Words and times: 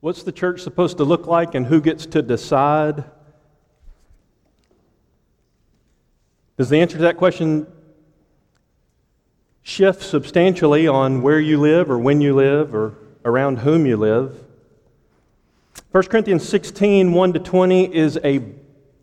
What's 0.00 0.22
the 0.22 0.32
church 0.32 0.60
supposed 0.60 0.98
to 0.98 1.04
look 1.04 1.26
like 1.26 1.54
and 1.54 1.66
who 1.66 1.80
gets 1.80 2.06
to 2.06 2.22
decide? 2.22 3.04
Does 6.56 6.68
the 6.68 6.80
answer 6.80 6.96
to 6.96 7.02
that 7.04 7.16
question 7.16 7.66
shift 9.62 10.02
substantially 10.02 10.86
on 10.86 11.22
where 11.22 11.40
you 11.40 11.58
live 11.58 11.90
or 11.90 11.98
when 11.98 12.20
you 12.20 12.34
live 12.34 12.74
or 12.74 12.94
around 13.24 13.58
whom 13.58 13.86
you 13.86 13.96
live? 13.96 14.44
1 15.92 16.04
Corinthians 16.04 16.46
16, 16.48 17.12
1 17.12 17.32
to 17.32 17.38
20 17.38 17.94
is 17.94 18.18
a 18.22 18.42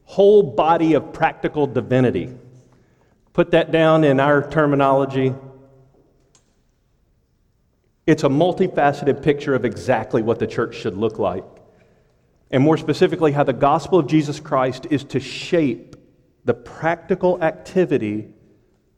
whole 0.06 0.44
body 0.44 0.94
of 0.94 1.12
practical 1.12 1.66
divinity. 1.66 2.32
Put 3.34 3.52
that 3.52 3.72
down 3.72 4.04
in 4.04 4.20
our 4.20 4.48
terminology. 4.48 5.34
It's 8.06 8.24
a 8.24 8.30
multifaceted 8.30 9.22
picture 9.22 9.56
of 9.56 9.66
exactly 9.66 10.22
what 10.22 10.40
the 10.40 10.48
church 10.48 10.76
should 10.76 10.98
look 10.98 11.20
like. 11.20 11.46
And 12.52 12.64
more 12.64 12.78
specifically, 12.78 13.32
how 13.32 13.44
the 13.44 13.54
gospel 13.54 14.00
of 14.00 14.08
Jesus 14.08 14.40
Christ 14.40 14.88
is 14.90 15.04
to 15.06 15.20
shape 15.20 15.96
the 16.46 16.54
practical 16.54 17.42
activity 17.42 18.30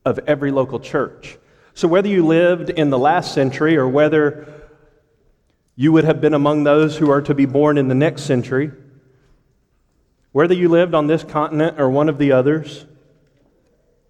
of 0.03 0.20
every 0.27 0.52
local 0.52 0.79
church. 0.79 1.38
So, 1.73 1.88
whether 1.88 2.07
you 2.07 2.26
lived 2.26 2.70
in 2.70 2.89
the 2.89 2.98
last 2.98 3.34
century 3.34 3.77
or 3.77 3.88
whether 3.88 4.48
you 5.76 5.91
would 5.91 6.03
have 6.05 6.21
been 6.21 6.34
among 6.34 6.63
those 6.63 6.98
who 6.98 7.12
are 7.12 7.21
to 7.21 7.34
be 7.34 7.45
born 7.45 7.77
in 7.77 7.87
the 7.87 7.95
next 7.95 8.23
century, 8.23 8.71
whether 10.31 10.53
you 10.53 10.67
lived 10.67 10.93
on 10.93 11.07
this 11.07 11.23
continent 11.23 11.79
or 11.79 11.90
one 11.90 12.09
of 12.09 12.17
the 12.17 12.31
others, 12.31 12.85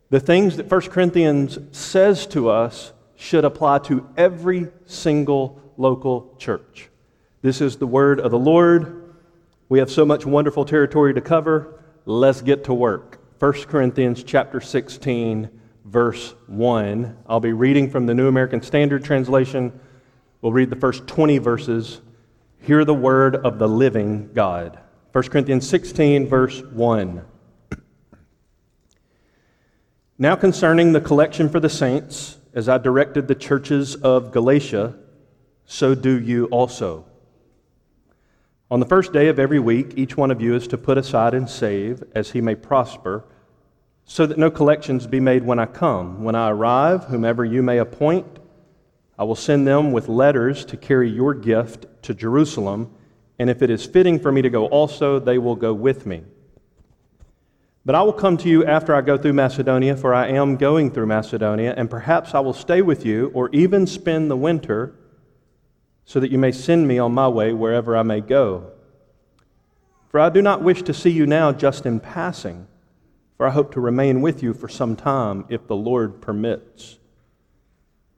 the 0.09 0.19
things 0.19 0.57
that 0.57 0.69
1 0.69 0.81
Corinthians 0.81 1.59
says 1.71 2.25
to 2.27 2.49
us 2.49 2.93
should 3.15 3.45
apply 3.45 3.79
to 3.79 4.07
every 4.17 4.67
single 4.85 5.61
local 5.77 6.35
church. 6.37 6.89
This 7.41 7.61
is 7.61 7.77
the 7.77 7.87
word 7.87 8.19
of 8.19 8.31
the 8.31 8.39
Lord. 8.39 9.15
We 9.69 9.79
have 9.79 9.91
so 9.91 10.05
much 10.05 10.25
wonderful 10.25 10.65
territory 10.65 11.13
to 11.13 11.21
cover. 11.21 11.83
Let's 12.05 12.41
get 12.41 12.65
to 12.65 12.73
work. 12.73 13.19
1 13.39 13.53
Corinthians 13.63 14.23
chapter 14.23 14.61
16 14.61 15.49
verse 15.85 16.33
1. 16.47 17.17
I'll 17.27 17.39
be 17.39 17.53
reading 17.53 17.89
from 17.89 18.05
the 18.05 18.13
New 18.13 18.27
American 18.27 18.61
Standard 18.61 19.03
Translation. 19.03 19.79
We'll 20.41 20.51
read 20.51 20.69
the 20.69 20.75
first 20.75 21.07
20 21.07 21.37
verses. 21.37 22.01
Hear 22.59 22.85
the 22.85 22.93
word 22.93 23.35
of 23.35 23.59
the 23.59 23.67
living 23.67 24.31
God. 24.33 24.79
1 25.11 25.23
Corinthians 25.25 25.67
16 25.69 26.27
verse 26.27 26.61
1. 26.61 27.23
Now 30.17 30.35
concerning 30.35 30.93
the 30.93 31.01
collection 31.01 31.49
for 31.49 31.59
the 31.59 31.69
saints, 31.69 32.37
as 32.55 32.69
I 32.69 32.77
directed 32.77 33.27
the 33.27 33.35
churches 33.35 33.95
of 33.95 34.31
Galatia, 34.31 34.95
so 35.65 35.93
do 35.93 36.17
you 36.17 36.45
also. 36.45 37.05
On 38.71 38.79
the 38.79 38.85
first 38.85 39.11
day 39.11 39.27
of 39.27 39.37
every 39.37 39.59
week, 39.59 39.93
each 39.97 40.15
one 40.15 40.31
of 40.31 40.41
you 40.41 40.55
is 40.55 40.67
to 40.69 40.77
put 40.77 40.97
aside 40.97 41.33
and 41.33 41.49
save 41.49 42.01
as 42.15 42.31
he 42.31 42.39
may 42.39 42.55
prosper, 42.55 43.25
so 44.05 44.25
that 44.25 44.37
no 44.37 44.49
collections 44.49 45.05
be 45.05 45.19
made 45.19 45.43
when 45.43 45.59
I 45.59 45.65
come. 45.65 46.23
When 46.23 46.33
I 46.33 46.49
arrive, 46.49 47.05
whomever 47.05 47.43
you 47.43 47.61
may 47.61 47.77
appoint, 47.77 48.39
I 49.19 49.25
will 49.25 49.35
send 49.35 49.67
them 49.67 49.91
with 49.91 50.07
letters 50.07 50.63
to 50.65 50.77
carry 50.77 51.09
your 51.09 51.33
gift 51.33 51.85
to 52.03 52.13
Jerusalem, 52.13 52.89
and 53.37 53.49
if 53.49 53.61
it 53.61 53.69
is 53.69 53.85
fitting 53.85 54.17
for 54.17 54.31
me 54.31 54.41
to 54.41 54.49
go 54.49 54.67
also, 54.67 55.19
they 55.19 55.37
will 55.37 55.55
go 55.55 55.73
with 55.73 56.05
me. 56.05 56.23
But 57.85 57.93
I 57.93 58.01
will 58.01 58.13
come 58.13 58.35
to 58.37 58.49
you 58.49 58.65
after 58.65 58.95
I 58.95 59.01
go 59.01 59.15
through 59.15 59.33
Macedonia, 59.33 59.95
for 59.95 60.11
I 60.11 60.27
am 60.29 60.57
going 60.57 60.89
through 60.89 61.05
Macedonia, 61.05 61.75
and 61.77 61.87
perhaps 61.87 62.33
I 62.33 62.39
will 62.39 62.53
stay 62.53 62.81
with 62.81 63.05
you 63.05 63.29
or 63.35 63.49
even 63.51 63.85
spend 63.85 64.31
the 64.31 64.35
winter, 64.35 64.95
so 66.03 66.19
that 66.19 66.31
you 66.31 66.39
may 66.39 66.51
send 66.51 66.87
me 66.87 66.97
on 66.97 67.13
my 67.13 67.27
way 67.27 67.53
wherever 67.53 67.95
I 67.95 68.01
may 68.01 68.21
go. 68.21 68.71
For 70.09 70.19
I 70.19 70.29
do 70.29 70.41
not 70.41 70.63
wish 70.63 70.81
to 70.83 70.93
see 70.95 71.11
you 71.11 71.27
now 71.27 71.51
just 71.51 71.85
in 71.85 71.99
passing, 71.99 72.67
for 73.37 73.45
I 73.45 73.51
hope 73.51 73.71
to 73.73 73.79
remain 73.79 74.21
with 74.21 74.41
you 74.41 74.55
for 74.55 74.67
some 74.67 74.95
time, 74.95 75.45
if 75.49 75.67
the 75.67 75.75
Lord 75.75 76.21
permits. 76.21 76.97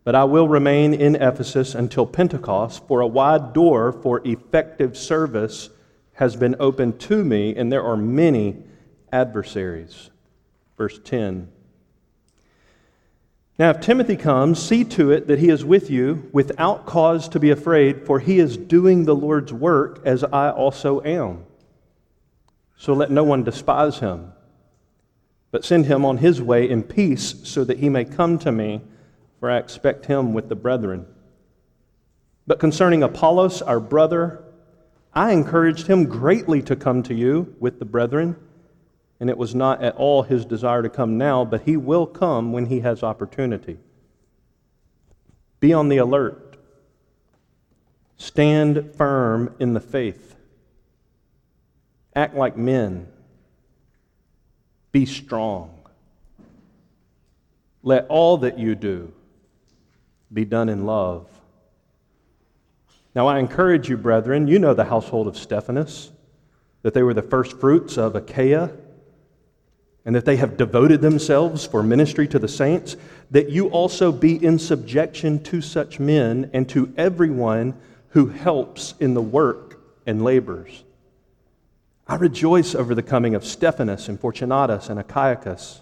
But 0.06 0.16
I 0.16 0.24
will 0.24 0.48
remain 0.48 0.94
in 0.94 1.16
Ephesus 1.18 1.76
until 1.76 2.06
Pentecost, 2.06 2.88
for 2.88 3.02
a 3.02 3.08
wide 3.08 3.52
door 3.52 3.92
for 3.92 4.22
effective 4.24 4.96
service 4.96 5.70
has 6.14 6.38
been 6.38 6.56
opened 6.58 7.02
to 7.02 7.26
me, 7.26 7.54
and 7.54 7.70
there 7.70 7.84
are 7.84 7.98
many 7.98 8.64
adversaries. 9.12 10.10
Verse 10.78 11.00
10. 11.04 11.50
Now, 13.60 13.72
if 13.72 13.80
Timothy 13.80 14.16
comes, 14.16 14.62
see 14.62 14.84
to 14.84 15.10
it 15.12 15.28
that 15.28 15.40
he 15.40 15.50
is 15.50 15.66
with 15.66 15.90
you 15.90 16.30
without 16.32 16.86
cause 16.86 17.28
to 17.30 17.40
be 17.40 17.50
afraid, 17.50 18.06
for 18.06 18.20
he 18.20 18.38
is 18.38 18.56
doing 18.56 19.06
the 19.06 19.16
Lord's 19.16 19.52
work 19.52 20.00
as 20.06 20.24
I 20.24 20.52
also 20.52 21.02
am. 21.02 21.44
So 22.78 22.94
let 22.94 23.10
no 23.10 23.24
one 23.24 23.44
despise 23.44 23.98
him, 23.98 24.32
but 25.50 25.66
send 25.66 25.88
him 25.88 26.06
on 26.06 26.18
his 26.18 26.40
way 26.40 26.70
in 26.70 26.84
peace, 26.84 27.36
so 27.44 27.64
that 27.64 27.80
he 27.80 27.90
may 27.90 28.06
come 28.06 28.38
to 28.40 28.52
me, 28.52 28.82
for 29.40 29.50
I 29.50 29.58
expect 29.58 30.06
him 30.06 30.34
with 30.34 30.50
the 30.50 30.56
brethren. 30.56 31.08
But 32.46 32.60
concerning 32.60 33.02
Apollos, 33.02 33.64
our 33.64 33.80
brother, 33.80 34.44
I 35.16 35.32
encouraged 35.32 35.88
him 35.88 36.06
greatly 36.06 36.62
to 36.62 36.76
come 36.76 37.02
to 37.04 37.16
you 37.16 37.56
with 37.60 37.80
the 37.80 37.86
brethren 37.86 38.36
and 39.20 39.30
it 39.30 39.38
was 39.38 39.56
not 39.56 39.82
at 39.82 39.96
all 39.96 40.24
his 40.24 40.46
desire 40.46 40.84
to 40.84 40.90
come 40.90 41.18
now, 41.18 41.44
but 41.44 41.64
he 41.64 41.76
will 41.76 42.06
come 42.06 42.52
when 42.52 42.68
he 42.68 42.82
has 42.82 43.02
opportunity. 43.02 43.78
Be 45.60 45.74
on 45.74 45.90
the 45.90 45.98
alert. 45.98 46.58
Stand 48.18 48.94
firm 48.96 49.56
in 49.60 49.74
the 49.74 49.80
faith. 49.80 50.36
Act 52.16 52.36
like 52.36 52.58
men. 52.58 53.08
Be 54.92 55.06
strong. 55.06 55.74
Let 57.84 58.06
all 58.08 58.38
that 58.38 58.60
you 58.60 58.76
do 58.76 59.14
be 60.32 60.46
done 60.46 60.70
in 60.70 60.86
love. 60.86 61.28
Now, 63.16 63.28
I 63.28 63.40
encourage 63.40 63.90
you, 63.90 63.98
brethren, 63.98 64.48
you 64.48 64.60
know 64.60 64.76
the 64.76 64.86
household 64.86 65.28
of 65.28 65.38
Stephanas, 65.38 66.12
that 66.84 66.94
they 66.94 67.02
were 67.02 67.16
the 67.16 67.22
first 67.24 67.60
fruits 67.60 67.98
of 67.98 68.16
Achaia 68.16 68.72
and 70.08 70.16
that 70.16 70.24
they 70.24 70.38
have 70.38 70.56
devoted 70.56 71.02
themselves 71.02 71.66
for 71.66 71.84
ministry 71.84 72.30
to 72.30 72.40
the 72.40 72.48
saints, 72.48 72.96
that 73.30 73.50
you 73.50 73.68
also 73.68 74.10
be 74.10 74.42
in 74.42 74.58
subjection 74.58 75.44
to 75.44 75.62
such 75.62 76.00
men 76.00 76.50
and 76.54 76.70
to 76.70 76.94
everyone 76.96 77.78
who 78.12 78.28
helps 78.28 78.94
in 79.02 79.14
the 79.14 79.22
work 79.22 79.82
and 80.06 80.24
labors. 80.24 80.86
I 82.08 82.16
rejoice 82.16 82.74
over 82.74 82.96
the 82.96 83.04
coming 83.04 83.36
of 83.36 83.44
Stephanas 83.44 84.08
and 84.08 84.18
Fortunatus 84.18 84.88
and 84.88 84.98
Achaicus, 84.98 85.82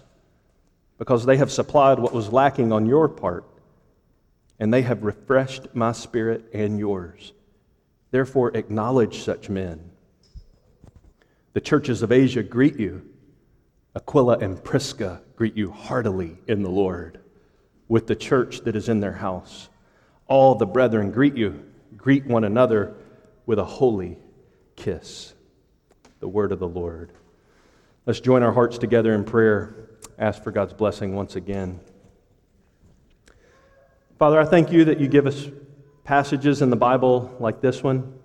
because 0.98 1.24
they 1.24 1.36
have 1.36 1.52
supplied 1.52 2.00
what 2.00 2.12
was 2.12 2.32
lacking 2.32 2.72
on 2.72 2.84
your 2.84 3.08
part, 3.08 3.44
and 4.58 4.74
they 4.74 4.82
have 4.82 5.04
refreshed 5.04 5.72
my 5.72 5.92
spirit 5.92 6.46
and 6.52 6.80
yours. 6.80 7.32
Therefore, 8.10 8.56
acknowledge 8.56 9.22
such 9.22 9.48
men. 9.48 9.88
The 11.52 11.60
churches 11.60 12.02
of 12.02 12.10
Asia 12.10 12.42
greet 12.42 12.80
you. 12.80 13.08
Aquila 13.96 14.36
and 14.38 14.62
Prisca 14.62 15.22
greet 15.36 15.56
you 15.56 15.70
heartily 15.70 16.36
in 16.46 16.62
the 16.62 16.70
Lord 16.70 17.18
with 17.88 18.06
the 18.06 18.14
church 18.14 18.60
that 18.60 18.76
is 18.76 18.90
in 18.90 19.00
their 19.00 19.14
house. 19.14 19.70
All 20.28 20.54
the 20.54 20.66
brethren 20.66 21.10
greet 21.10 21.34
you. 21.34 21.64
Greet 21.96 22.26
one 22.26 22.44
another 22.44 22.94
with 23.46 23.58
a 23.58 23.64
holy 23.64 24.18
kiss. 24.76 25.32
The 26.20 26.28
word 26.28 26.52
of 26.52 26.58
the 26.58 26.68
Lord. 26.68 27.10
Let's 28.04 28.20
join 28.20 28.42
our 28.42 28.52
hearts 28.52 28.76
together 28.76 29.14
in 29.14 29.24
prayer. 29.24 29.88
Ask 30.18 30.42
for 30.42 30.50
God's 30.50 30.74
blessing 30.74 31.14
once 31.14 31.34
again. 31.34 31.80
Father, 34.18 34.38
I 34.38 34.44
thank 34.44 34.70
you 34.72 34.84
that 34.84 35.00
you 35.00 35.08
give 35.08 35.26
us 35.26 35.48
passages 36.04 36.60
in 36.60 36.68
the 36.68 36.76
Bible 36.76 37.34
like 37.40 37.62
this 37.62 37.82
one, 37.82 38.18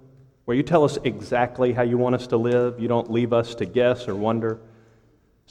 where 0.46 0.58
you 0.58 0.64
tell 0.64 0.84
us 0.84 0.98
exactly 1.06 1.72
how 1.72 1.84
you 1.84 1.98
want 1.98 2.16
us 2.16 2.28
to 2.28 2.38
live. 2.38 2.78
You 2.78 2.90
don't 2.90 3.10
leave 3.10 3.32
us 3.32 3.56
to 3.56 3.66
guess 3.66 4.10
or 4.10 4.16
wonder. 4.16 4.60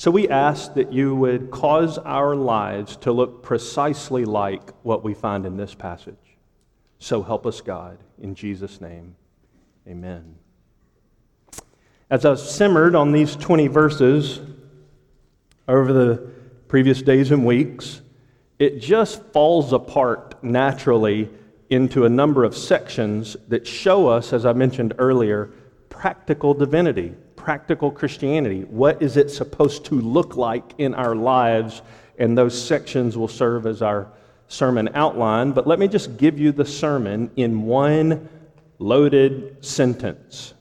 So 0.00 0.10
we 0.10 0.30
ask 0.30 0.72
that 0.76 0.94
you 0.94 1.14
would 1.14 1.50
cause 1.50 1.98
our 1.98 2.34
lives 2.34 2.96
to 3.02 3.12
look 3.12 3.42
precisely 3.42 4.24
like 4.24 4.70
what 4.82 5.04
we 5.04 5.12
find 5.12 5.44
in 5.44 5.58
this 5.58 5.74
passage. 5.74 6.38
So 6.98 7.22
help 7.22 7.46
us, 7.46 7.60
God. 7.60 7.98
In 8.18 8.34
Jesus' 8.34 8.80
name, 8.80 9.14
amen. 9.86 10.36
As 12.08 12.24
I've 12.24 12.40
simmered 12.40 12.94
on 12.94 13.12
these 13.12 13.36
20 13.36 13.66
verses 13.66 14.40
over 15.68 15.92
the 15.92 16.30
previous 16.66 17.02
days 17.02 17.30
and 17.30 17.44
weeks, 17.44 18.00
it 18.58 18.78
just 18.80 19.22
falls 19.34 19.74
apart 19.74 20.42
naturally 20.42 21.28
into 21.68 22.06
a 22.06 22.08
number 22.08 22.44
of 22.44 22.56
sections 22.56 23.36
that 23.48 23.66
show 23.66 24.08
us, 24.08 24.32
as 24.32 24.46
I 24.46 24.54
mentioned 24.54 24.94
earlier, 24.96 25.50
practical 25.90 26.54
divinity, 26.54 27.12
practical 27.40 27.90
Christianity. 27.90 28.64
What 28.64 29.00
is 29.00 29.16
it 29.16 29.30
supposed 29.30 29.86
to 29.86 29.94
look 29.94 30.36
like 30.36 30.74
in 30.76 30.94
our 30.94 31.16
lives? 31.16 31.80
And 32.18 32.36
those 32.36 32.60
sections 32.60 33.16
will 33.16 33.28
serve 33.28 33.66
as 33.66 33.80
our 33.80 34.12
sermon 34.46 34.90
outline. 34.94 35.52
But 35.52 35.66
let 35.66 35.78
me 35.78 35.88
just 35.88 36.18
give 36.18 36.38
you 36.38 36.52
the 36.52 36.66
sermon 36.66 37.30
in 37.36 37.62
one 37.62 38.28
loaded 38.78 39.64
sentence. 39.64 40.52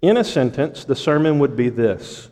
In 0.00 0.16
a 0.16 0.24
sentence, 0.24 0.84
the 0.84 0.96
sermon 0.96 1.38
would 1.38 1.54
be 1.54 1.68
this 1.68 2.28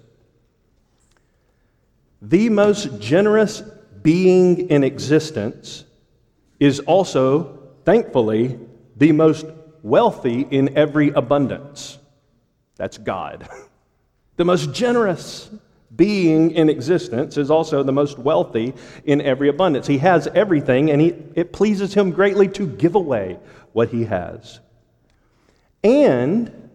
The 2.21 2.49
most 2.49 3.01
generous 3.01 3.63
being 4.03 4.69
in 4.69 4.83
existence 4.83 5.85
is 6.59 6.81
also, 6.81 7.71
thankfully, 7.85 8.59
the 8.97 9.13
most 9.13 9.47
wealthy 9.83 10.41
in 10.51 10.77
every 10.77 11.11
abundance. 11.11 12.00
That's 12.81 12.97
God. 12.97 13.47
the 14.37 14.45
most 14.47 14.73
generous 14.73 15.51
being 15.95 16.53
in 16.53 16.71
existence 16.71 17.37
is 17.37 17.51
also 17.51 17.83
the 17.83 17.93
most 17.93 18.19
wealthy 18.19 18.73
in 19.05 19.21
every 19.21 19.51
abundance. 19.51 19.87
He 19.87 19.99
has 19.99 20.27
everything, 20.29 20.91
and 20.91 20.99
he, 20.99 21.09
it 21.35 21.53
pleases 21.53 21.93
him 21.93 22.11
greatly 22.11 22.49
to 22.49 22.67
give 22.67 22.95
away 22.95 23.39
what 23.73 23.91
he 23.91 24.05
has. 24.05 24.61
And 25.85 26.71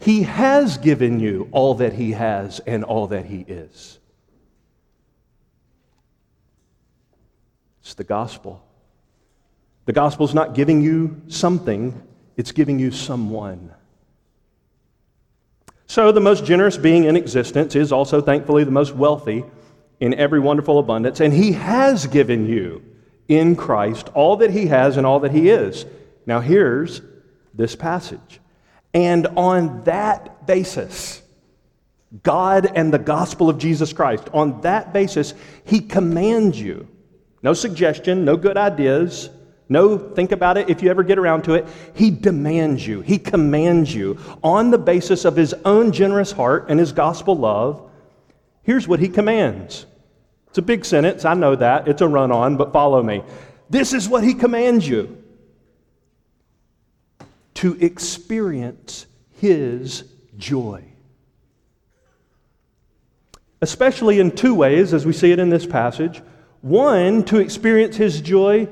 he 0.00 0.24
has 0.24 0.78
given 0.78 1.20
you 1.20 1.48
all 1.52 1.74
that 1.74 1.92
he 1.92 2.10
has 2.10 2.58
and 2.58 2.82
all 2.82 3.06
that 3.06 3.26
he 3.26 3.42
is. 3.46 4.00
It's 7.82 7.94
the 7.94 8.02
gospel. 8.02 8.66
The 9.84 9.92
gospel 9.92 10.26
is 10.26 10.34
not 10.34 10.56
giving 10.56 10.82
you 10.82 11.22
something, 11.28 12.02
it's 12.36 12.50
giving 12.50 12.80
you 12.80 12.90
someone. 12.90 13.72
So, 15.92 16.10
the 16.10 16.20
most 16.20 16.46
generous 16.46 16.78
being 16.78 17.04
in 17.04 17.16
existence 17.16 17.76
is 17.76 17.92
also, 17.92 18.22
thankfully, 18.22 18.64
the 18.64 18.70
most 18.70 18.94
wealthy 18.94 19.44
in 20.00 20.14
every 20.14 20.40
wonderful 20.40 20.78
abundance, 20.78 21.20
and 21.20 21.34
he 21.34 21.52
has 21.52 22.06
given 22.06 22.46
you 22.46 22.82
in 23.28 23.56
Christ 23.56 24.08
all 24.14 24.38
that 24.38 24.52
he 24.52 24.68
has 24.68 24.96
and 24.96 25.04
all 25.06 25.20
that 25.20 25.32
he 25.32 25.50
is. 25.50 25.84
Now, 26.24 26.40
here's 26.40 27.02
this 27.52 27.76
passage. 27.76 28.40
And 28.94 29.26
on 29.36 29.84
that 29.84 30.46
basis, 30.46 31.20
God 32.22 32.72
and 32.74 32.90
the 32.90 32.98
gospel 32.98 33.50
of 33.50 33.58
Jesus 33.58 33.92
Christ, 33.92 34.30
on 34.32 34.62
that 34.62 34.94
basis, 34.94 35.34
he 35.66 35.80
commands 35.80 36.58
you 36.58 36.88
no 37.42 37.52
suggestion, 37.52 38.24
no 38.24 38.38
good 38.38 38.56
ideas, 38.56 39.28
no 39.72 39.98
think 39.98 40.30
about 40.30 40.58
it 40.58 40.70
if 40.70 40.82
you 40.82 40.90
ever 40.90 41.02
get 41.02 41.18
around 41.18 41.42
to 41.44 41.54
it. 41.54 41.66
He 41.94 42.10
demands 42.10 42.86
you, 42.86 43.00
he 43.00 43.18
commands 43.18 43.94
you 43.94 44.18
on 44.42 44.70
the 44.70 44.78
basis 44.78 45.24
of 45.24 45.34
his 45.34 45.54
own 45.64 45.92
generous 45.92 46.30
heart 46.30 46.66
and 46.68 46.78
his 46.78 46.92
gospel 46.92 47.36
love. 47.36 47.90
Here's 48.62 48.86
what 48.86 49.00
he 49.00 49.08
commands. 49.08 49.86
It's 50.48 50.58
a 50.58 50.62
big 50.62 50.84
sentence, 50.84 51.24
I 51.24 51.34
know 51.34 51.56
that. 51.56 51.88
It's 51.88 52.02
a 52.02 52.08
run 52.08 52.30
on, 52.30 52.56
but 52.56 52.72
follow 52.72 53.02
me. 53.02 53.22
This 53.70 53.94
is 53.94 54.08
what 54.08 54.22
he 54.22 54.34
commands 54.34 54.86
you 54.86 55.16
to 57.54 57.76
experience 57.80 59.06
his 59.40 60.04
joy. 60.36 60.84
Especially 63.62 64.20
in 64.20 64.32
two 64.32 64.54
ways, 64.54 64.92
as 64.92 65.06
we 65.06 65.12
see 65.12 65.32
it 65.32 65.38
in 65.38 65.48
this 65.48 65.64
passage. 65.64 66.20
One, 66.60 67.24
to 67.24 67.38
experience 67.38 67.96
his 67.96 68.20
joy 68.20 68.68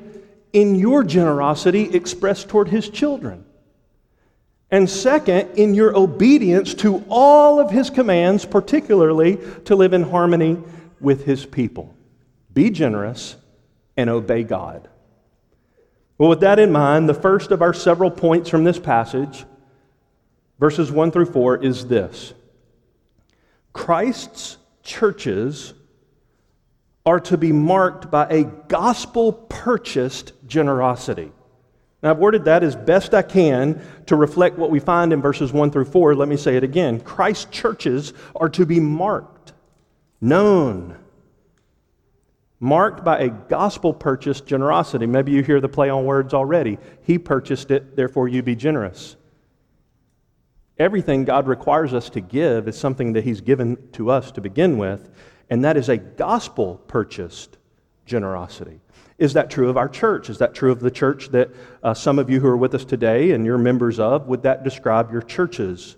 in 0.53 0.75
your 0.75 1.03
generosity 1.03 1.95
expressed 1.95 2.49
toward 2.49 2.67
his 2.67 2.89
children. 2.89 3.45
And 4.69 4.89
second, 4.89 5.51
in 5.57 5.73
your 5.73 5.95
obedience 5.95 6.73
to 6.75 7.03
all 7.09 7.59
of 7.59 7.71
his 7.71 7.89
commands, 7.89 8.45
particularly 8.45 9.37
to 9.65 9.75
live 9.75 9.93
in 9.93 10.03
harmony 10.03 10.57
with 10.99 11.25
his 11.25 11.45
people. 11.45 11.93
Be 12.53 12.69
generous 12.69 13.35
and 13.97 14.09
obey 14.09 14.43
God. 14.43 14.87
Well, 16.17 16.29
with 16.29 16.41
that 16.41 16.59
in 16.59 16.71
mind, 16.71 17.09
the 17.09 17.13
first 17.13 17.51
of 17.51 17.61
our 17.61 17.73
several 17.73 18.11
points 18.11 18.49
from 18.49 18.63
this 18.63 18.79
passage, 18.79 19.43
verses 20.59 20.91
1 20.91 21.11
through 21.11 21.25
4, 21.25 21.63
is 21.63 21.87
this 21.87 22.33
Christ's 23.73 24.57
churches 24.83 25.73
are 27.05 27.19
to 27.19 27.37
be 27.37 27.51
marked 27.51 28.11
by 28.11 28.27
a 28.29 28.43
gospel 28.43 29.33
purchased 29.33 30.33
generosity. 30.51 31.31
Now, 32.03 32.11
I've 32.11 32.17
worded 32.17 32.45
that 32.45 32.63
as 32.63 32.75
best 32.75 33.13
I 33.13 33.21
can 33.21 33.81
to 34.07 34.15
reflect 34.15 34.57
what 34.57 34.69
we 34.71 34.79
find 34.79 35.13
in 35.13 35.21
verses 35.21 35.53
1 35.53 35.71
through 35.71 35.85
4. 35.85 36.15
Let 36.15 36.27
me 36.27 36.37
say 36.37 36.57
it 36.57 36.63
again. 36.63 36.99
Christ's 36.99 37.45
churches 37.45 38.13
are 38.35 38.49
to 38.49 38.65
be 38.65 38.79
marked, 38.79 39.53
known, 40.19 40.97
marked 42.59 43.03
by 43.03 43.19
a 43.19 43.29
gospel 43.29 43.93
purchased 43.93 44.45
generosity. 44.45 45.05
Maybe 45.05 45.31
you 45.31 45.43
hear 45.43 45.61
the 45.61 45.69
play 45.69 45.89
on 45.89 46.05
words 46.05 46.33
already. 46.33 46.77
He 47.03 47.17
purchased 47.17 47.71
it, 47.71 47.95
therefore 47.95 48.27
you 48.27 48.43
be 48.43 48.55
generous. 48.55 49.15
Everything 50.77 51.25
God 51.25 51.47
requires 51.47 51.93
us 51.93 52.09
to 52.11 52.21
give 52.21 52.67
is 52.67 52.77
something 52.77 53.13
that 53.13 53.23
He's 53.23 53.41
given 53.41 53.77
to 53.93 54.09
us 54.09 54.31
to 54.31 54.41
begin 54.41 54.77
with 54.77 55.09
and 55.51 55.65
that 55.65 55.75
is 55.75 55.89
a 55.89 55.97
gospel 55.97 56.77
purchased 56.87 57.57
generosity. 58.05 58.79
Is 59.21 59.33
that 59.33 59.51
true 59.51 59.69
of 59.69 59.77
our 59.77 59.87
church? 59.87 60.31
Is 60.31 60.39
that 60.39 60.55
true 60.55 60.71
of 60.71 60.79
the 60.79 60.89
church 60.89 61.29
that 61.29 61.51
uh, 61.83 61.93
some 61.93 62.17
of 62.17 62.31
you 62.31 62.39
who 62.39 62.47
are 62.47 62.57
with 62.57 62.73
us 62.73 62.83
today 62.83 63.33
and 63.33 63.45
you're 63.45 63.59
members 63.59 63.99
of? 63.99 64.25
Would 64.25 64.41
that 64.41 64.63
describe 64.63 65.11
your 65.11 65.21
churches? 65.21 65.95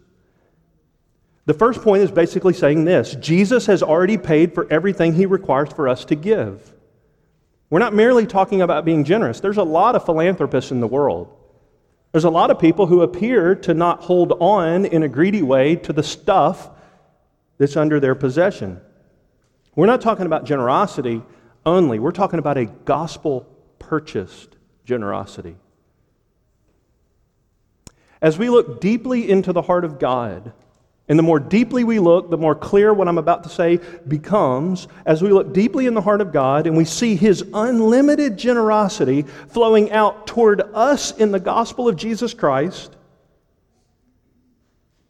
The 1.45 1.53
first 1.53 1.81
point 1.81 2.03
is 2.03 2.11
basically 2.11 2.51
saying 2.51 2.83
this 2.83 3.15
Jesus 3.15 3.65
has 3.67 3.81
already 3.81 4.17
paid 4.17 4.53
for 4.53 4.67
everything 4.69 5.13
he 5.13 5.25
requires 5.25 5.71
for 5.71 5.87
us 5.87 6.03
to 6.05 6.15
give. 6.15 6.73
We're 7.69 7.79
not 7.79 7.93
merely 7.93 8.27
talking 8.27 8.61
about 8.61 8.83
being 8.83 9.05
generous. 9.05 9.39
There's 9.39 9.55
a 9.55 9.63
lot 9.63 9.95
of 9.95 10.03
philanthropists 10.03 10.71
in 10.71 10.81
the 10.81 10.87
world. 10.87 11.33
There's 12.11 12.25
a 12.25 12.29
lot 12.29 12.51
of 12.51 12.59
people 12.59 12.87
who 12.87 13.03
appear 13.03 13.55
to 13.55 13.73
not 13.73 14.01
hold 14.01 14.33
on 14.41 14.83
in 14.83 15.01
a 15.01 15.07
greedy 15.07 15.41
way 15.41 15.77
to 15.77 15.93
the 15.93 16.03
stuff 16.03 16.69
that's 17.57 17.77
under 17.77 18.01
their 18.01 18.15
possession. 18.15 18.81
We're 19.77 19.85
not 19.85 20.01
talking 20.01 20.25
about 20.25 20.43
generosity 20.43 21.21
only, 21.65 21.99
we're 21.99 22.11
talking 22.11 22.39
about 22.39 22.57
a 22.57 22.65
gospel 22.65 23.47
purchased 23.79 24.55
generosity. 24.85 25.55
As 28.21 28.37
we 28.37 28.49
look 28.49 28.79
deeply 28.79 29.29
into 29.29 29.53
the 29.53 29.61
heart 29.61 29.85
of 29.85 29.99
God, 29.99 30.53
and 31.09 31.19
the 31.19 31.23
more 31.23 31.39
deeply 31.39 31.83
we 31.83 31.99
look, 31.99 32.29
the 32.29 32.37
more 32.37 32.55
clear 32.55 32.93
what 32.93 33.09
I'm 33.09 33.17
about 33.17 33.43
to 33.43 33.49
say 33.49 33.79
becomes 34.07 34.87
as 35.05 35.21
we 35.21 35.29
look 35.29 35.53
deeply 35.53 35.85
in 35.85 35.93
the 35.93 36.01
heart 36.01 36.21
of 36.21 36.31
God 36.31 36.65
and 36.65 36.77
we 36.77 36.85
see 36.85 37.15
His 37.15 37.43
unlimited 37.53 38.37
generosity 38.37 39.23
flowing 39.49 39.91
out 39.91 40.27
toward 40.27 40.61
us 40.73 41.11
in 41.11 41.31
the 41.31 41.39
gospel 41.41 41.89
of 41.89 41.97
Jesus 41.97 42.33
Christ. 42.33 42.95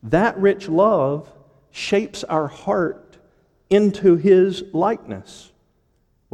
That 0.03 0.38
rich 0.38 0.67
love 0.67 1.31
shapes 1.72 2.24
our 2.24 2.48
heart 2.48 3.17
into 3.69 4.15
his 4.15 4.63
likeness. 4.74 5.51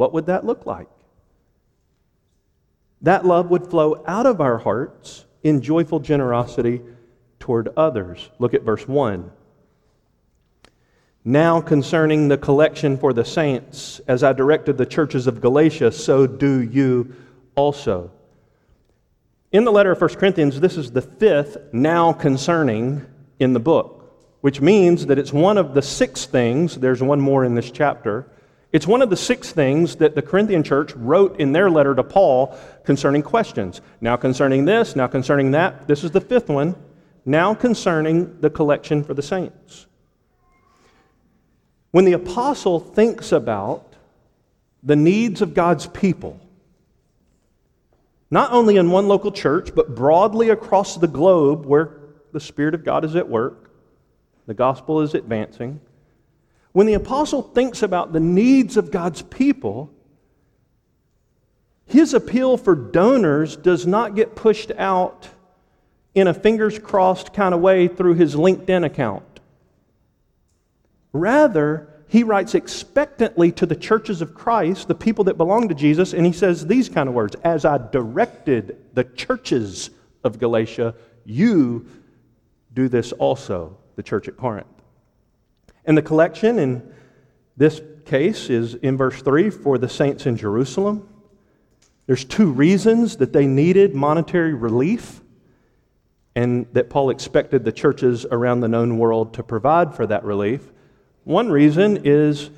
What 0.00 0.14
would 0.14 0.24
that 0.26 0.46
look 0.46 0.64
like? 0.64 0.88
That 3.02 3.26
love 3.26 3.50
would 3.50 3.66
flow 3.66 4.02
out 4.06 4.24
of 4.24 4.40
our 4.40 4.56
hearts 4.56 5.26
in 5.42 5.60
joyful 5.60 6.00
generosity 6.00 6.80
toward 7.38 7.68
others. 7.76 8.30
Look 8.38 8.54
at 8.54 8.62
verse 8.62 8.88
1. 8.88 9.30
Now, 11.22 11.60
concerning 11.60 12.28
the 12.28 12.38
collection 12.38 12.96
for 12.96 13.12
the 13.12 13.26
saints, 13.26 14.00
as 14.08 14.24
I 14.24 14.32
directed 14.32 14.78
the 14.78 14.86
churches 14.86 15.26
of 15.26 15.42
Galatia, 15.42 15.92
so 15.92 16.26
do 16.26 16.62
you 16.62 17.14
also. 17.54 18.10
In 19.52 19.64
the 19.64 19.70
letter 19.70 19.92
of 19.92 20.00
1 20.00 20.14
Corinthians, 20.14 20.60
this 20.60 20.78
is 20.78 20.92
the 20.92 21.02
fifth 21.02 21.58
now 21.74 22.14
concerning 22.14 23.04
in 23.38 23.52
the 23.52 23.60
book 23.60 24.00
which 24.40 24.62
means 24.62 25.04
that 25.06 25.18
it's 25.18 25.34
one 25.34 25.58
of 25.58 25.74
the 25.74 25.82
six 25.82 26.24
things, 26.24 26.76
there's 26.76 27.02
one 27.02 27.20
more 27.20 27.44
in 27.44 27.54
this 27.54 27.70
chapter. 27.70 28.26
It's 28.72 28.86
one 28.86 29.02
of 29.02 29.10
the 29.10 29.16
six 29.16 29.50
things 29.50 29.96
that 29.96 30.14
the 30.14 30.22
Corinthian 30.22 30.62
church 30.62 30.94
wrote 30.94 31.40
in 31.40 31.52
their 31.52 31.68
letter 31.68 31.94
to 31.94 32.04
Paul 32.04 32.56
concerning 32.84 33.22
questions. 33.22 33.80
Now 34.00 34.16
concerning 34.16 34.64
this, 34.64 34.94
now 34.94 35.08
concerning 35.08 35.50
that. 35.52 35.88
This 35.88 36.04
is 36.04 36.12
the 36.12 36.20
fifth 36.20 36.48
one. 36.48 36.76
Now 37.24 37.52
concerning 37.52 38.40
the 38.40 38.50
collection 38.50 39.02
for 39.02 39.12
the 39.12 39.22
saints. 39.22 39.86
When 41.90 42.04
the 42.04 42.12
apostle 42.12 42.78
thinks 42.78 43.32
about 43.32 43.94
the 44.82 44.96
needs 44.96 45.42
of 45.42 45.52
God's 45.52 45.88
people, 45.88 46.40
not 48.30 48.52
only 48.52 48.76
in 48.76 48.90
one 48.90 49.08
local 49.08 49.32
church, 49.32 49.74
but 49.74 49.96
broadly 49.96 50.50
across 50.50 50.96
the 50.96 51.08
globe 51.08 51.66
where 51.66 51.98
the 52.32 52.38
Spirit 52.38 52.74
of 52.74 52.84
God 52.84 53.04
is 53.04 53.16
at 53.16 53.28
work, 53.28 53.72
the 54.46 54.54
gospel 54.54 55.00
is 55.00 55.14
advancing. 55.14 55.80
When 56.72 56.86
the 56.86 56.94
apostle 56.94 57.42
thinks 57.42 57.82
about 57.82 58.12
the 58.12 58.20
needs 58.20 58.76
of 58.76 58.90
God's 58.90 59.22
people, 59.22 59.90
his 61.86 62.14
appeal 62.14 62.56
for 62.56 62.74
donors 62.74 63.56
does 63.56 63.86
not 63.86 64.14
get 64.14 64.36
pushed 64.36 64.70
out 64.78 65.28
in 66.14 66.28
a 66.28 66.34
fingers 66.34 66.78
crossed 66.78 67.32
kind 67.32 67.54
of 67.54 67.60
way 67.60 67.88
through 67.88 68.14
his 68.14 68.34
LinkedIn 68.36 68.84
account. 68.84 69.40
Rather, 71.12 71.88
he 72.06 72.22
writes 72.22 72.54
expectantly 72.54 73.52
to 73.52 73.66
the 73.66 73.76
churches 73.76 74.22
of 74.22 74.34
Christ, 74.34 74.88
the 74.88 74.94
people 74.94 75.24
that 75.24 75.36
belong 75.36 75.68
to 75.68 75.74
Jesus, 75.74 76.12
and 76.12 76.24
he 76.24 76.32
says 76.32 76.66
these 76.66 76.88
kind 76.88 77.08
of 77.08 77.14
words 77.14 77.36
As 77.42 77.64
I 77.64 77.78
directed 77.78 78.76
the 78.94 79.04
churches 79.04 79.90
of 80.22 80.38
Galatia, 80.38 80.94
you 81.24 81.86
do 82.74 82.88
this 82.88 83.12
also, 83.12 83.76
the 83.96 84.02
church 84.02 84.28
at 84.28 84.36
Corinth. 84.36 84.79
And 85.84 85.96
the 85.96 86.02
collection 86.02 86.58
in 86.58 86.94
this 87.56 87.80
case 88.04 88.50
is 88.50 88.74
in 88.74 88.96
verse 88.96 89.22
3 89.22 89.50
for 89.50 89.78
the 89.78 89.88
saints 89.88 90.26
in 90.26 90.36
Jerusalem. 90.36 91.08
There's 92.06 92.24
two 92.24 92.50
reasons 92.50 93.16
that 93.18 93.32
they 93.32 93.46
needed 93.46 93.94
monetary 93.94 94.54
relief 94.54 95.20
and 96.34 96.66
that 96.72 96.90
Paul 96.90 97.10
expected 97.10 97.64
the 97.64 97.72
churches 97.72 98.24
around 98.24 98.60
the 98.60 98.68
known 98.68 98.98
world 98.98 99.34
to 99.34 99.42
provide 99.42 99.94
for 99.94 100.06
that 100.06 100.24
relief. 100.24 100.72
One 101.24 101.50
reason 101.50 102.00
is 102.04 102.50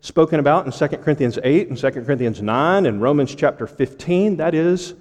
spoken 0.00 0.40
about 0.40 0.66
in 0.66 0.72
2 0.72 0.96
Corinthians 0.98 1.38
8 1.42 1.68
and 1.68 1.78
2 1.78 1.90
Corinthians 1.90 2.42
9 2.42 2.86
and 2.86 3.02
Romans 3.02 3.34
chapter 3.34 3.66
15. 3.66 4.36
That 4.36 4.54
is, 4.54 4.94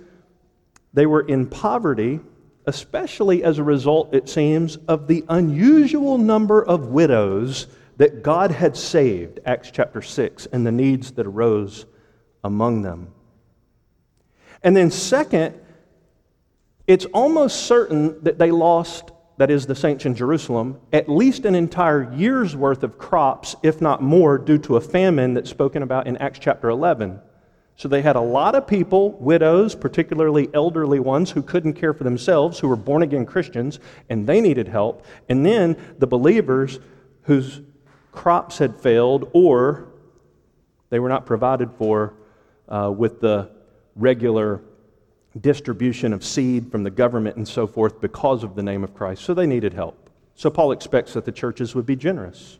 they 0.93 1.05
were 1.05 1.21
in 1.21 1.47
poverty, 1.47 2.19
especially 2.67 3.43
as 3.43 3.57
a 3.57 3.63
result, 3.63 4.13
it 4.13 4.29
seems, 4.29 4.75
of 4.87 5.07
the 5.07 5.25
unusual 5.29 6.17
number 6.17 6.63
of 6.63 6.87
widows 6.87 7.67
that 7.95 8.21
God 8.21 8.51
had 8.51 8.77
saved, 8.77 9.39
Acts 9.45 9.71
chapter 9.71 10.01
6, 10.01 10.45
and 10.47 10.67
the 10.67 10.71
needs 10.71 11.11
that 11.13 11.25
arose 11.25 11.85
among 12.43 12.83
them. 12.83 13.07
And 14.61 14.75
then, 14.75 14.91
second, 14.91 15.55
it's 16.85 17.05
almost 17.05 17.67
certain 17.67 18.21
that 18.23 18.37
they 18.37 18.51
lost, 18.51 19.11
that 19.37 19.49
is, 19.49 19.65
the 19.65 19.75
saints 19.75 20.05
in 20.05 20.13
Jerusalem, 20.13 20.79
at 20.91 21.09
least 21.09 21.45
an 21.45 21.55
entire 21.55 22.13
year's 22.13 22.55
worth 22.55 22.83
of 22.83 22.97
crops, 22.97 23.55
if 23.63 23.81
not 23.81 24.03
more, 24.03 24.37
due 24.37 24.57
to 24.59 24.75
a 24.75 24.81
famine 24.81 25.33
that's 25.33 25.49
spoken 25.49 25.83
about 25.83 26.05
in 26.05 26.17
Acts 26.17 26.39
chapter 26.39 26.69
11. 26.69 27.19
So 27.77 27.87
they 27.87 28.01
had 28.01 28.15
a 28.15 28.21
lot 28.21 28.55
of 28.55 28.65
people, 28.65 29.11
widows, 29.19 29.75
particularly 29.75 30.49
elderly 30.55 30.99
ones 30.99 31.29
who 31.29 31.43
couldn't 31.43 31.73
care 31.73 31.93
for 31.93 32.03
themselves, 32.03 32.57
who 32.57 32.67
were 32.67 32.75
born 32.75 33.03
again 33.03 33.23
Christians, 33.23 33.79
and 34.09 34.25
they 34.25 34.41
needed 34.41 34.67
help. 34.67 35.05
And 35.29 35.45
then 35.45 35.77
the 35.99 36.07
believers 36.07 36.79
whose 37.21 37.61
crops 38.11 38.57
had 38.57 38.81
failed 38.81 39.29
or 39.31 39.89
they 40.89 40.99
were 40.99 41.09
not 41.09 41.27
provided 41.27 41.71
for 41.77 42.15
uh, 42.67 42.91
with 42.95 43.21
the 43.21 43.51
regular 43.95 44.61
distribution 45.39 46.13
of 46.13 46.23
seed 46.23 46.71
from 46.71 46.81
the 46.81 46.89
government 46.89 47.35
and 47.35 47.47
so 47.47 47.67
forth 47.67 48.01
because 48.01 48.43
of 48.43 48.55
the 48.55 48.63
name 48.63 48.83
of 48.83 48.95
Christ. 48.95 49.23
So 49.23 49.35
they 49.35 49.45
needed 49.45 49.73
help. 49.73 50.09
So 50.33 50.49
Paul 50.49 50.71
expects 50.71 51.13
that 51.13 51.25
the 51.25 51.31
churches 51.31 51.75
would 51.75 51.85
be 51.85 51.95
generous, 51.95 52.57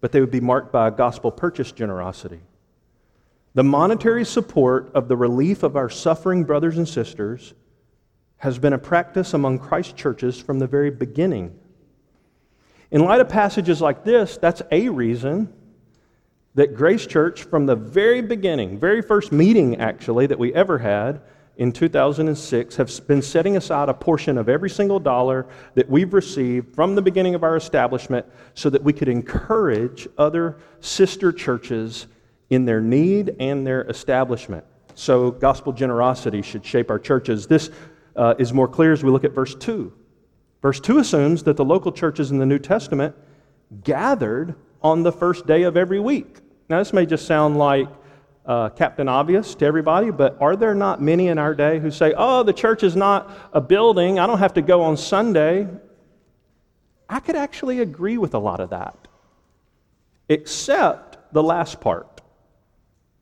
but 0.00 0.10
they 0.10 0.18
would 0.18 0.32
be 0.32 0.40
marked 0.40 0.72
by 0.72 0.88
a 0.88 0.90
gospel 0.90 1.30
purchase 1.30 1.70
generosity. 1.70 2.40
The 3.56 3.64
monetary 3.64 4.26
support 4.26 4.90
of 4.94 5.08
the 5.08 5.16
relief 5.16 5.62
of 5.62 5.76
our 5.76 5.88
suffering 5.88 6.44
brothers 6.44 6.76
and 6.76 6.86
sisters 6.86 7.54
has 8.36 8.58
been 8.58 8.74
a 8.74 8.78
practice 8.78 9.32
among 9.32 9.60
Christ 9.60 9.96
churches 9.96 10.38
from 10.38 10.58
the 10.58 10.66
very 10.66 10.90
beginning. 10.90 11.58
In 12.90 13.00
light 13.00 13.22
of 13.22 13.30
passages 13.30 13.80
like 13.80 14.04
this, 14.04 14.36
that's 14.36 14.60
a 14.70 14.90
reason 14.90 15.50
that 16.54 16.74
Grace 16.74 17.06
Church, 17.06 17.44
from 17.44 17.64
the 17.64 17.74
very 17.74 18.20
beginning, 18.20 18.78
very 18.78 19.00
first 19.00 19.32
meeting 19.32 19.76
actually 19.76 20.26
that 20.26 20.38
we 20.38 20.52
ever 20.52 20.76
had, 20.76 21.22
in 21.56 21.72
2006 21.72 22.76
have 22.76 23.06
been 23.06 23.22
setting 23.22 23.56
aside 23.56 23.88
a 23.88 23.94
portion 23.94 24.36
of 24.36 24.50
every 24.50 24.68
single 24.68 25.00
dollar 25.00 25.46
that 25.76 25.88
we've 25.88 26.12
received 26.12 26.74
from 26.74 26.94
the 26.94 27.00
beginning 27.00 27.34
of 27.34 27.42
our 27.42 27.56
establishment 27.56 28.26
so 28.52 28.68
that 28.68 28.82
we 28.82 28.92
could 28.92 29.08
encourage 29.08 30.06
other 30.18 30.58
sister 30.80 31.32
churches 31.32 32.06
in 32.50 32.64
their 32.64 32.80
need 32.80 33.36
and 33.40 33.66
their 33.66 33.82
establishment. 33.84 34.64
So, 34.94 35.30
gospel 35.30 35.72
generosity 35.72 36.42
should 36.42 36.64
shape 36.64 36.90
our 36.90 36.98
churches. 36.98 37.46
This 37.46 37.70
uh, 38.14 38.34
is 38.38 38.52
more 38.52 38.68
clear 38.68 38.92
as 38.92 39.04
we 39.04 39.10
look 39.10 39.24
at 39.24 39.32
verse 39.32 39.54
2. 39.54 39.92
Verse 40.62 40.80
2 40.80 40.98
assumes 40.98 41.42
that 41.42 41.56
the 41.56 41.64
local 41.64 41.92
churches 41.92 42.30
in 42.30 42.38
the 42.38 42.46
New 42.46 42.58
Testament 42.58 43.14
gathered 43.84 44.54
on 44.82 45.02
the 45.02 45.12
first 45.12 45.46
day 45.46 45.64
of 45.64 45.76
every 45.76 46.00
week. 46.00 46.38
Now, 46.68 46.78
this 46.78 46.92
may 46.92 47.06
just 47.06 47.26
sound 47.26 47.58
like 47.58 47.88
uh, 48.46 48.70
Captain 48.70 49.08
Obvious 49.08 49.54
to 49.56 49.66
everybody, 49.66 50.10
but 50.10 50.36
are 50.40 50.56
there 50.56 50.74
not 50.74 51.02
many 51.02 51.28
in 51.28 51.38
our 51.38 51.54
day 51.54 51.78
who 51.78 51.90
say, 51.90 52.14
oh, 52.16 52.42
the 52.42 52.52
church 52.52 52.82
is 52.82 52.96
not 52.96 53.30
a 53.52 53.60
building, 53.60 54.18
I 54.18 54.26
don't 54.26 54.38
have 54.38 54.54
to 54.54 54.62
go 54.62 54.82
on 54.82 54.96
Sunday? 54.96 55.68
I 57.08 57.20
could 57.20 57.36
actually 57.36 57.80
agree 57.80 58.18
with 58.18 58.34
a 58.34 58.38
lot 58.38 58.60
of 58.60 58.70
that, 58.70 59.08
except 60.28 61.32
the 61.32 61.42
last 61.42 61.80
part. 61.80 62.15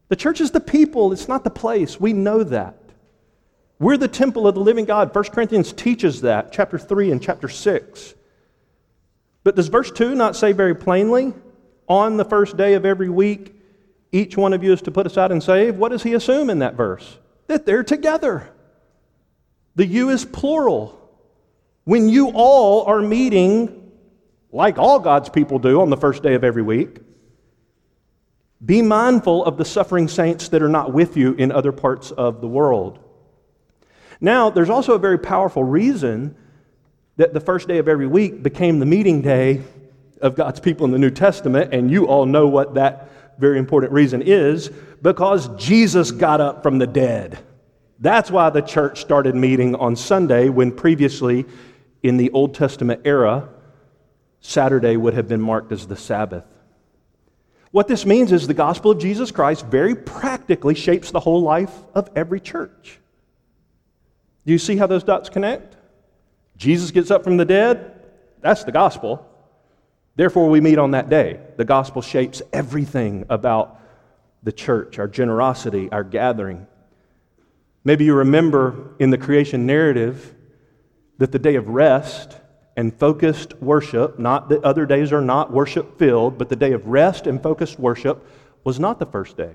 The 0.09 0.17
church 0.17 0.41
is 0.41 0.51
the 0.51 0.61
people, 0.61 1.13
it's 1.13 1.29
not 1.29 1.45
the 1.45 1.51
place. 1.51 1.99
We 2.01 2.13
know 2.13 2.43
that. 2.45 2.77
We're 3.79 3.97
the 3.97 4.09
temple 4.09 4.47
of 4.47 4.55
the 4.55 4.61
living 4.61 4.85
God. 4.85 5.15
1 5.15 5.25
Corinthians 5.25 5.73
teaches 5.73 6.21
that, 6.21 6.53
chapter 6.53 6.79
3 6.79 7.11
and 7.11 7.23
chapter 7.23 7.49
6. 7.49 8.15
But 9.43 9.57
does 9.57 9.69
verse 9.69 9.91
2 9.91 10.15
not 10.15 10.37
say 10.37 10.53
very 10.53 10.75
plainly, 10.75 11.35
on 11.89 12.17
the 12.17 12.25
first 12.25 12.57
day 12.57 12.75
of 12.75 12.87
every 12.87 13.09
week, 13.09 13.55
each 14.13 14.37
one 14.37 14.53
of 14.53 14.63
you 14.63 14.73
is 14.73 14.83
to 14.83 14.91
put 14.91 15.07
aside 15.07 15.33
and 15.33 15.43
save, 15.43 15.77
what 15.77 15.91
does 15.91 16.03
he 16.03 16.15
assume 16.15 16.49
in 16.49 16.61
that 16.61 16.75
verse? 16.75 17.19
That 17.49 17.67
they're 17.67 17.83
together. 17.83 18.49
The 19.75 19.85
you 19.85 20.11
is 20.11 20.25
plural. 20.25 21.01
When 21.85 22.09
you 22.09 22.31
all 22.31 22.85
are 22.87 23.03
meeting, 23.03 23.93
like 24.53 24.79
all 24.79 25.01
God's 25.01 25.29
people 25.29 25.59
do 25.59 25.81
on 25.81 25.91
the 25.91 25.97
first 25.97 26.23
day 26.23 26.35
of 26.35 26.45
every 26.45 26.63
week, 26.63 26.99
be 28.65 28.83
mindful 28.83 29.45
of 29.45 29.57
the 29.57 29.65
suffering 29.65 30.09
saints 30.09 30.49
that 30.49 30.63
are 30.63 30.69
not 30.69 30.93
with 30.93 31.17
you 31.17 31.35
in 31.35 31.53
other 31.53 31.73
parts 31.73 32.11
of 32.11 32.41
the 32.41 32.49
world. 32.49 32.99
Now, 34.21 34.51
there's 34.51 34.71
also 34.71 34.95
a 34.95 34.99
very 34.99 35.19
powerful 35.19 35.65
reason 35.65 36.37
that 37.17 37.35
the 37.35 37.41
first 37.41 37.69
day 37.69 37.79
of 37.79 37.89
every 37.89 38.07
week 38.07 38.43
became 38.43 38.79
the 38.79 38.87
meeting 38.87 39.23
day 39.23 39.63
of 40.21 40.35
God's 40.35 40.61
people 40.61 40.85
in 40.87 40.93
the 40.93 40.99
New 40.99 41.11
Testament, 41.11 41.75
and 41.75 41.91
you 41.91 42.07
all 42.07 42.27
know 42.27 42.49
what 42.49 42.75
that 42.75 43.11
very 43.39 43.59
important 43.59 43.93
reason 43.93 44.23
is 44.23 44.71
because 45.03 45.49
Jesus 45.57 46.11
got 46.11 46.41
up 46.41 46.63
from 46.63 46.79
the 46.79 46.87
dead. 46.87 47.39
That's 47.99 48.31
why 48.31 48.51
the 48.51 48.63
church 48.63 49.01
started 49.01 49.35
meeting 49.35 49.75
on 49.75 49.97
Sunday 49.97 50.49
when 50.49 50.73
previously 50.73 51.45
in 52.03 52.17
the 52.17 52.31
Old 52.31 52.55
Testament 52.55 53.03
era, 53.05 53.49
Saturday 54.41 54.97
would 54.97 55.15
have 55.15 55.29
been 55.29 55.41
marked 55.41 55.73
as 55.73 55.87
the 55.87 55.97
Sabbath. 55.97 56.45
What 57.75 57.89
this 57.89 58.07
means 58.07 58.31
is 58.31 58.47
the 58.47 58.55
gospel 58.55 58.93
of 58.93 59.01
Jesus 59.01 59.33
Christ 59.33 59.67
very 59.67 59.97
practically 59.97 60.77
shapes 60.77 61.11
the 61.11 61.19
whole 61.19 61.43
life 61.43 61.73
of 61.93 62.09
every 62.15 62.39
church. 62.39 63.01
Do 64.47 64.53
you 64.53 64.61
see 64.61 64.77
how 64.77 64.87
those 64.87 65.03
dots 65.03 65.29
connect? 65.29 65.77
Jesus 66.57 66.93
gets 66.93 67.11
up 67.11 67.25
from 67.25 67.37
the 67.37 67.45
dead, 67.45 68.01
that's 68.41 68.63
the 68.63 68.71
gospel. 68.71 69.29
Therefore, 70.15 70.49
we 70.51 70.61
meet 70.61 70.79
on 70.79 70.93
that 70.93 71.11
day. 71.11 71.41
The 71.57 71.65
gospel 71.65 72.01
shapes 72.01 72.41
everything 72.53 73.27
about 73.29 73.81
the 74.45 74.53
church, 74.53 75.01
our 75.01 75.09
generosity, 75.09 75.91
our 75.91 76.05
gathering. 76.05 76.69
Maybe 77.83 78.05
you 78.05 78.15
remember 78.15 78.95
in 79.01 79.11
the 79.11 79.19
creation 79.19 79.67
narrative 79.67 80.33
that 81.19 81.33
the 81.33 81.41
day 81.41 81.57
of 81.57 81.67
rest 81.67 82.39
and 82.77 82.99
focused 82.99 83.55
worship, 83.63 84.19
not 84.19 84.49
that 84.49 84.65
other 84.65 84.87
days 84.87 85.13
are 85.13 85.21
not 85.21 85.53
worship 85.53 85.99
filled, 85.99 86.39
but 86.39 86.49
the 86.49 86.57
day 86.57 86.73
of 86.73 86.87
rest 86.87 87.27
and 87.27 87.43
focused 87.43 87.79
worship 87.79 88.27
was 88.65 88.81
not 88.81 88.99
the 88.99 89.07
first 89.07 89.37
day. 89.37 89.55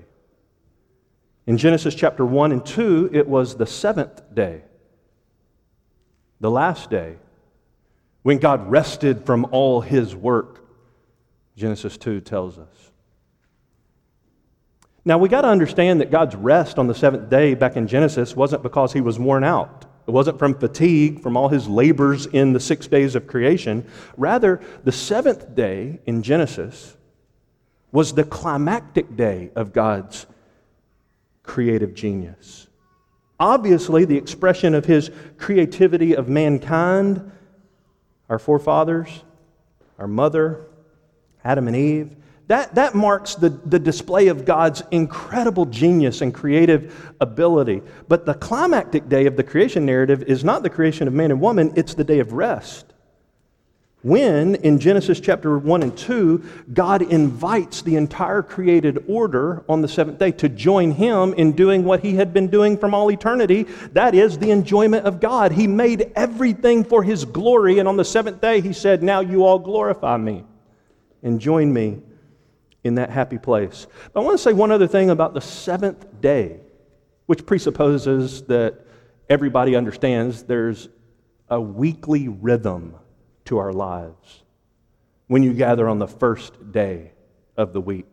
In 1.46 1.58
Genesis 1.58 1.94
chapter 1.94 2.24
1 2.24 2.52
and 2.52 2.64
2, 2.64 3.10
it 3.12 3.26
was 3.26 3.56
the 3.56 3.66
seventh 3.66 4.22
day, 4.34 4.62
the 6.40 6.50
last 6.50 6.90
day 6.90 7.16
when 8.22 8.38
God 8.38 8.70
rested 8.70 9.24
from 9.24 9.46
all 9.50 9.80
his 9.80 10.14
work, 10.14 10.64
Genesis 11.56 11.96
2 11.96 12.20
tells 12.20 12.58
us. 12.58 12.90
Now, 15.04 15.18
we 15.18 15.28
got 15.28 15.42
to 15.42 15.48
understand 15.48 16.00
that 16.00 16.10
God's 16.10 16.36
rest 16.36 16.78
on 16.78 16.86
the 16.86 16.94
seventh 16.94 17.30
day 17.30 17.54
back 17.54 17.76
in 17.76 17.86
Genesis 17.86 18.36
wasn't 18.36 18.62
because 18.62 18.92
he 18.92 19.00
was 19.00 19.18
worn 19.18 19.44
out. 19.44 19.86
It 20.06 20.10
wasn't 20.10 20.38
from 20.38 20.54
fatigue 20.54 21.22
from 21.22 21.36
all 21.36 21.48
his 21.48 21.68
labors 21.68 22.26
in 22.26 22.52
the 22.52 22.60
six 22.60 22.86
days 22.86 23.14
of 23.14 23.26
creation. 23.26 23.86
Rather, 24.16 24.60
the 24.84 24.92
seventh 24.92 25.54
day 25.54 26.00
in 26.06 26.22
Genesis 26.22 26.96
was 27.92 28.14
the 28.14 28.24
climactic 28.24 29.16
day 29.16 29.50
of 29.54 29.72
God's 29.72 30.26
creative 31.42 31.94
genius. 31.94 32.68
Obviously, 33.38 34.04
the 34.04 34.16
expression 34.16 34.74
of 34.74 34.84
his 34.84 35.10
creativity 35.38 36.14
of 36.14 36.28
mankind 36.28 37.30
our 38.28 38.38
forefathers, 38.38 39.24
our 39.98 40.06
mother, 40.06 40.66
Adam 41.44 41.66
and 41.66 41.76
Eve. 41.76 42.16
That, 42.50 42.74
that 42.74 42.96
marks 42.96 43.36
the, 43.36 43.50
the 43.50 43.78
display 43.78 44.26
of 44.26 44.44
God's 44.44 44.82
incredible 44.90 45.66
genius 45.66 46.20
and 46.20 46.34
creative 46.34 47.14
ability. 47.20 47.80
But 48.08 48.26
the 48.26 48.34
climactic 48.34 49.08
day 49.08 49.26
of 49.26 49.36
the 49.36 49.44
creation 49.44 49.86
narrative 49.86 50.24
is 50.24 50.42
not 50.42 50.64
the 50.64 50.68
creation 50.68 51.06
of 51.06 51.14
man 51.14 51.30
and 51.30 51.40
woman, 51.40 51.72
it's 51.76 51.94
the 51.94 52.02
day 52.02 52.18
of 52.18 52.32
rest. 52.32 52.86
when 54.02 54.56
in 54.56 54.80
Genesis 54.80 55.20
chapter 55.20 55.58
1 55.58 55.84
and 55.84 55.96
2, 55.96 56.44
God 56.72 57.02
invites 57.02 57.82
the 57.82 57.94
entire 57.94 58.42
created 58.42 59.04
order 59.06 59.62
on 59.68 59.80
the 59.80 59.86
seventh 59.86 60.18
day 60.18 60.32
to 60.32 60.48
join 60.48 60.90
Him 60.90 61.32
in 61.34 61.52
doing 61.52 61.84
what 61.84 62.00
He 62.00 62.16
had 62.16 62.32
been 62.32 62.48
doing 62.48 62.76
from 62.76 62.94
all 62.94 63.12
eternity 63.12 63.68
that 63.92 64.12
is, 64.12 64.38
the 64.38 64.50
enjoyment 64.50 65.06
of 65.06 65.20
God. 65.20 65.52
He 65.52 65.68
made 65.68 66.10
everything 66.16 66.82
for 66.82 67.04
His 67.04 67.24
glory, 67.24 67.78
and 67.78 67.86
on 67.86 67.96
the 67.96 68.04
seventh 68.04 68.40
day, 68.40 68.60
He 68.60 68.72
said, 68.72 69.04
Now 69.04 69.20
you 69.20 69.44
all 69.44 69.60
glorify 69.60 70.16
me 70.16 70.42
and 71.22 71.40
join 71.40 71.72
me 71.72 72.02
in 72.84 72.94
that 72.96 73.10
happy 73.10 73.38
place. 73.38 73.86
But 74.12 74.20
I 74.20 74.24
want 74.24 74.38
to 74.38 74.42
say 74.42 74.52
one 74.52 74.70
other 74.70 74.86
thing 74.86 75.10
about 75.10 75.34
the 75.34 75.40
seventh 75.40 76.20
day, 76.20 76.60
which 77.26 77.46
presupposes 77.46 78.42
that 78.42 78.80
everybody 79.28 79.76
understands 79.76 80.42
there's 80.44 80.88
a 81.48 81.60
weekly 81.60 82.28
rhythm 82.28 82.94
to 83.46 83.58
our 83.58 83.72
lives 83.72 84.42
when 85.26 85.42
you 85.42 85.52
gather 85.52 85.88
on 85.88 85.98
the 85.98 86.08
first 86.08 86.72
day 86.72 87.12
of 87.56 87.72
the 87.72 87.80
week. 87.80 88.06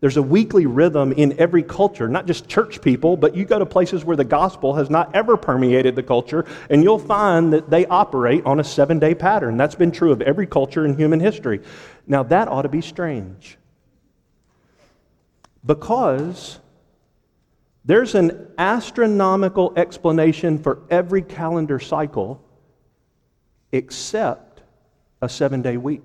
There's 0.00 0.16
a 0.16 0.22
weekly 0.22 0.66
rhythm 0.66 1.12
in 1.12 1.38
every 1.38 1.62
culture, 1.62 2.08
not 2.08 2.26
just 2.26 2.48
church 2.48 2.82
people, 2.82 3.16
but 3.16 3.36
you 3.36 3.44
go 3.44 3.60
to 3.60 3.66
places 3.66 4.04
where 4.04 4.16
the 4.16 4.24
gospel 4.24 4.74
has 4.74 4.90
not 4.90 5.14
ever 5.14 5.36
permeated 5.36 5.94
the 5.94 6.02
culture, 6.02 6.44
and 6.70 6.82
you'll 6.82 6.98
find 6.98 7.52
that 7.52 7.70
they 7.70 7.86
operate 7.86 8.44
on 8.44 8.58
a 8.58 8.64
seven 8.64 8.98
day 8.98 9.14
pattern. 9.14 9.56
That's 9.56 9.76
been 9.76 9.92
true 9.92 10.10
of 10.10 10.20
every 10.20 10.46
culture 10.46 10.84
in 10.84 10.96
human 10.96 11.20
history. 11.20 11.60
Now, 12.08 12.24
that 12.24 12.48
ought 12.48 12.62
to 12.62 12.68
be 12.68 12.80
strange. 12.80 13.58
Because 15.64 16.58
there's 17.84 18.14
an 18.14 18.48
astronomical 18.58 19.72
explanation 19.76 20.58
for 20.58 20.82
every 20.90 21.22
calendar 21.22 21.78
cycle 21.78 22.42
except 23.72 24.62
a 25.20 25.28
seven 25.28 25.62
day 25.62 25.76
week. 25.76 26.02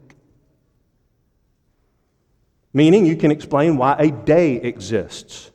Meaning, 2.73 3.05
you 3.05 3.15
can 3.15 3.31
explain 3.31 3.77
why 3.77 3.95
a 3.97 4.11
day 4.11 4.55
exists. 4.55 5.51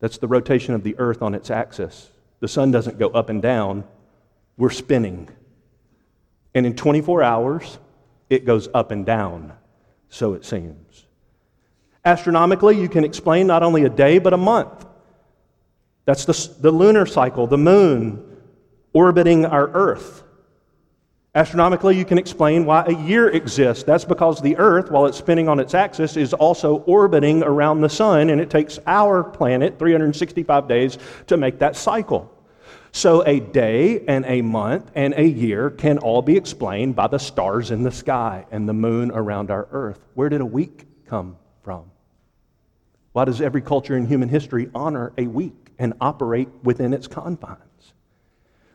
That's 0.00 0.18
the 0.18 0.28
rotation 0.28 0.74
of 0.74 0.82
the 0.82 0.96
earth 0.98 1.22
on 1.22 1.34
its 1.34 1.50
axis. 1.50 2.10
The 2.40 2.48
sun 2.48 2.70
doesn't 2.70 2.98
go 2.98 3.08
up 3.08 3.30
and 3.30 3.42
down, 3.42 3.84
we're 4.56 4.70
spinning. 4.70 5.28
And 6.54 6.64
in 6.66 6.74
24 6.74 7.22
hours, 7.22 7.78
it 8.30 8.44
goes 8.44 8.68
up 8.72 8.90
and 8.90 9.04
down, 9.04 9.52
so 10.08 10.34
it 10.34 10.44
seems. 10.44 10.87
Astronomically, 12.04 12.80
you 12.80 12.88
can 12.88 13.04
explain 13.04 13.46
not 13.46 13.62
only 13.62 13.84
a 13.84 13.88
day, 13.88 14.18
but 14.18 14.32
a 14.32 14.36
month. 14.36 14.86
That's 16.04 16.24
the, 16.24 16.60
the 16.60 16.70
lunar 16.70 17.06
cycle, 17.06 17.46
the 17.46 17.58
moon 17.58 18.24
orbiting 18.92 19.44
our 19.44 19.68
earth. 19.68 20.22
Astronomically, 21.34 21.96
you 21.96 22.04
can 22.04 22.18
explain 22.18 22.64
why 22.64 22.84
a 22.86 22.94
year 22.94 23.28
exists. 23.28 23.84
That's 23.84 24.04
because 24.04 24.40
the 24.40 24.56
Earth, 24.56 24.90
while 24.90 25.06
it's 25.06 25.18
spinning 25.18 25.48
on 25.48 25.60
its 25.60 25.74
axis, 25.74 26.16
is 26.16 26.32
also 26.32 26.78
orbiting 26.78 27.42
around 27.42 27.80
the 27.80 27.88
Sun, 27.88 28.30
and 28.30 28.40
it 28.40 28.50
takes 28.50 28.78
our 28.86 29.22
planet 29.22 29.78
365 29.78 30.66
days 30.66 30.98
to 31.26 31.36
make 31.36 31.58
that 31.58 31.76
cycle. 31.76 32.32
So, 32.90 33.22
a 33.26 33.38
day 33.38 34.04
and 34.08 34.24
a 34.26 34.40
month 34.40 34.90
and 34.94 35.12
a 35.14 35.22
year 35.22 35.68
can 35.70 35.98
all 35.98 36.22
be 36.22 36.36
explained 36.36 36.96
by 36.96 37.06
the 37.06 37.18
stars 37.18 37.70
in 37.70 37.82
the 37.82 37.92
sky 37.92 38.46
and 38.50 38.66
the 38.66 38.72
moon 38.72 39.12
around 39.12 39.50
our 39.50 39.68
Earth. 39.70 40.00
Where 40.14 40.30
did 40.30 40.40
a 40.40 40.46
week 40.46 40.86
come 41.06 41.36
from? 41.68 41.84
Why 43.12 43.26
does 43.26 43.42
every 43.42 43.60
culture 43.60 43.94
in 43.94 44.06
human 44.06 44.30
history 44.30 44.70
honor 44.74 45.12
a 45.18 45.26
week 45.26 45.68
and 45.78 45.92
operate 46.00 46.48
within 46.62 46.94
its 46.94 47.06
confines? 47.06 47.92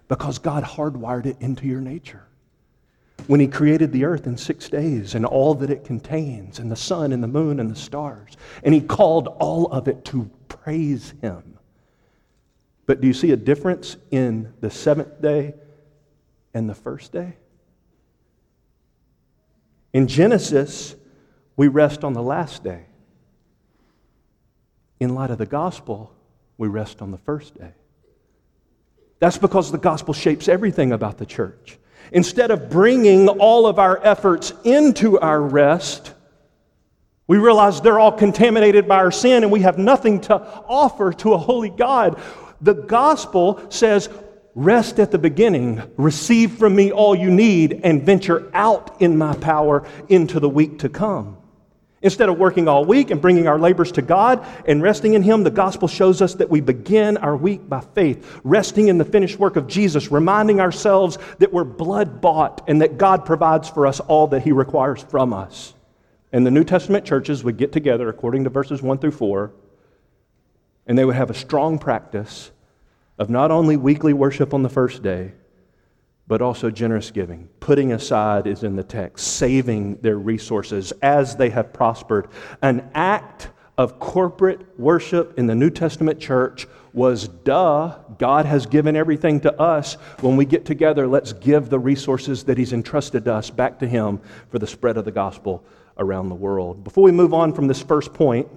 Because 0.08 0.38
God 0.38 0.64
hardwired 0.64 1.26
it 1.26 1.38
into 1.40 1.66
your 1.66 1.82
nature 1.82 2.28
when 3.26 3.40
he 3.40 3.48
created 3.48 3.92
the 3.92 4.06
earth 4.06 4.28
in 4.28 4.38
six 4.38 4.70
days 4.70 5.16
and 5.16 5.26
all 5.26 5.56
that 5.56 5.72
it 5.72 5.86
contains, 5.86 6.60
and 6.60 6.72
the 6.72 6.76
sun 6.76 7.12
and 7.12 7.24
the 7.24 7.28
moon 7.28 7.60
and 7.60 7.72
the 7.72 7.76
stars. 7.76 8.38
And 8.62 8.76
he 8.76 8.82
called 8.82 9.28
all 9.40 9.66
of 9.72 9.88
it 9.88 10.06
to 10.06 10.30
praise 10.48 11.16
him. 11.20 11.58
But 12.86 13.02
do 13.02 13.08
you 13.08 13.14
see 13.16 13.32
a 13.32 13.38
difference 13.38 13.98
in 14.12 14.54
the 14.62 14.70
seventh 14.70 15.20
day 15.20 15.56
and 16.54 16.70
the 16.70 16.76
first 16.76 17.12
day? 17.12 17.38
In 19.94 20.08
Genesis, 20.08 20.96
we 21.56 21.70
rest 21.70 22.04
on 22.04 22.14
the 22.14 22.22
last 22.22 22.64
day. 22.64 22.86
In 25.04 25.16
light 25.16 25.32
of 25.32 25.38
the 25.38 25.46
gospel, 25.46 26.16
we 26.58 26.70
rest 26.70 27.02
on 27.02 27.12
the 27.12 27.18
first 27.18 27.60
day. 27.60 27.74
That's 29.20 29.38
because 29.38 29.70
the 29.70 29.78
gospel 29.78 30.14
shapes 30.14 30.48
everything 30.48 30.94
about 30.94 31.18
the 31.18 31.26
church. 31.26 31.78
Instead 32.14 32.52
of 32.52 32.70
bringing 32.70 33.28
all 33.28 33.68
of 33.68 33.80
our 33.80 34.00
efforts 34.02 34.54
into 34.64 35.20
our 35.20 35.42
rest, 35.42 36.14
we 37.28 37.38
realize 37.38 37.82
they're 37.82 38.00
all 38.00 38.14
contaminated 38.14 38.88
by 38.88 38.96
our 38.96 39.12
sin 39.12 39.44
and 39.44 39.52
we 39.52 39.60
have 39.60 39.78
nothing 39.78 40.22
to 40.22 40.36
offer 40.36 41.12
to 41.12 41.34
a 41.34 41.38
holy 41.38 41.70
God. 41.70 42.18
The 42.62 42.74
gospel 42.74 43.62
says, 43.70 44.08
Rest 44.56 45.00
at 45.00 45.12
the 45.12 45.18
beginning, 45.18 45.82
receive 45.98 46.54
from 46.54 46.78
me 46.78 46.94
all 46.94 47.14
you 47.14 47.30
need, 47.30 47.82
and 47.84 48.04
venture 48.04 48.50
out 48.54 49.02
in 49.02 49.18
my 49.18 49.36
power 49.36 49.86
into 50.08 50.40
the 50.40 50.48
week 50.48 50.80
to 50.80 50.88
come. 50.88 51.43
Instead 52.04 52.28
of 52.28 52.38
working 52.38 52.68
all 52.68 52.84
week 52.84 53.12
and 53.12 53.22
bringing 53.22 53.48
our 53.48 53.58
labors 53.58 53.94
to 53.94 54.02
God 54.02 54.46
and 54.68 54.82
resting 54.82 55.14
in 55.14 55.24
Him, 55.24 55.44
the 55.44 55.50
gospel 55.50 55.88
shows 55.88 56.22
us 56.22 56.36
that 56.36 56.50
we 56.50 56.60
begin 56.60 57.16
our 57.16 57.36
week 57.36 57.68
by 57.68 57.80
faith, 57.80 58.42
resting 58.44 58.90
in 58.90 58.98
the 58.98 59.06
finished 59.06 59.40
work 59.40 59.56
of 59.56 59.68
Jesus, 59.68 60.12
reminding 60.12 60.60
ourselves 60.60 61.18
that 61.40 61.54
we're 61.54 61.64
blood 61.64 62.20
bought 62.20 62.66
and 62.68 62.82
that 62.82 62.98
God 62.98 63.26
provides 63.26 63.70
for 63.70 63.88
us 63.88 64.02
all 64.02 64.28
that 64.28 64.44
He 64.44 64.52
requires 64.52 65.02
from 65.02 65.34
us. 65.34 65.74
And 66.34 66.46
the 66.46 66.52
New 66.52 66.66
Testament 66.66 67.06
churches 67.06 67.42
would 67.44 67.56
get 67.56 67.72
together, 67.72 68.10
according 68.10 68.44
to 68.44 68.50
verses 68.50 68.82
1 68.82 68.98
through 68.98 69.12
4, 69.12 69.54
and 70.86 70.98
they 70.98 71.06
would 71.06 71.16
have 71.16 71.30
a 71.30 71.36
strong 71.36 71.80
practice 71.80 72.52
of 73.18 73.30
not 73.30 73.50
only 73.50 73.78
weekly 73.78 74.12
worship 74.12 74.54
on 74.54 74.62
the 74.62 74.70
first 74.70 75.04
day, 75.04 75.32
but 76.28 76.42
also 76.42 76.70
generous 76.70 77.12
giving. 77.12 77.50
Putting 77.60 77.92
aside 77.92 78.48
is 78.48 78.64
in 78.64 78.76
the 78.76 78.84
text, 78.84 79.28
saving 79.28 79.98
their 79.98 80.18
resources 80.18 80.92
as 81.02 81.36
they 81.36 81.50
have 81.50 81.74
prospered. 81.74 82.28
An 82.62 82.90
act 82.94 83.50
of 83.78 84.00
corporate 84.00 84.80
worship 84.80 85.38
in 85.38 85.48
the 85.48 85.56
New 85.56 85.70
Testament 85.70 86.20
church 86.20 86.68
was 86.94 87.28
duh, 87.28 87.98
God 88.20 88.46
has 88.46 88.68
given 88.68 88.96
everything 88.96 89.40
to 89.42 89.60
us. 89.60 89.96
When 90.22 90.38
we 90.38 90.46
get 90.46 90.64
together, 90.64 91.08
let's 91.08 91.34
give 91.34 91.70
the 91.70 91.80
resources 91.80 92.44
that 92.44 92.58
He's 92.58 92.72
entrusted 92.72 93.28
us 93.28 93.50
back 93.50 93.80
to 93.80 93.88
Him 93.88 94.22
for 94.50 94.60
the 94.60 94.68
spread 94.68 94.98
of 94.98 95.06
the 95.06 95.12
gospel 95.12 95.66
around 95.98 96.30
the 96.30 96.36
world. 96.36 96.84
Before 96.84 97.04
we 97.04 97.12
move 97.12 97.34
on 97.34 97.52
from 97.52 97.68
this 97.68 97.82
first 97.82 98.14
point, 98.14 98.48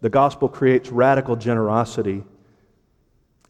the 0.00 0.10
gospel 0.10 0.48
creates 0.48 0.90
radical 0.90 1.36
generosity 1.36 2.24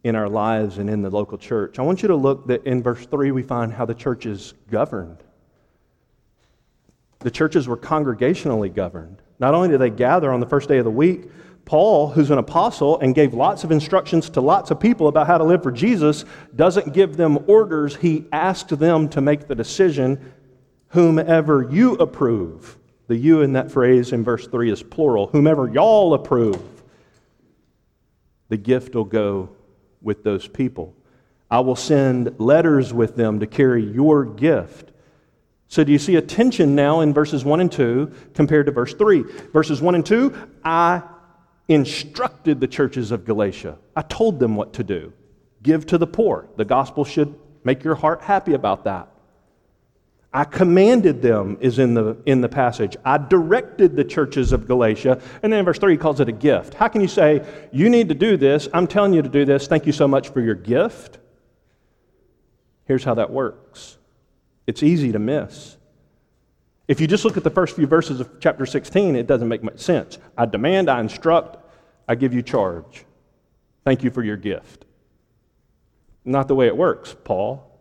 in 0.04 0.16
our 0.16 0.28
lives 0.28 0.78
and 0.78 0.90
in 0.90 1.02
the 1.02 1.10
local 1.10 1.38
church. 1.38 1.78
I 1.78 1.82
want 1.82 2.02
you 2.02 2.08
to 2.08 2.16
look 2.16 2.46
that 2.48 2.64
in 2.64 2.82
verse 2.82 3.06
3 3.06 3.30
we 3.30 3.42
find 3.42 3.72
how 3.72 3.84
the 3.84 3.94
church 3.94 4.26
is 4.26 4.54
governed. 4.70 5.18
The 7.20 7.30
churches 7.30 7.68
were 7.68 7.76
congregationally 7.76 8.72
governed. 8.74 9.22
Not 9.38 9.54
only 9.54 9.68
did 9.68 9.80
they 9.80 9.90
gather 9.90 10.32
on 10.32 10.40
the 10.40 10.46
first 10.46 10.68
day 10.68 10.78
of 10.78 10.84
the 10.84 10.90
week, 10.90 11.30
Paul, 11.64 12.08
who's 12.08 12.32
an 12.32 12.38
apostle 12.38 12.98
and 12.98 13.14
gave 13.14 13.34
lots 13.34 13.62
of 13.62 13.70
instructions 13.70 14.28
to 14.30 14.40
lots 14.40 14.72
of 14.72 14.80
people 14.80 15.06
about 15.06 15.28
how 15.28 15.38
to 15.38 15.44
live 15.44 15.62
for 15.62 15.70
Jesus, 15.70 16.24
doesn't 16.56 16.92
give 16.92 17.16
them 17.16 17.38
orders. 17.46 17.94
He 17.94 18.24
asked 18.32 18.76
them 18.76 19.08
to 19.10 19.20
make 19.20 19.46
the 19.46 19.54
decision, 19.54 20.32
whomever 20.88 21.62
you 21.70 21.94
approve. 21.94 22.76
The 23.06 23.16
you 23.16 23.42
in 23.42 23.52
that 23.52 23.70
phrase 23.70 24.12
in 24.12 24.24
verse 24.24 24.48
3 24.48 24.72
is 24.72 24.82
plural. 24.82 25.28
Whomever 25.28 25.68
y'all 25.68 26.14
approve, 26.14 26.60
the 28.48 28.56
gift 28.56 28.94
will 28.94 29.04
go 29.04 29.50
with 30.02 30.24
those 30.24 30.48
people. 30.48 30.94
I 31.50 31.60
will 31.60 31.76
send 31.76 32.40
letters 32.40 32.94
with 32.94 33.14
them 33.14 33.40
to 33.40 33.46
carry 33.46 33.84
your 33.84 34.24
gift. 34.24 34.90
So, 35.68 35.84
do 35.84 35.92
you 35.92 35.98
see 35.98 36.16
a 36.16 36.22
tension 36.22 36.74
now 36.74 37.00
in 37.00 37.14
verses 37.14 37.44
1 37.44 37.60
and 37.60 37.72
2 37.72 38.12
compared 38.34 38.66
to 38.66 38.72
verse 38.72 38.94
3? 38.94 39.22
Verses 39.52 39.80
1 39.80 39.94
and 39.94 40.04
2, 40.04 40.34
I 40.64 41.02
instructed 41.68 42.60
the 42.60 42.66
churches 42.66 43.10
of 43.10 43.24
Galatia. 43.24 43.78
I 43.94 44.02
told 44.02 44.38
them 44.38 44.56
what 44.56 44.72
to 44.74 44.84
do. 44.84 45.12
Give 45.62 45.86
to 45.86 45.98
the 45.98 46.06
poor. 46.06 46.48
The 46.56 46.64
gospel 46.64 47.04
should 47.04 47.34
make 47.64 47.84
your 47.84 47.94
heart 47.94 48.22
happy 48.22 48.54
about 48.54 48.84
that. 48.84 49.11
I 50.34 50.44
commanded 50.44 51.20
them 51.20 51.58
is 51.60 51.78
in 51.78 51.92
the, 51.92 52.16
in 52.24 52.40
the 52.40 52.48
passage. 52.48 52.96
I 53.04 53.18
directed 53.18 53.96
the 53.96 54.04
churches 54.04 54.52
of 54.52 54.66
Galatia. 54.66 55.20
And 55.42 55.52
then 55.52 55.60
in 55.60 55.64
verse 55.64 55.78
3, 55.78 55.92
he 55.92 55.98
calls 55.98 56.20
it 56.20 56.28
a 56.28 56.32
gift. 56.32 56.74
How 56.74 56.88
can 56.88 57.02
you 57.02 57.08
say, 57.08 57.44
You 57.70 57.90
need 57.90 58.08
to 58.08 58.14
do 58.14 58.38
this? 58.38 58.66
I'm 58.72 58.86
telling 58.86 59.12
you 59.12 59.20
to 59.20 59.28
do 59.28 59.44
this. 59.44 59.66
Thank 59.66 59.86
you 59.86 59.92
so 59.92 60.08
much 60.08 60.30
for 60.30 60.40
your 60.40 60.54
gift. 60.54 61.18
Here's 62.86 63.04
how 63.04 63.14
that 63.14 63.30
works 63.30 63.98
it's 64.66 64.82
easy 64.82 65.12
to 65.12 65.18
miss. 65.18 65.76
If 66.88 67.00
you 67.00 67.06
just 67.06 67.24
look 67.24 67.36
at 67.36 67.44
the 67.44 67.50
first 67.50 67.76
few 67.76 67.86
verses 67.86 68.20
of 68.20 68.40
chapter 68.40 68.66
16, 68.66 69.16
it 69.16 69.26
doesn't 69.26 69.48
make 69.48 69.62
much 69.62 69.78
sense. 69.78 70.18
I 70.36 70.46
demand, 70.46 70.90
I 70.90 71.00
instruct, 71.00 71.58
I 72.08 72.14
give 72.14 72.34
you 72.34 72.42
charge. 72.42 73.04
Thank 73.84 74.02
you 74.02 74.10
for 74.10 74.22
your 74.22 74.36
gift. 74.36 74.84
Not 76.24 76.48
the 76.48 76.54
way 76.54 76.66
it 76.66 76.76
works, 76.76 77.14
Paul. 77.24 77.71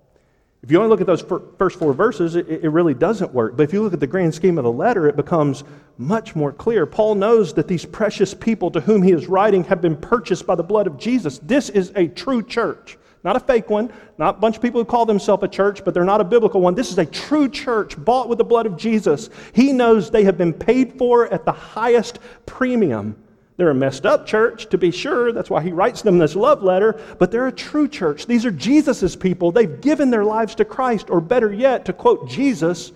If 0.64 0.70
you 0.70 0.78
only 0.78 0.90
look 0.90 1.02
at 1.02 1.08
those 1.08 1.26
first 1.58 1.80
four 1.80 1.92
verses, 1.92 2.36
it, 2.36 2.64
really 2.70 2.94
doesn't 2.94 3.34
work. 3.34 3.58
But 3.58 3.64
if 3.64 3.74
you 3.74 3.82
look 3.82 3.94
at 3.94 4.00
the 4.00 4.06
grand 4.06 4.36
scheme 4.36 4.60
of 4.60 4.64
the 4.64 4.72
letter, 4.72 5.08
it 5.08 5.16
becomes 5.16 5.64
much 5.98 6.36
more 6.36 6.52
clear. 6.52 6.86
Paul 6.86 7.16
knows 7.16 7.52
that 7.56 7.68
these 7.68 7.84
precious 7.84 8.36
people 8.36 8.70
to 8.72 8.80
whom 8.80 9.02
he 9.02 9.12
is 9.12 9.28
writing 9.28 9.64
have 9.64 9.82
been 9.82 9.98
purchased 9.98 10.46
by 10.46 10.54
the 10.54 10.64
blood 10.64 10.86
of 10.86 11.00
Jesus. 11.00 11.40
This 11.40 11.70
is 11.70 11.92
a 11.96 12.08
true 12.08 12.44
church, 12.44 13.00
not 13.24 13.36
a 13.36 13.40
fake 13.40 13.72
one, 13.72 13.92
not 14.20 14.36
a 14.36 14.40
bunch 14.40 14.56
of 14.56 14.62
people 14.62 14.80
who 14.80 14.86
call 14.86 15.08
themselves 15.08 15.44
a 15.44 15.48
church, 15.48 15.84
but 15.84 15.96
they're 15.96 16.04
not 16.04 16.22
a 16.22 16.26
biblical 16.26 16.62
one. 16.62 16.76
This 16.76 16.92
is 16.92 17.00
a 17.00 17.08
true 17.08 17.50
church 17.50 17.98
bought 18.04 18.30
with 18.30 18.38
the 18.38 18.44
blood 18.44 18.68
of 18.68 18.78
Jesus. 18.78 19.32
He 19.54 19.74
knows 19.74 20.12
they 20.12 20.26
have 20.26 20.38
been 20.38 20.54
paid 20.54 20.94
for 20.94 21.28
at 21.34 21.44
the 21.44 21.52
highest 21.52 22.20
premium. 22.46 23.16
They're 23.62 23.70
a 23.70 23.76
messed 23.76 24.08
up 24.08 24.26
church, 24.26 24.70
to 24.70 24.78
be 24.80 24.90
sure. 24.90 25.32
That's 25.32 25.52
why 25.52 25.62
he 25.62 25.72
writes 25.72 26.02
them 26.02 26.18
this 26.18 26.36
love 26.36 26.64
letter. 26.64 27.00
But 27.20 27.30
they're 27.30 27.46
a 27.46 27.52
true 27.52 27.88
church. 27.88 28.26
These 28.26 28.44
are 28.44 28.50
Jesus' 28.50 29.16
people. 29.16 29.52
They've 29.52 29.80
given 29.80 30.10
their 30.10 30.26
lives 30.26 30.56
to 30.56 30.66
Christ. 30.66 31.12
Or 31.12 31.22
better 31.22 31.54
yet, 31.54 31.86
to 31.86 31.94
quote 31.94 32.28
Jesus, 32.28 32.92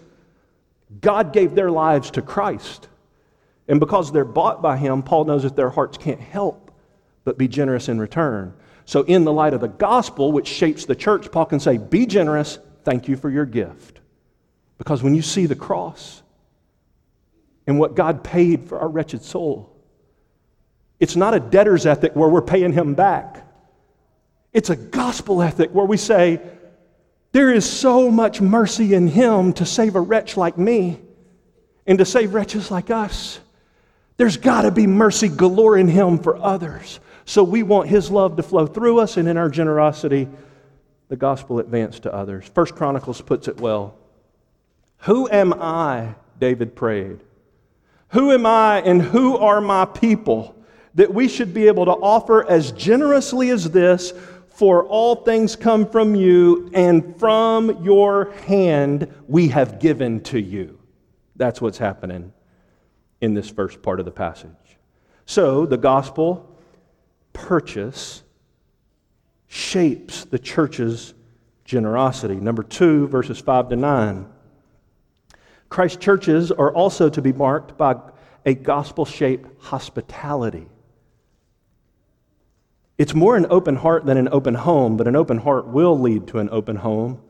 God 1.01 1.33
gave 1.33 1.53
their 1.53 1.69
lives 1.69 2.09
to 2.09 2.23
Christ. 2.23 2.87
And 3.67 3.79
because 3.79 4.11
they're 4.11 4.25
bought 4.25 4.63
by 4.63 4.75
him, 4.77 5.03
Paul 5.03 5.25
knows 5.25 5.43
that 5.43 5.55
their 5.55 5.69
hearts 5.69 5.99
can't 5.99 6.19
help 6.19 6.71
but 7.25 7.37
be 7.37 7.47
generous 7.47 7.87
in 7.87 7.99
return. 7.99 8.51
So, 8.85 9.03
in 9.03 9.23
the 9.23 9.31
light 9.31 9.53
of 9.53 9.61
the 9.61 9.67
gospel, 9.67 10.31
which 10.31 10.47
shapes 10.47 10.85
the 10.85 10.95
church, 10.95 11.31
Paul 11.31 11.45
can 11.45 11.59
say, 11.59 11.77
Be 11.77 12.07
generous. 12.07 12.57
Thank 12.83 13.07
you 13.07 13.17
for 13.17 13.29
your 13.29 13.45
gift. 13.45 13.99
Because 14.79 15.03
when 15.03 15.13
you 15.13 15.21
see 15.21 15.45
the 15.45 15.55
cross 15.55 16.23
and 17.67 17.77
what 17.77 17.93
God 17.93 18.23
paid 18.23 18.67
for 18.67 18.79
our 18.79 18.89
wretched 18.89 19.21
soul, 19.21 19.74
it's 21.05 21.15
not 21.15 21.35
a 21.35 21.39
debtor's 21.39 21.85
ethic 21.85 22.15
where 22.15 22.27
we're 22.27 22.41
paying 22.41 22.73
him 22.73 22.95
back. 22.95 23.45
It's 24.53 24.71
a 24.71 24.75
gospel 24.75 25.43
ethic 25.43 25.69
where 25.69 25.85
we 25.85 25.97
say, 25.97 26.41
there 27.31 27.53
is 27.53 27.69
so 27.69 28.09
much 28.09 28.41
mercy 28.41 28.95
in 28.95 29.07
him 29.07 29.53
to 29.53 29.67
save 29.67 29.95
a 29.95 30.01
wretch 30.01 30.35
like 30.35 30.57
me 30.57 30.99
and 31.85 31.99
to 31.99 32.05
save 32.05 32.33
wretches 32.33 32.71
like 32.71 32.89
us. 32.89 33.39
There's 34.17 34.37
got 34.37 34.63
to 34.63 34.71
be 34.71 34.87
mercy 34.87 35.27
galore 35.27 35.77
in 35.77 35.87
him 35.87 36.17
for 36.17 36.37
others. 36.37 36.99
So 37.25 37.43
we 37.43 37.61
want 37.61 37.87
his 37.87 38.09
love 38.09 38.35
to 38.37 38.41
flow 38.41 38.65
through 38.65 38.97
us, 38.97 39.17
and 39.17 39.27
in 39.27 39.37
our 39.37 39.49
generosity, 39.49 40.27
the 41.09 41.17
gospel 41.17 41.59
advance 41.59 41.99
to 41.99 42.11
others. 42.11 42.49
First 42.55 42.73
Chronicles 42.73 43.21
puts 43.21 43.47
it 43.47 43.59
well. 43.59 43.93
Who 45.01 45.29
am 45.29 45.53
I? 45.53 46.15
David 46.39 46.75
prayed. 46.75 47.19
Who 48.09 48.31
am 48.31 48.47
I 48.47 48.81
and 48.81 49.03
who 49.03 49.37
are 49.37 49.61
my 49.61 49.85
people 49.85 50.55
that 50.95 51.13
we 51.13 51.27
should 51.27 51.53
be 51.53 51.67
able 51.67 51.85
to 51.85 51.91
offer 51.91 52.49
as 52.49 52.71
generously 52.71 53.49
as 53.49 53.69
this 53.69 54.13
for 54.47 54.85
all 54.85 55.17
things 55.17 55.57
come 55.57 55.85
from 55.85 56.15
you, 56.15 56.71
and 56.73 57.19
from 57.19 57.83
your 57.83 58.31
hand 58.47 59.13
we 59.27 59.49
have 59.49 59.79
given 59.79 60.21
to 60.21 60.39
you. 60.39 60.79
That's 61.35 61.59
what's 61.59 61.77
happening 61.77 62.31
in 63.19 63.33
this 63.33 63.49
first 63.49 63.81
part 63.81 63.99
of 63.99 64.05
the 64.05 64.11
passage. 64.11 64.49
So, 65.25 65.65
the 65.65 65.77
gospel 65.77 66.57
purchase 67.33 68.23
shapes 69.47 70.23
the 70.23 70.39
church's 70.39 71.13
generosity. 71.65 72.35
Number 72.35 72.63
two, 72.63 73.09
verses 73.09 73.39
5 73.39 73.69
to 73.69 73.75
9. 73.75 74.25
Christ 75.67 75.99
churches 75.99 76.51
are 76.51 76.73
also 76.73 77.09
to 77.09 77.21
be 77.21 77.33
marked 77.33 77.77
by 77.77 77.95
a 78.45 78.53
gospel 78.53 79.03
shaped 79.03 79.49
hospitality. 79.61 80.67
It's 82.97 83.13
more 83.13 83.35
an 83.35 83.47
open 83.49 83.75
heart 83.75 84.05
than 84.05 84.17
an 84.17 84.29
open 84.31 84.53
home, 84.53 84.95
but 84.95 85.07
an 85.07 85.15
open 85.15 85.37
heart 85.37 85.67
will 85.67 85.99
lead 85.99 86.27
to 86.27 86.39
an 86.39 86.49
open 86.49 86.77
home. 86.77 87.21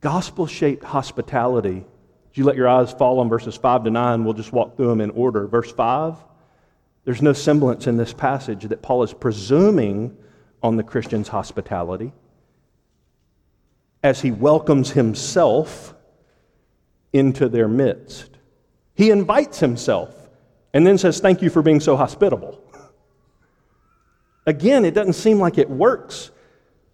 Gospel 0.00 0.46
shaped 0.46 0.84
hospitality. 0.84 1.84
Did 2.32 2.38
you 2.38 2.44
let 2.44 2.56
your 2.56 2.68
eyes 2.68 2.92
fall 2.92 3.20
on 3.20 3.28
verses 3.28 3.56
5 3.56 3.84
to 3.84 3.90
9? 3.90 4.24
We'll 4.24 4.34
just 4.34 4.52
walk 4.52 4.76
through 4.76 4.88
them 4.88 5.00
in 5.00 5.10
order. 5.10 5.46
Verse 5.46 5.70
5, 5.70 6.16
there's 7.04 7.22
no 7.22 7.32
semblance 7.32 7.86
in 7.86 7.96
this 7.96 8.12
passage 8.12 8.64
that 8.64 8.82
Paul 8.82 9.02
is 9.02 9.14
presuming 9.14 10.16
on 10.62 10.76
the 10.76 10.82
Christian's 10.82 11.28
hospitality 11.28 12.12
as 14.02 14.20
he 14.20 14.30
welcomes 14.30 14.90
himself 14.90 15.94
into 17.12 17.48
their 17.48 17.68
midst. 17.68 18.30
He 18.94 19.10
invites 19.10 19.60
himself 19.60 20.14
and 20.72 20.86
then 20.86 20.98
says, 20.98 21.20
Thank 21.20 21.42
you 21.42 21.50
for 21.50 21.62
being 21.62 21.80
so 21.80 21.96
hospitable. 21.96 22.63
Again, 24.46 24.84
it 24.84 24.94
doesn't 24.94 25.14
seem 25.14 25.38
like 25.38 25.58
it 25.58 25.68
works. 25.68 26.30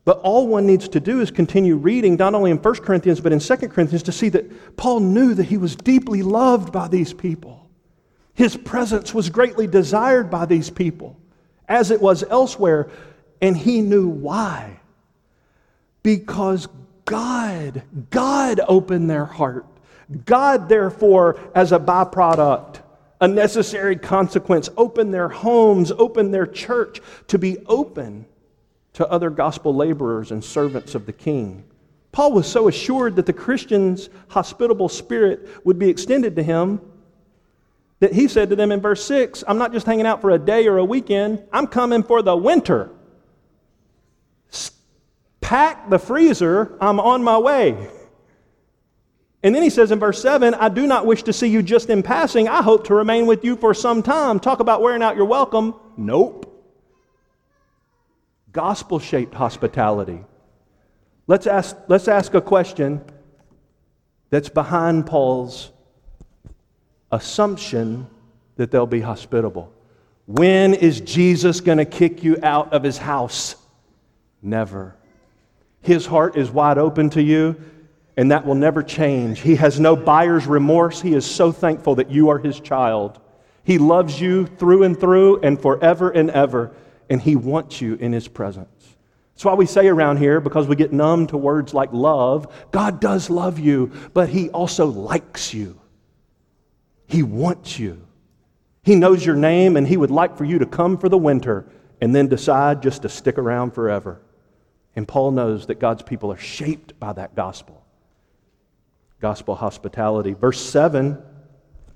But 0.05 0.21
all 0.21 0.49
one 0.49 0.67
needs 0.67 0.89
to 0.89 1.01
do 1.01 1.21
is 1.21 1.31
continue 1.31 1.77
reading, 1.77 2.17
not 2.17 2.35
only 2.35 2.51
in 2.51 2.57
1 2.57 2.75
Corinthians, 2.77 3.21
but 3.21 3.33
in 3.33 3.39
2 3.39 3.57
Corinthians, 3.69 4.03
to 4.05 4.13
see 4.13 4.29
that 4.31 4.77
Paul 4.77 5.01
knew 5.01 5.35
that 5.35 5.45
he 5.45 5.59
was 5.59 5.77
deeply 5.77 6.23
loved 6.23 6.73
by 6.73 6.89
these 6.89 7.13
people. 7.13 7.69
His 8.35 8.57
presence 8.57 9.13
was 9.13 9.29
greatly 9.29 9.67
desired 9.67 10.31
by 10.31 10.47
these 10.47 10.71
people, 10.71 11.19
as 11.69 11.91
it 11.91 12.01
was 12.01 12.25
elsewhere, 12.25 12.91
and 13.43 13.57
he 13.57 13.83
knew 13.83 14.09
why. 14.09 14.81
Because 16.03 16.67
God, 17.05 17.83
God 18.09 18.61
opened 18.67 19.11
their 19.11 19.27
heart. 19.27 19.67
God, 20.25 20.69
therefore, 20.69 21.39
as 21.55 21.73
a 21.73 21.79
byproduct, 21.79 22.81
a 23.21 23.29
necessary 23.29 23.97
consequence. 23.97 24.69
Open 24.77 25.11
their 25.11 25.29
homes, 25.29 25.93
open 25.93 26.31
their 26.31 26.47
church 26.47 27.01
to 27.29 27.39
be 27.39 27.59
open 27.67 28.27
to 28.95 29.09
other 29.09 29.31
gospel 29.31 29.75
laborers 29.75 30.31
and 30.31 30.43
servants 30.43 30.95
of 30.95 31.07
the 31.07 31.13
king. 31.13 31.65
Paul 32.13 32.33
was 32.33 32.47
so 32.47 32.69
assured 32.69 33.17
that 33.17 33.27
the 33.27 33.33
Christian's 33.33 34.09
hospitable 34.29 34.89
spirit 34.89 35.49
would 35.65 35.79
be 35.79 35.89
extended 35.89 36.35
to 36.37 36.43
him 36.43 36.81
that 38.01 38.15
he 38.15 38.29
said 38.29 38.51
to 38.51 38.57
them 38.57 38.73
in 38.73 38.81
verse 38.81 39.05
6 39.05 39.45
I'm 39.47 39.59
not 39.59 39.73
just 39.73 39.87
hanging 39.87 40.07
out 40.07 40.21
for 40.21 40.31
a 40.31 40.39
day 40.39 40.67
or 40.67 40.79
a 40.79 40.85
weekend, 40.85 41.45
I'm 41.53 41.67
coming 41.67 42.03
for 42.03 42.23
the 42.23 42.37
winter. 42.37 42.91
Pack 45.41 45.91
the 45.91 45.99
freezer, 45.99 46.77
I'm 46.81 47.01
on 47.01 47.23
my 47.23 47.39
way. 47.39 47.89
And 49.43 49.55
then 49.55 49.63
he 49.63 49.71
says 49.71 49.91
in 49.91 49.99
verse 49.99 50.21
7, 50.21 50.55
I 50.55 50.69
do 50.69 50.87
not 50.87 51.07
wish 51.07 51.23
to 51.23 51.33
see 51.33 51.49
you 51.49 51.63
just 51.63 51.89
in 51.89 52.03
passing. 52.03 52.47
I 52.49 52.63
hope 52.63 52.87
to 52.89 52.95
remain 52.95 53.27
with 53.27 53.45
you 53.45 53.57
for 53.57 53.73
some 53.73 54.03
time. 54.03 54.39
Talk 54.39 54.61
about 54.61 54.83
wearing 54.83 55.03
out 55.03 55.17
your 55.17 55.25
welcome. 55.25 55.75
Nope. 55.97 56.47
Gospel 58.53 58.99
shaped 58.99 59.35
hospitality. 59.35 60.25
Let's 61.27 61.47
ask, 61.47 61.77
let's 61.89 62.09
ask 62.09 62.35
a 62.35 62.41
question 62.41 63.03
that's 64.29 64.49
behind 64.49 65.07
Paul's 65.07 65.71
assumption 67.11 68.09
that 68.57 68.71
they'll 68.71 68.87
be 68.87 69.01
hospitable. 69.01 69.73
When 70.27 70.75
is 70.75 71.01
Jesus 71.01 71.61
going 71.61 71.79
to 71.79 71.85
kick 71.85 72.23
you 72.23 72.37
out 72.43 72.73
of 72.73 72.83
his 72.83 72.99
house? 72.99 73.57
Never. 74.43 74.97
His 75.81 76.05
heart 76.05 76.37
is 76.37 76.51
wide 76.51 76.79
open 76.79 77.11
to 77.11 77.23
you 77.23 77.57
and 78.17 78.31
that 78.31 78.47
will 78.47 78.55
never 78.55 78.83
change. 78.83 79.41
He 79.41 79.57
has 79.57 79.79
no 79.79 79.97
buyer's 79.97 80.47
remorse. 80.47 81.01
He 81.01 81.15
is 81.15 81.25
so 81.25 81.53
thankful 81.53 81.95
that 81.97 82.11
you 82.11 82.31
are 82.31 82.39
his 82.39 82.61
child. 82.61 83.21
He 83.65 83.79
loves 83.79 84.21
you 84.21 84.47
through 84.47 84.83
and 84.85 84.99
through 84.99 85.41
and 85.41 85.61
forever 85.61 86.11
and 86.11 86.31
ever, 86.31 86.73
and 87.09 87.21
he 87.21 87.37
wants 87.37 87.81
you 87.81 87.95
in 87.95 88.13
his 88.13 88.29
presence. 88.29 88.69
That's 89.35 89.45
why 89.45 89.55
we 89.55 89.67
say 89.67 89.89
around 89.89 90.19
here, 90.19 90.41
because 90.41 90.67
we 90.67 90.77
get 90.77 90.93
numb 90.93 91.27
to 91.29 91.37
words 91.37 91.73
like 91.73 91.93
love, 91.93 92.53
God 92.73 93.01
does 93.01 93.31
love 93.31 93.59
you, 93.59 93.93
but 94.13 94.29
he 94.29 94.51
also 94.51 94.87
likes 94.87 95.55
you. 95.55 95.81
He 97.07 97.23
wants 97.23 97.79
you. 97.79 98.07
He 98.83 98.97
knows 98.97 99.25
your 99.25 99.37
name, 99.37 99.77
and 99.77 99.87
he 99.87 99.97
would 99.97 100.11
like 100.11 100.37
for 100.37 100.45
you 100.45 100.59
to 100.59 100.67
come 100.67 100.99
for 100.99 101.09
the 101.09 101.19
winter 101.19 101.67
and 102.01 102.15
then 102.15 102.29
decide 102.29 102.83
just 102.83 103.03
to 103.03 103.09
stick 103.09 103.39
around 103.39 103.73
forever. 103.73 104.21
And 104.97 105.07
Paul 105.07 105.31
knows 105.31 105.67
that 105.67 105.79
God's 105.79 106.03
people 106.03 106.33
are 106.33 106.39
shaped 106.39 106.99
by 106.99 107.13
that 107.13 107.35
gospel 107.35 107.80
gospel 109.21 109.55
hospitality. 109.55 110.33
Verse 110.33 110.61
7, 110.61 111.23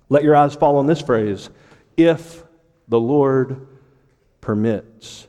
let 0.09 0.23
your 0.23 0.37
eyes 0.37 0.55
fall 0.55 0.77
on 0.77 0.87
this 0.87 1.01
phrase 1.01 1.51
if 1.97 2.45
the 2.89 3.01
Lord 3.01 3.67
permits. 4.41 5.27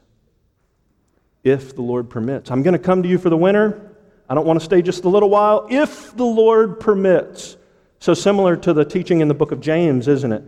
If 1.44 1.76
the 1.76 1.82
Lord 1.82 2.10
permits. 2.10 2.52
I'm 2.52 2.64
going 2.64 2.74
to 2.74 2.80
come 2.80 3.04
to 3.04 3.10
you 3.10 3.18
for 3.18 3.30
the 3.30 3.38
winter. 3.38 3.96
I 4.28 4.36
don't 4.36 4.46
want 4.46 4.60
to 4.60 4.66
stay 4.66 4.82
just 4.82 5.06
a 5.06 5.10
little 5.10 5.30
while. 5.30 5.68
If 5.70 6.16
the 6.16 6.26
Lord 6.26 6.80
permits. 6.80 7.58
So 8.00 8.14
similar 8.14 8.58
to 8.58 8.74
the 8.74 8.84
teaching 8.84 9.22
in 9.22 9.28
the 9.28 9.34
book 9.34 9.52
of 9.52 9.62
James, 9.62 10.08
isn't 10.08 10.32
it? 10.32 10.44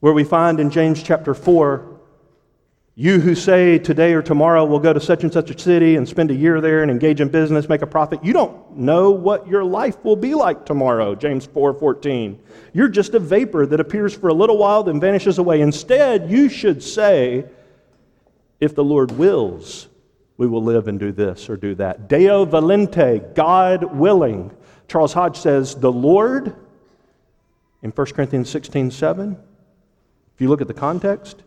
Where 0.00 0.12
we 0.12 0.24
find 0.24 0.58
in 0.58 0.70
James 0.70 1.02
chapter 1.02 1.32
4 1.32 1.93
you 2.96 3.18
who 3.18 3.34
say 3.34 3.78
today 3.78 4.12
or 4.12 4.22
tomorrow 4.22 4.64
we'll 4.64 4.78
go 4.78 4.92
to 4.92 5.00
such 5.00 5.24
and 5.24 5.32
such 5.32 5.50
a 5.50 5.58
city 5.58 5.96
and 5.96 6.08
spend 6.08 6.30
a 6.30 6.34
year 6.34 6.60
there 6.60 6.82
and 6.82 6.90
engage 6.90 7.20
in 7.20 7.28
business, 7.28 7.68
make 7.68 7.82
a 7.82 7.86
profit, 7.86 8.24
you 8.24 8.32
don't 8.32 8.76
know 8.76 9.10
what 9.10 9.48
your 9.48 9.64
life 9.64 10.02
will 10.04 10.14
be 10.14 10.34
like 10.34 10.64
tomorrow, 10.64 11.16
James 11.16 11.46
4:14. 11.46 12.38
You're 12.72 12.88
just 12.88 13.14
a 13.14 13.18
vapor 13.18 13.66
that 13.66 13.80
appears 13.80 14.14
for 14.14 14.28
a 14.28 14.34
little 14.34 14.58
while 14.58 14.84
then 14.84 15.00
vanishes 15.00 15.38
away. 15.38 15.60
Instead, 15.60 16.30
you 16.30 16.48
should 16.48 16.82
say, 16.82 17.46
if 18.60 18.74
the 18.76 18.84
Lord 18.84 19.12
wills, 19.12 19.88
we 20.36 20.46
will 20.46 20.62
live 20.62 20.86
and 20.86 20.98
do 20.98 21.12
this 21.12 21.48
or 21.48 21.56
do 21.56 21.74
that. 21.76 22.08
Deo 22.08 22.46
volente, 22.46 23.34
God 23.34 23.96
willing. 23.96 24.52
Charles 24.86 25.12
Hodge 25.12 25.38
says, 25.38 25.74
the 25.74 25.92
Lord, 25.92 26.54
in 27.82 27.90
1 27.90 28.06
Corinthians 28.08 28.50
16 28.50 28.90
7, 28.90 29.36
if 30.34 30.40
you 30.40 30.48
look 30.48 30.60
at 30.60 30.68
the 30.68 30.74
context, 30.74 31.43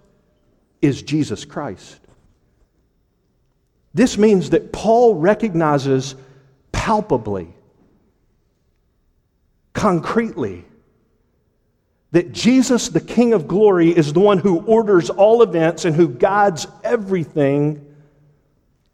is 0.81 1.01
Jesus 1.01 1.45
Christ. 1.45 1.99
This 3.93 4.17
means 4.17 4.51
that 4.51 4.71
Paul 4.71 5.15
recognizes 5.15 6.15
palpably, 6.71 7.47
concretely, 9.73 10.65
that 12.11 12.31
Jesus, 12.31 12.89
the 12.89 13.01
King 13.01 13.33
of 13.33 13.47
glory, 13.47 13.89
is 13.89 14.13
the 14.13 14.19
one 14.19 14.37
who 14.37 14.59
orders 14.61 15.09
all 15.09 15.41
events 15.41 15.83
and 15.83 15.95
who 15.95 16.07
guides 16.07 16.67
everything. 16.83 17.83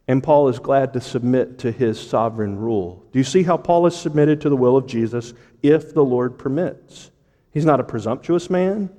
And 0.07 0.23
Paul 0.23 0.49
is 0.49 0.59
glad 0.59 0.93
to 0.93 1.01
submit 1.01 1.59
to 1.59 1.71
his 1.71 1.99
sovereign 1.99 2.57
rule. 2.57 3.05
Do 3.11 3.19
you 3.19 3.25
see 3.25 3.43
how 3.43 3.57
Paul 3.57 3.85
is 3.87 3.95
submitted 3.95 4.41
to 4.41 4.49
the 4.49 4.55
will 4.55 4.75
of 4.75 4.87
Jesus 4.87 5.33
if 5.61 5.93
the 5.93 6.03
Lord 6.03 6.37
permits? 6.37 7.11
He's 7.51 7.65
not 7.65 7.79
a 7.79 7.83
presumptuous 7.83 8.49
man. 8.49 8.89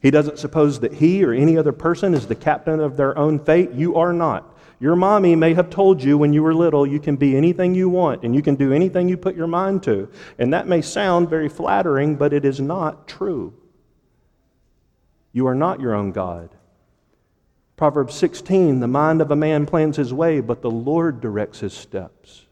He 0.00 0.10
doesn't 0.10 0.38
suppose 0.38 0.80
that 0.80 0.94
he 0.94 1.24
or 1.24 1.32
any 1.32 1.56
other 1.56 1.72
person 1.72 2.14
is 2.14 2.26
the 2.26 2.34
captain 2.34 2.80
of 2.80 2.96
their 2.96 3.16
own 3.18 3.38
fate. 3.38 3.72
You 3.72 3.96
are 3.96 4.12
not. 4.12 4.56
Your 4.80 4.94
mommy 4.94 5.34
may 5.34 5.54
have 5.54 5.70
told 5.70 6.02
you 6.02 6.16
when 6.16 6.32
you 6.32 6.42
were 6.42 6.54
little 6.54 6.86
you 6.86 7.00
can 7.00 7.16
be 7.16 7.36
anything 7.36 7.74
you 7.74 7.88
want 7.88 8.22
and 8.22 8.34
you 8.34 8.42
can 8.42 8.54
do 8.54 8.72
anything 8.72 9.08
you 9.08 9.16
put 9.16 9.34
your 9.34 9.48
mind 9.48 9.82
to. 9.84 10.08
And 10.38 10.52
that 10.54 10.68
may 10.68 10.82
sound 10.82 11.28
very 11.28 11.48
flattering, 11.48 12.14
but 12.14 12.32
it 12.32 12.44
is 12.44 12.60
not 12.60 13.08
true. 13.08 13.54
You 15.32 15.48
are 15.48 15.54
not 15.54 15.80
your 15.80 15.94
own 15.94 16.12
God. 16.12 16.50
Proverbs 17.76 18.14
16 18.14 18.78
The 18.78 18.86
mind 18.86 19.20
of 19.20 19.32
a 19.32 19.36
man 19.36 19.66
plans 19.66 19.96
his 19.96 20.14
way, 20.14 20.40
but 20.40 20.62
the 20.62 20.70
Lord 20.70 21.20
directs 21.20 21.58
his 21.58 21.72
steps. 21.72 22.46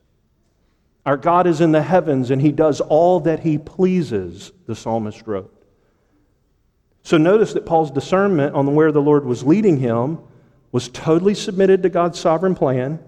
Our 1.05 1.17
God 1.17 1.47
is 1.47 1.61
in 1.61 1.71
the 1.71 1.83
heavens 1.83 2.33
and 2.33 2.43
he 2.43 2.51
does 2.51 2.81
all 2.81 3.21
that 3.21 3.41
he 3.41 3.59
pleases, 3.59 4.51
the 4.67 4.75
psalmist 4.75 5.29
wrote. 5.29 5.56
So 7.07 7.19
notice 7.19 7.53
that 7.53 7.65
Paul's 7.65 7.93
discernment 7.93 8.57
on 8.57 8.75
where 8.75 8.91
the 8.91 9.01
Lord 9.01 9.25
was 9.25 9.45
leading 9.45 9.77
him 9.77 10.19
was 10.73 10.89
totally 10.89 11.37
submitted 11.37 11.85
to 11.85 11.89
God's 11.89 12.19
sovereign 12.19 12.57
plan 12.57 12.99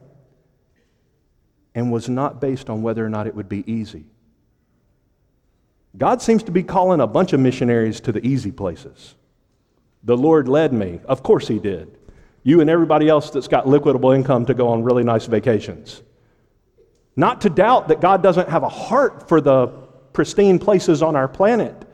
and 1.74 1.90
was 1.90 2.08
not 2.08 2.40
based 2.40 2.70
on 2.70 2.82
whether 2.82 3.04
or 3.04 3.10
not 3.10 3.26
it 3.26 3.34
would 3.34 3.48
be 3.48 3.68
easy. 3.68 4.04
God 5.96 6.22
seems 6.22 6.44
to 6.44 6.52
be 6.52 6.62
calling 6.62 7.00
a 7.00 7.08
bunch 7.08 7.32
of 7.32 7.40
missionaries 7.40 8.00
to 8.02 8.12
the 8.12 8.24
easy 8.24 8.52
places. 8.52 9.16
The 10.04 10.16
Lord 10.16 10.46
led 10.46 10.72
me. 10.72 11.00
Of 11.06 11.24
course, 11.24 11.48
He 11.48 11.58
did. 11.58 11.98
You 12.44 12.60
and 12.60 12.70
everybody 12.70 13.08
else 13.08 13.30
that's 13.30 13.48
got 13.48 13.64
liquidable 13.64 14.14
income 14.14 14.46
to 14.46 14.54
go 14.54 14.68
on 14.68 14.84
really 14.84 15.02
nice 15.02 15.26
vacations. 15.26 16.02
Not 17.16 17.40
to 17.40 17.50
doubt 17.50 17.88
that 17.88 18.00
God 18.00 18.22
doesn't 18.22 18.48
have 18.48 18.62
a 18.62 18.68
heart 18.68 19.28
for 19.28 19.40
the 19.40 19.66
pristine 20.12 20.60
places 20.60 21.02
on 21.02 21.16
our 21.16 21.26
planet. 21.26 21.84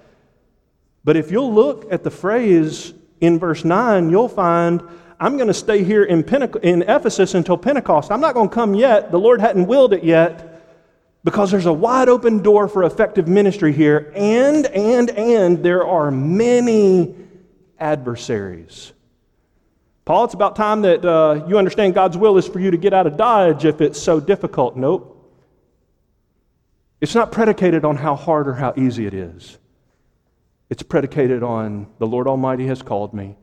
But 1.05 1.17
if 1.17 1.31
you'll 1.31 1.53
look 1.53 1.93
at 1.93 2.03
the 2.03 2.11
phrase 2.11 2.95
in 3.21 3.38
verse 3.38 3.64
9, 3.64 4.11
you'll 4.11 4.29
find 4.29 4.83
I'm 5.21 5.37
going 5.37 5.49
to 5.49 5.55
stay 5.55 5.85
here 5.85 6.05
in, 6.05 6.25
in 6.62 6.83
Ephesus 6.83 7.35
until 7.35 7.57
Pentecost. 7.57 8.11
I'm 8.11 8.21
not 8.21 8.35
going 8.35 8.49
to 8.49 8.55
come 8.55 8.75
yet. 8.75 9.11
The 9.11 9.19
Lord 9.19 9.40
hadn't 9.40 9.67
willed 9.67 9.93
it 9.93 10.03
yet 10.03 10.51
because 11.23 11.51
there's 11.51 11.67
a 11.67 11.73
wide 11.73 12.09
open 12.09 12.43
door 12.43 12.69
for 12.69 12.85
effective 12.85 13.29
ministry 13.29 13.73
here. 13.73 14.12
And, 14.14 14.67
and, 14.67 15.11
and 15.11 15.62
there 15.62 15.87
are 15.87 16.11
many 16.11 17.14
adversaries. 17.79 18.93
Paul, 20.05 20.25
it's 20.25 20.35
about 20.35 20.57
time 20.57 20.83
that 20.83 21.05
uh, 21.05 21.47
you 21.49 21.57
understand 21.57 21.95
God's 21.95 22.19
will 22.19 22.37
is 22.37 22.47
for 22.47 22.61
you 22.61 22.71
to 22.71 22.77
get 22.77 22.93
out 22.93 23.07
of 23.07 23.17
Dodge 23.17 23.64
if 23.64 23.81
it's 23.81 24.01
so 24.01 24.21
difficult. 24.21 24.77
Nope. 24.77 25.11
It's 27.01 27.14
not 27.14 27.33
predicated 27.33 27.85
on 27.85 27.97
how 27.97 28.14
hard 28.14 28.49
or 28.49 28.55
how 28.55 28.75
easy 28.77 29.07
it 29.07 29.14
is. 29.14 29.59
It's 30.75 30.83
predicated 30.83 31.45
on 31.45 31.87
the 32.01 32.07
Lord 32.09 32.27
Almighty 32.27 32.67
has 32.67 32.83
called 32.83 33.15
me. 33.15 33.37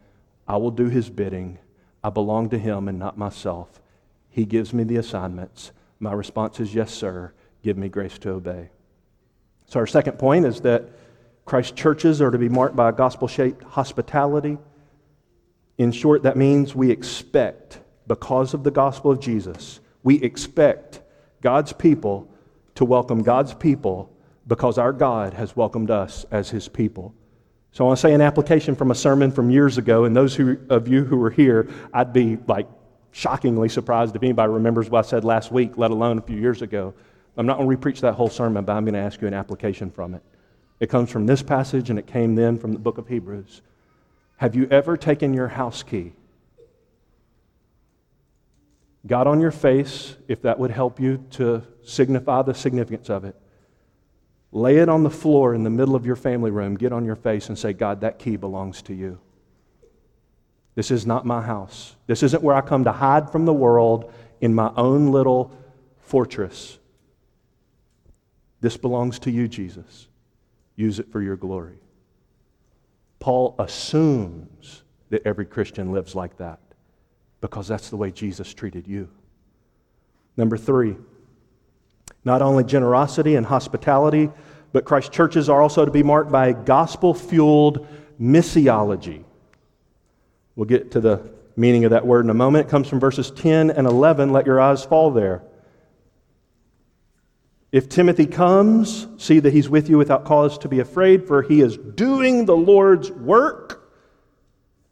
I 0.49 0.57
will 0.57 0.69
do 0.69 0.89
his 0.89 1.09
bidding. 1.09 1.59
I 2.03 2.09
belong 2.09 2.49
to 2.49 2.57
him 2.57 2.89
and 2.89 2.99
not 2.99 3.17
myself. 3.17 3.81
He 4.29 4.43
gives 4.43 4.73
me 4.73 4.83
the 4.83 4.97
assignments. 4.97 5.71
My 5.97 6.11
response 6.11 6.59
is, 6.59 6.75
Yes, 6.75 6.93
sir. 6.93 7.31
Give 7.63 7.77
me 7.77 7.87
grace 7.87 8.17
to 8.17 8.31
obey. 8.31 8.69
So, 9.67 9.79
our 9.79 9.87
second 9.87 10.19
point 10.19 10.45
is 10.45 10.59
that 10.63 10.89
Christ's 11.45 11.71
churches 11.71 12.21
are 12.21 12.31
to 12.31 12.37
be 12.37 12.49
marked 12.49 12.75
by 12.75 12.89
a 12.89 12.91
gospel 12.91 13.29
shaped 13.29 13.63
hospitality. 13.63 14.57
In 15.77 15.93
short, 15.93 16.23
that 16.23 16.35
means 16.35 16.75
we 16.75 16.91
expect, 16.91 17.79
because 18.07 18.53
of 18.53 18.65
the 18.65 18.71
gospel 18.71 19.09
of 19.09 19.21
Jesus, 19.21 19.79
we 20.03 20.21
expect 20.21 20.99
God's 21.39 21.71
people 21.71 22.27
to 22.75 22.83
welcome 22.83 23.23
God's 23.23 23.53
people 23.53 24.13
because 24.47 24.77
our 24.77 24.91
God 24.91 25.33
has 25.35 25.55
welcomed 25.55 25.91
us 25.91 26.25
as 26.29 26.49
his 26.49 26.67
people. 26.67 27.15
So 27.73 27.85
I 27.85 27.87
want 27.87 27.97
to 27.97 28.01
say 28.01 28.13
an 28.13 28.21
application 28.21 28.75
from 28.75 28.91
a 28.91 28.95
sermon 28.95 29.31
from 29.31 29.49
years 29.49 29.77
ago, 29.77 30.03
and 30.03 30.15
those 30.15 30.35
who, 30.35 30.57
of 30.69 30.87
you 30.87 31.05
who 31.05 31.15
were 31.15 31.29
here, 31.29 31.69
I'd 31.93 32.11
be 32.11 32.37
like 32.47 32.67
shockingly 33.11 33.69
surprised 33.69 34.15
if 34.15 34.23
anybody 34.23 34.51
remembers 34.51 34.89
what 34.89 35.05
I 35.05 35.07
said 35.07 35.23
last 35.23 35.51
week, 35.51 35.77
let 35.77 35.91
alone 35.91 36.17
a 36.17 36.21
few 36.21 36.37
years 36.37 36.61
ago. 36.61 36.93
I'm 37.37 37.45
not 37.45 37.57
going 37.57 37.69
to 37.69 37.77
repreach 37.77 38.01
that 38.01 38.13
whole 38.13 38.29
sermon, 38.29 38.65
but 38.65 38.73
I'm 38.73 38.83
going 38.83 38.93
to 38.93 38.99
ask 38.99 39.21
you 39.21 39.27
an 39.27 39.33
application 39.33 39.89
from 39.89 40.13
it. 40.15 40.21
It 40.81 40.89
comes 40.89 41.09
from 41.09 41.25
this 41.25 41.41
passage, 41.41 41.89
and 41.89 41.97
it 41.97 42.07
came 42.07 42.35
then 42.35 42.57
from 42.57 42.73
the 42.73 42.79
book 42.79 42.97
of 42.97 43.07
Hebrews. 43.07 43.61
Have 44.37 44.55
you 44.55 44.67
ever 44.69 44.97
taken 44.97 45.33
your 45.33 45.47
house 45.47 45.81
key, 45.81 46.11
got 49.07 49.27
on 49.27 49.39
your 49.39 49.51
face, 49.51 50.17
if 50.27 50.41
that 50.41 50.59
would 50.59 50.71
help 50.71 50.99
you 50.99 51.23
to 51.31 51.63
signify 51.83 52.41
the 52.41 52.53
significance 52.53 53.09
of 53.09 53.23
it, 53.23 53.35
Lay 54.51 54.77
it 54.77 54.89
on 54.89 55.03
the 55.03 55.09
floor 55.09 55.53
in 55.53 55.63
the 55.63 55.69
middle 55.69 55.95
of 55.95 56.05
your 56.05 56.15
family 56.15 56.51
room, 56.51 56.75
get 56.75 56.91
on 56.91 57.05
your 57.05 57.15
face, 57.15 57.47
and 57.47 57.57
say, 57.57 57.71
God, 57.73 58.01
that 58.01 58.19
key 58.19 58.35
belongs 58.35 58.81
to 58.83 58.93
you. 58.93 59.19
This 60.75 60.91
is 60.91 61.05
not 61.05 61.25
my 61.25 61.41
house. 61.41 61.95
This 62.07 62.23
isn't 62.23 62.43
where 62.43 62.55
I 62.55 62.61
come 62.61 62.83
to 62.85 62.91
hide 62.91 63.29
from 63.29 63.45
the 63.45 63.53
world 63.53 64.13
in 64.41 64.53
my 64.53 64.71
own 64.75 65.11
little 65.11 65.51
fortress. 65.99 66.79
This 68.59 68.77
belongs 68.77 69.19
to 69.19 69.31
you, 69.31 69.47
Jesus. 69.47 70.07
Use 70.75 70.99
it 70.99 71.11
for 71.11 71.21
your 71.21 71.35
glory. 71.35 71.77
Paul 73.19 73.55
assumes 73.59 74.83
that 75.09 75.25
every 75.25 75.45
Christian 75.45 75.91
lives 75.91 76.15
like 76.15 76.37
that 76.37 76.59
because 77.39 77.67
that's 77.67 77.89
the 77.89 77.97
way 77.97 78.11
Jesus 78.11 78.53
treated 78.53 78.87
you. 78.87 79.09
Number 80.37 80.57
three, 80.57 80.95
not 82.23 82.41
only 82.41 82.63
generosity 82.63 83.35
and 83.35 83.45
hospitality, 83.45 84.29
but 84.73 84.85
Christ's 84.85 85.09
churches 85.09 85.49
are 85.49 85.61
also 85.61 85.85
to 85.85 85.91
be 85.91 86.03
marked 86.03 86.31
by 86.31 86.53
gospel 86.53 87.13
fueled 87.13 87.87
missiology. 88.19 89.23
We'll 90.55 90.65
get 90.65 90.91
to 90.91 91.01
the 91.01 91.31
meaning 91.55 91.85
of 91.85 91.91
that 91.91 92.05
word 92.05 92.25
in 92.25 92.29
a 92.29 92.35
moment. 92.35 92.67
It 92.67 92.69
comes 92.69 92.87
from 92.87 92.99
verses 92.99 93.31
10 93.31 93.71
and 93.71 93.87
11. 93.87 94.31
Let 94.31 94.45
your 94.45 94.59
eyes 94.59 94.85
fall 94.85 95.11
there. 95.11 95.43
If 97.71 97.87
Timothy 97.87 98.25
comes, 98.25 99.07
see 99.17 99.39
that 99.39 99.53
he's 99.53 99.69
with 99.69 99.89
you 99.89 99.97
without 99.97 100.25
cause 100.25 100.57
to 100.59 100.67
be 100.67 100.79
afraid, 100.79 101.25
for 101.25 101.41
he 101.41 101.61
is 101.61 101.77
doing 101.77 102.45
the 102.45 102.55
Lord's 102.55 103.09
work, 103.09 103.89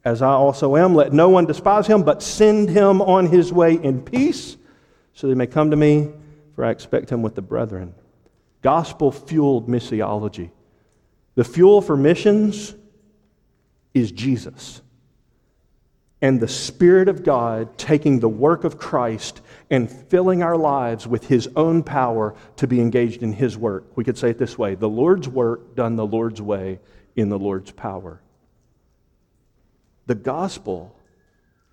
as 0.06 0.22
I 0.22 0.30
also 0.30 0.78
am. 0.78 0.96
Let 0.96 1.12
no 1.12 1.28
one 1.28 1.46
despise 1.46 1.88
him, 1.88 2.04
but 2.04 2.24
send 2.24 2.70
him 2.70 3.02
on 3.02 3.26
his 3.28 3.52
way 3.52 3.74
in 3.74 4.02
peace, 4.02 4.56
so 5.14 5.28
they 5.28 5.34
may 5.34 5.48
come 5.48 5.72
to 5.72 5.76
me 5.76 6.14
for 6.60 6.66
I 6.66 6.72
expect 6.72 7.10
him 7.10 7.22
with 7.22 7.36
the 7.36 7.42
brethren. 7.42 7.96
Gospel 8.62 9.14
fueled 9.14 9.70
missiology. 9.70 10.50
The 11.36 11.46
fuel 11.46 11.82
for 11.82 11.96
missions 11.96 12.76
is 13.94 14.12
Jesus. 14.12 14.82
And 16.22 16.42
the 16.42 16.50
Spirit 16.50 17.08
of 17.08 17.24
God 17.24 17.78
taking 17.78 18.20
the 18.20 18.28
work 18.28 18.66
of 18.66 18.78
Christ 18.78 19.40
and 19.70 19.90
filling 19.90 20.44
our 20.44 20.58
lives 20.58 21.08
with 21.08 21.28
His 21.28 21.48
own 21.56 21.82
power 21.82 22.36
to 22.58 22.68
be 22.68 22.82
engaged 22.82 23.24
in 23.24 23.32
His 23.32 23.58
work. 23.58 23.86
We 23.96 24.04
could 24.04 24.18
say 24.18 24.32
it 24.32 24.38
this 24.38 24.58
way 24.58 24.76
the 24.76 24.90
Lord's 24.90 25.30
work 25.30 25.78
done 25.78 25.96
the 25.96 26.06
Lord's 26.06 26.42
way 26.42 26.82
in 27.16 27.30
the 27.30 27.40
Lord's 27.40 27.72
power. 27.72 28.20
The 30.08 30.16
gospel 30.16 30.94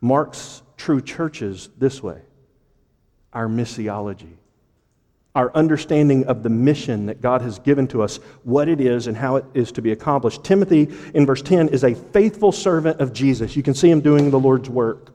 marks 0.00 0.62
true 0.76 1.00
churches 1.00 1.70
this 1.76 2.00
way 2.00 2.20
our 3.32 3.48
missiology 3.48 4.36
our 5.36 5.52
understanding 5.54 6.24
of 6.26 6.42
the 6.42 6.48
mission 6.48 7.06
that 7.06 7.20
God 7.20 7.42
has 7.42 7.58
given 7.58 7.86
to 7.88 8.02
us, 8.02 8.16
what 8.42 8.68
it 8.68 8.80
is, 8.80 9.06
and 9.06 9.16
how 9.16 9.36
it 9.36 9.44
is 9.52 9.70
to 9.72 9.82
be 9.82 9.92
accomplished. 9.92 10.42
Timothy, 10.42 10.88
in 11.12 11.26
verse 11.26 11.42
10, 11.42 11.68
is 11.68 11.84
a 11.84 11.94
faithful 11.94 12.50
servant 12.50 13.00
of 13.00 13.12
Jesus. 13.12 13.54
You 13.54 13.62
can 13.62 13.74
see 13.74 13.90
him 13.90 14.00
doing 14.00 14.30
the 14.30 14.40
Lord's 14.40 14.70
work. 14.70 15.12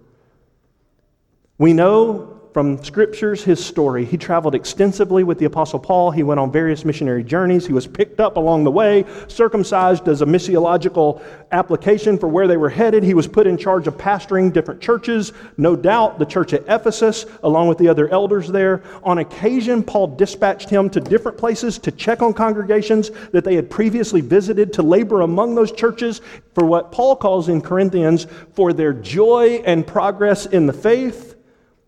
We 1.58 1.74
know 1.74 2.31
from 2.54 2.84
scriptures 2.84 3.44
his 3.44 3.64
story. 3.64 4.04
He 4.04 4.18
traveled 4.18 4.56
extensively 4.56 5.24
with 5.24 5.40
the 5.40 5.46
Apostle 5.46 5.80
Paul. 5.80 6.12
He 6.12 6.24
went 6.24 6.40
on 6.40 6.52
various 6.52 6.84
missionary 6.84 7.24
journeys. 7.24 7.66
He 7.66 7.74
was 7.74 7.88
picked 7.88 8.20
up 8.20 8.36
along 8.36 8.66
the 8.66 8.72
way, 8.72 9.06
circumcised 9.28 10.08
as 10.08 10.22
a 10.22 10.26
missiological 10.26 11.22
application 11.52 12.18
for 12.18 12.28
where 12.28 12.48
they 12.48 12.58
were 12.58 12.70
headed. 12.70 13.04
He 13.04 13.14
was 13.14 13.28
put 13.28 13.48
in 13.48 13.58
charge 13.58 13.88
of 13.88 13.98
pastoring 13.98 14.52
different 14.52 14.82
churches, 14.82 15.32
no 15.58 15.76
doubt 15.76 16.20
the 16.20 16.26
church 16.26 16.54
at 16.54 16.64
Ephesus, 16.68 17.26
along 17.44 17.68
with 17.68 17.78
the 17.78 17.88
other 17.88 18.10
elders 18.10 18.50
there. 18.50 18.84
On 19.04 19.20
occasion, 19.20 19.84
Paul 19.84 20.08
dispatched 20.16 20.70
him 20.70 20.90
to 20.90 21.00
different 21.00 21.38
places 21.38 21.78
to 21.80 21.92
check 21.92 22.22
on 22.22 22.34
congregations 22.34 23.12
that 23.32 23.46
they 23.46 23.56
had 23.56 23.70
previously 23.70 24.22
visited, 24.22 24.74
to 24.74 24.84
labor 24.84 25.22
among 25.22 25.56
those 25.56 25.72
churches 25.72 26.22
for 26.54 26.66
what 26.66 26.92
Paul 26.92 27.16
calls 27.16 27.50
in 27.50 27.62
Corinthians 27.62 28.28
for 28.54 28.74
their 28.74 28.94
joy 28.94 29.62
and 29.66 29.88
progress 29.88 30.46
in 30.46 30.66
the 30.66 30.74
faith. 30.74 31.31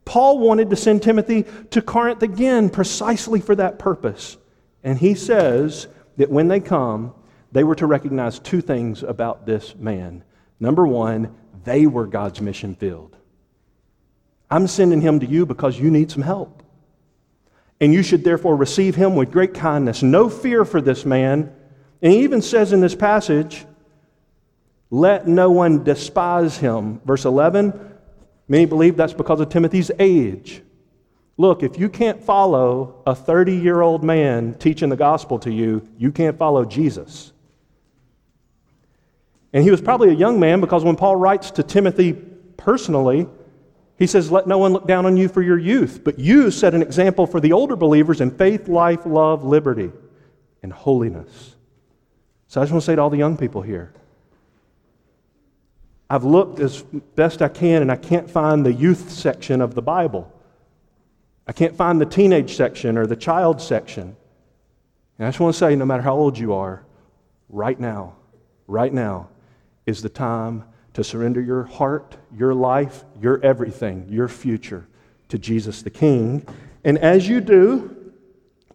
Paul 0.06 0.40
wanted 0.40 0.70
to 0.70 0.76
send 0.76 1.02
Timothy 1.02 1.46
to 1.72 1.82
Corinth 1.82 2.24
again 2.24 2.70
precisely 2.70 3.40
for 3.40 3.56
that 3.56 3.80
purpose. 3.80 4.38
And 4.84 4.98
he 4.98 5.16
says 5.16 5.88
that 6.18 6.30
when 6.30 6.48
they 6.48 6.60
come, 6.60 7.14
they 7.52 7.64
were 7.64 7.76
to 7.76 7.86
recognize 7.86 8.40
two 8.40 8.62
things 8.62 9.04
about 9.04 9.46
this 9.46 9.76
man. 9.76 10.24
Number 10.60 10.86
one, 10.86 11.36
they 11.64 11.86
were 11.86 12.08
God's 12.08 12.42
mission 12.42 12.76
field. 12.76 13.16
I'm 14.50 14.68
sending 14.68 15.02
him 15.02 15.20
to 15.22 15.26
you 15.26 15.46
because 15.46 15.80
you 15.80 15.90
need 15.90 16.12
some 16.12 16.24
help. 16.24 16.64
And 17.80 17.94
you 17.94 18.04
should 18.04 18.24
therefore 18.24 18.56
receive 18.56 18.96
him 18.96 19.16
with 19.16 19.32
great 19.32 19.54
kindness. 19.54 20.04
No 20.04 20.30
fear 20.30 20.66
for 20.66 20.82
this 20.82 21.06
man. 21.06 21.54
And 22.02 22.12
he 22.12 22.24
even 22.24 22.42
says 22.42 22.74
in 22.74 22.82
this 22.82 22.96
passage, 22.96 23.66
let 24.90 25.28
no 25.28 25.50
one 25.50 25.84
despise 25.84 26.58
him. 26.58 27.02
Verse 27.04 27.26
11, 27.26 27.93
Many 28.48 28.66
believe 28.66 28.98
that's 28.98 29.14
because 29.14 29.40
of 29.40 29.50
Timothy's 29.50 29.92
age. 30.00 30.62
Look, 31.38 31.64
if 31.64 31.80
you 31.80 31.90
can't 31.90 32.22
follow 32.22 33.02
a 33.06 33.16
30 33.16 33.56
year 33.56 33.82
old 33.82 34.04
man 34.04 34.54
teaching 34.56 34.90
the 34.90 34.96
gospel 34.96 35.40
to 35.40 35.52
you, 35.52 35.88
you 35.98 36.12
can't 36.12 36.38
follow 36.38 36.66
Jesus. 36.66 37.32
And 39.52 39.64
he 39.64 39.72
was 39.72 39.82
probably 39.82 40.10
a 40.10 40.14
young 40.14 40.40
man 40.40 40.62
because 40.62 40.84
when 40.84 40.96
Paul 40.96 41.16
writes 41.16 41.52
to 41.52 41.64
Timothy 41.64 42.14
personally, 42.58 43.28
he 43.98 44.08
says, 44.08 44.32
Let 44.32 44.48
no 44.48 44.58
one 44.58 44.74
look 44.74 44.88
down 44.88 45.06
on 45.06 45.16
you 45.16 45.28
for 45.28 45.42
your 45.42 45.58
youth, 45.58 46.02
but 46.04 46.20
you 46.20 46.52
set 46.52 46.74
an 46.74 46.82
example 46.82 47.28
for 47.28 47.40
the 47.40 47.54
older 47.54 47.76
believers 47.76 48.22
in 48.22 48.32
faith, 48.32 48.68
life, 48.68 49.06
love, 49.06 49.44
liberty, 49.44 49.92
and 50.62 50.74
holiness. 50.74 51.56
So 52.48 52.62
I 52.62 52.64
just 52.64 52.72
want 52.72 52.82
to 52.84 52.86
say 52.86 52.96
to 52.96 53.02
all 53.02 53.10
the 53.10 53.18
young 53.18 53.38
people 53.38 53.62
here 53.62 53.94
I've 56.14 56.26
looked 56.26 56.60
as 56.60 56.84
best 57.16 57.42
I 57.42 57.48
can 57.48 57.82
and 57.82 57.92
I 57.92 57.96
can't 57.96 58.30
find 58.30 58.64
the 58.64 58.72
youth 58.72 59.10
section 59.10 59.62
of 59.62 59.74
the 59.74 59.82
Bible. 59.82 60.32
I 61.48 61.54
can't 61.54 61.76
find 61.76 62.00
the 62.00 62.06
teenage 62.06 62.56
section 62.56 63.00
or 63.00 63.08
the 63.08 63.16
child 63.16 63.60
section. 63.60 64.16
And 65.18 65.26
I 65.26 65.32
just 65.32 65.40
want 65.40 65.56
to 65.56 65.58
say 65.58 65.76
no 65.76 65.86
matter 65.86 66.04
how 66.04 66.14
old 66.14 66.38
you 66.38 66.54
are, 66.54 66.86
right 67.50 67.80
now, 67.80 68.14
right 68.68 68.94
now 68.94 69.30
is 69.88 70.04
the 70.04 70.10
time 70.10 70.66
to 70.94 71.04
surrender 71.04 71.42
your 71.42 71.64
heart, 71.64 72.16
your 72.38 72.54
life, 72.54 73.06
your 73.20 73.44
everything, 73.44 74.06
your 74.08 74.28
future 74.28 74.86
to 75.30 75.40
Jesus 75.40 75.82
the 75.82 75.90
King. 75.90 76.46
And 76.84 77.00
as 77.00 77.28
you 77.28 77.42
do, 77.42 78.14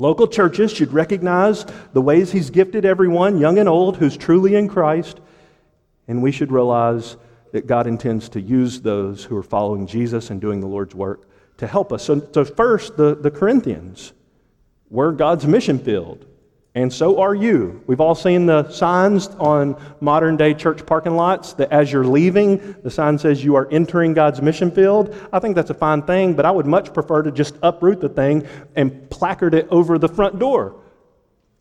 local 0.00 0.26
churches 0.26 0.72
should 0.72 0.92
recognize 0.92 1.64
the 1.92 2.02
ways 2.02 2.32
He's 2.32 2.50
gifted 2.50 2.84
everyone, 2.84 3.38
young 3.38 3.58
and 3.58 3.68
old, 3.68 3.98
who's 3.98 4.16
truly 4.16 4.56
in 4.56 4.66
Christ. 4.66 5.20
And 6.08 6.20
we 6.20 6.32
should 6.32 6.50
realize 6.50 7.16
that 7.52 7.66
God 7.66 7.86
intends 7.86 8.28
to 8.30 8.40
use 8.40 8.80
those 8.80 9.24
who 9.24 9.36
are 9.36 9.42
following 9.42 9.86
Jesus 9.86 10.30
and 10.30 10.40
doing 10.40 10.60
the 10.60 10.66
Lord's 10.66 10.94
work 10.94 11.28
to 11.58 11.66
help 11.66 11.92
us. 11.92 12.04
So, 12.04 12.26
so 12.32 12.44
first, 12.44 12.96
the, 12.96 13.14
the 13.14 13.30
Corinthians 13.30 14.12
were 14.90 15.12
God's 15.12 15.46
mission 15.46 15.78
field, 15.78 16.24
and 16.74 16.92
so 16.92 17.20
are 17.20 17.34
you. 17.34 17.82
We've 17.86 18.00
all 18.00 18.14
seen 18.14 18.46
the 18.46 18.70
signs 18.70 19.26
on 19.38 19.80
modern 20.00 20.36
day 20.36 20.54
church 20.54 20.86
parking 20.86 21.16
lots 21.16 21.54
that 21.54 21.72
as 21.72 21.92
you're 21.92 22.06
leaving, 22.06 22.76
the 22.82 22.90
sign 22.90 23.18
says 23.18 23.42
you 23.42 23.56
are 23.56 23.68
entering 23.70 24.14
God's 24.14 24.40
mission 24.40 24.70
field. 24.70 25.14
I 25.32 25.40
think 25.40 25.56
that's 25.56 25.70
a 25.70 25.74
fine 25.74 26.02
thing, 26.02 26.34
but 26.34 26.46
I 26.46 26.50
would 26.50 26.66
much 26.66 26.94
prefer 26.94 27.22
to 27.22 27.32
just 27.32 27.56
uproot 27.62 28.00
the 28.00 28.08
thing 28.08 28.46
and 28.76 29.10
placard 29.10 29.54
it 29.54 29.66
over 29.70 29.98
the 29.98 30.08
front 30.08 30.38
door. 30.38 30.76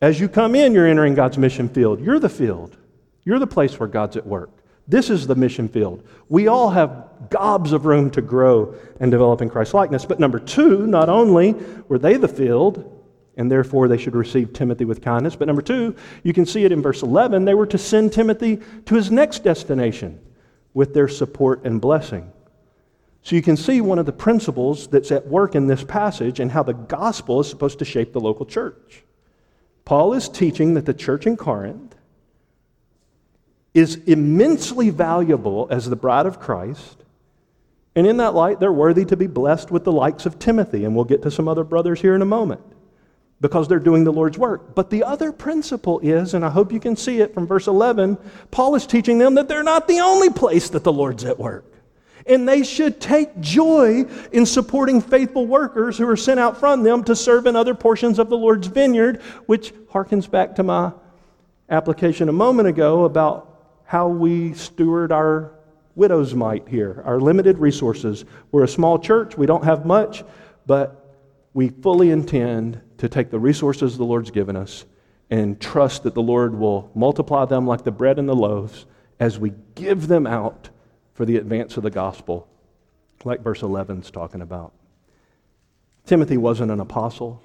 As 0.01 0.19
you 0.19 0.29
come 0.29 0.53
in, 0.53 0.73
you're 0.73 0.85
entering 0.85 1.15
God's 1.15 1.39
mission 1.39 1.67
field. 1.69 1.99
You're 1.99 2.19
the 2.19 2.29
field, 2.29 2.77
you're 3.23 3.39
the 3.39 3.47
place 3.47 3.79
where 3.79 3.89
God's 3.89 4.17
at 4.17 4.27
work. 4.27 4.51
This 4.87 5.09
is 5.09 5.27
the 5.27 5.35
mission 5.35 5.67
field. 5.67 6.03
We 6.29 6.47
all 6.47 6.69
have 6.69 7.07
gobs 7.29 7.73
of 7.73 7.85
room 7.85 8.09
to 8.11 8.21
grow 8.21 8.75
and 8.99 9.11
develop 9.11 9.41
in 9.41 9.49
Christ 9.49 9.73
likeness. 9.73 10.05
But 10.05 10.19
number 10.19 10.39
two, 10.39 10.87
not 10.87 11.09
only 11.09 11.53
were 11.87 11.99
they 11.99 12.15
the 12.15 12.27
field, 12.27 12.93
and 13.35 13.51
therefore 13.51 13.87
they 13.87 13.97
should 13.97 14.15
receive 14.15 14.53
Timothy 14.53 14.85
with 14.85 15.01
kindness, 15.01 15.35
but 15.35 15.47
number 15.47 15.61
two, 15.61 15.95
you 16.23 16.33
can 16.33 16.45
see 16.45 16.63
it 16.63 16.71
in 16.71 16.81
verse 16.81 17.03
11, 17.03 17.45
they 17.45 17.53
were 17.53 17.67
to 17.67 17.77
send 17.77 18.13
Timothy 18.13 18.59
to 18.85 18.95
his 18.95 19.11
next 19.11 19.43
destination 19.43 20.19
with 20.73 20.93
their 20.93 21.07
support 21.07 21.63
and 21.65 21.81
blessing. 21.81 22.31
So 23.23 23.35
you 23.35 23.41
can 23.41 23.57
see 23.57 23.81
one 23.81 23.99
of 23.99 24.05
the 24.05 24.13
principles 24.13 24.87
that's 24.87 25.11
at 25.11 25.27
work 25.27 25.53
in 25.53 25.67
this 25.67 25.83
passage 25.83 26.39
and 26.39 26.49
how 26.49 26.63
the 26.63 26.73
gospel 26.73 27.41
is 27.41 27.49
supposed 27.49 27.79
to 27.79 27.85
shape 27.85 28.13
the 28.13 28.21
local 28.21 28.45
church. 28.45 29.03
Paul 29.83 30.13
is 30.13 30.29
teaching 30.29 30.75
that 30.75 30.85
the 30.85 30.93
church 30.93 31.27
in 31.27 31.35
Corinth 31.35 31.96
is 33.77 33.95
immensely 34.07 34.89
valuable 34.89 35.67
as 35.69 35.87
the 35.87 35.95
bride 35.95 36.25
of 36.25 36.39
Christ. 36.39 36.97
And 37.95 38.07
in 38.07 38.17
that 38.17 38.33
light, 38.33 38.59
they're 38.59 38.73
worthy 38.73 39.05
to 39.05 39.15
be 39.15 39.27
blessed 39.27 39.69
with 39.69 39.83
the 39.83 39.91
likes 39.91 40.25
of 40.25 40.39
Timothy. 40.39 40.83
And 40.83 40.95
we'll 40.95 41.05
get 41.05 41.21
to 41.21 41.31
some 41.31 41.47
other 41.47 41.63
brothers 41.63 42.01
here 42.01 42.15
in 42.15 42.23
a 42.23 42.25
moment 42.25 42.61
because 43.39 43.67
they're 43.67 43.77
doing 43.77 44.03
the 44.03 44.11
Lord's 44.11 44.35
work. 44.35 44.73
But 44.73 44.89
the 44.89 45.03
other 45.03 45.31
principle 45.31 45.99
is, 45.99 46.33
and 46.33 46.43
I 46.43 46.49
hope 46.49 46.71
you 46.71 46.79
can 46.79 46.95
see 46.95 47.21
it 47.21 47.35
from 47.35 47.45
verse 47.45 47.67
11, 47.67 48.17
Paul 48.49 48.73
is 48.73 48.87
teaching 48.87 49.19
them 49.19 49.35
that 49.35 49.47
they're 49.47 49.61
not 49.61 49.87
the 49.87 49.99
only 49.99 50.31
place 50.31 50.71
that 50.71 50.83
the 50.83 50.91
Lord's 50.91 51.23
at 51.23 51.37
work. 51.37 51.71
And 52.25 52.49
they 52.49 52.63
should 52.63 52.99
take 52.99 53.39
joy 53.39 54.05
in 54.31 54.47
supporting 54.47 55.01
faithful 55.01 55.45
workers 55.45 55.99
who 55.99 56.09
are 56.09 56.17
sent 56.17 56.39
out 56.39 56.57
from 56.57 56.81
them 56.81 57.03
to 57.03 57.15
serve 57.15 57.45
in 57.45 57.55
other 57.55 57.75
portions 57.75 58.17
of 58.17 58.29
the 58.29 58.37
Lord's 58.37 58.67
vineyard, 58.67 59.21
which 59.45 59.71
harkens 59.89 60.29
back 60.29 60.55
to 60.55 60.63
my 60.63 60.93
application 61.69 62.27
a 62.27 62.33
moment 62.33 62.67
ago 62.67 63.03
about 63.03 63.56
how 63.87 64.09
we 64.09 64.53
steward 64.53 65.13
our 65.13 65.53
widow's 65.95 66.35
mite 66.35 66.67
here, 66.67 67.01
our 67.05 67.21
limited 67.21 67.57
resources. 67.57 68.25
We're 68.51 68.65
a 68.65 68.67
small 68.67 68.99
church, 68.99 69.37
we 69.37 69.45
don't 69.45 69.63
have 69.63 69.85
much, 69.85 70.25
but 70.65 71.15
we 71.53 71.69
fully 71.69 72.11
intend 72.11 72.81
to 72.97 73.07
take 73.07 73.31
the 73.31 73.39
resources 73.39 73.97
the 73.97 74.03
Lord's 74.03 74.29
given 74.29 74.57
us 74.57 74.85
and 75.29 75.59
trust 75.59 76.03
that 76.03 76.13
the 76.13 76.21
Lord 76.21 76.53
will 76.53 76.91
multiply 76.93 77.45
them 77.45 77.65
like 77.65 77.85
the 77.85 77.91
bread 77.91 78.19
and 78.19 78.27
the 78.27 78.35
loaves 78.35 78.85
as 79.21 79.39
we 79.39 79.53
give 79.75 80.07
them 80.07 80.27
out 80.27 80.69
for 81.13 81.25
the 81.25 81.37
advance 81.37 81.77
of 81.77 81.83
the 81.83 81.89
gospel, 81.89 82.47
like 83.23 83.41
verse 83.41 83.61
11 83.61 84.01
is 84.01 84.11
talking 84.11 84.41
about. 84.41 84.73
Timothy 86.05 86.37
wasn't 86.37 86.71
an 86.71 86.81
apostle. 86.81 87.41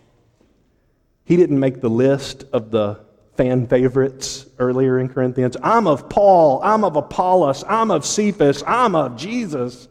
He 1.25 1.37
didn't 1.37 1.61
make 1.61 1.81
the 1.81 1.89
list 1.89 2.45
of 2.53 2.73
the 2.73 3.01
fan 3.37 3.67
favorites 3.67 4.47
earlier 4.59 4.99
in 4.99 5.09
Corinthians. 5.09 5.57
I'm 5.63 5.87
of 5.87 6.09
Paul. 6.09 6.61
I'm 6.63 6.85
of 6.85 6.97
Apollos. 6.97 7.65
I'm 7.69 7.91
of 7.91 8.05
Cephas. 8.05 8.63
I'm 8.67 8.95
of 8.95 9.17
Jesus. 9.17 9.89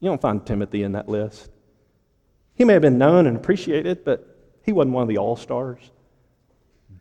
You 0.00 0.08
don't 0.08 0.20
find 0.20 0.44
Timothy 0.44 0.82
in 0.82 0.92
that 0.92 1.08
list. 1.08 1.50
He 2.54 2.64
may 2.64 2.72
have 2.74 2.82
been 2.82 2.98
known 2.98 3.26
and 3.26 3.36
appreciated, 3.36 4.04
but 4.04 4.36
he 4.62 4.72
wasn't 4.72 4.94
one 4.94 5.02
of 5.02 5.08
the 5.08 5.18
all 5.18 5.36
stars. 5.36 5.78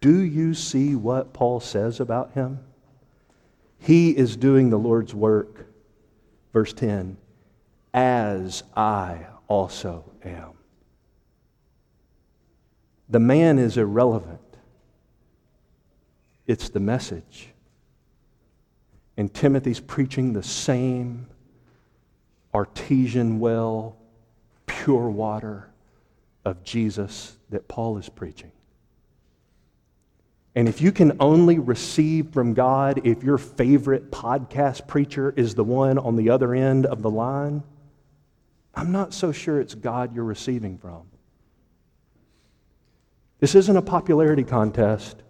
Do 0.02 0.20
you 0.20 0.54
see 0.54 0.96
what 0.96 1.34
Paul 1.34 1.60
says 1.60 2.00
about 2.00 2.32
him? 2.34 2.60
He 3.80 4.16
is 4.16 4.38
doing 4.38 4.70
the 4.70 4.80
Lord's 4.80 5.14
work. 5.14 5.66
Verse 6.54 6.74
10 6.74 7.18
as 7.94 8.64
I 8.76 9.26
also 9.48 10.06
am. 10.24 10.52
The 13.10 13.20
man 13.20 13.58
is 13.58 13.78
irrelevant. 13.78 14.49
It's 16.50 16.70
the 16.70 16.80
message. 16.80 17.50
And 19.18 19.32
Timothy's 19.32 19.80
preaching 19.80 20.34
the 20.34 20.42
same 20.42 21.28
artesian 22.56 23.40
well, 23.40 23.98
pure 24.66 25.12
water 25.12 25.70
of 26.44 26.64
Jesus 26.64 27.38
that 27.52 27.68
Paul 27.68 28.00
is 28.00 28.10
preaching. 28.10 28.52
And 30.56 30.68
if 30.68 30.82
you 30.82 30.92
can 30.92 31.18
only 31.20 31.60
receive 31.60 32.34
from 32.34 32.56
God 32.56 33.06
if 33.06 33.22
your 33.22 33.38
favorite 33.38 34.10
podcast 34.10 34.88
preacher 34.88 35.32
is 35.38 35.54
the 35.54 35.64
one 35.64 36.00
on 36.00 36.16
the 36.16 36.32
other 36.32 36.56
end 36.56 36.88
of 36.88 37.04
the 37.04 37.12
line, 37.12 37.62
I'm 38.74 38.92
not 38.92 39.14
so 39.14 39.32
sure 39.32 39.62
it's 39.62 39.76
God 39.76 40.16
you're 40.16 40.24
receiving 40.24 40.80
from. 40.80 41.04
This 43.40 43.54
isn't 43.54 43.78
a 43.78 43.84
popularity 43.84 44.44
contest. 44.44 45.22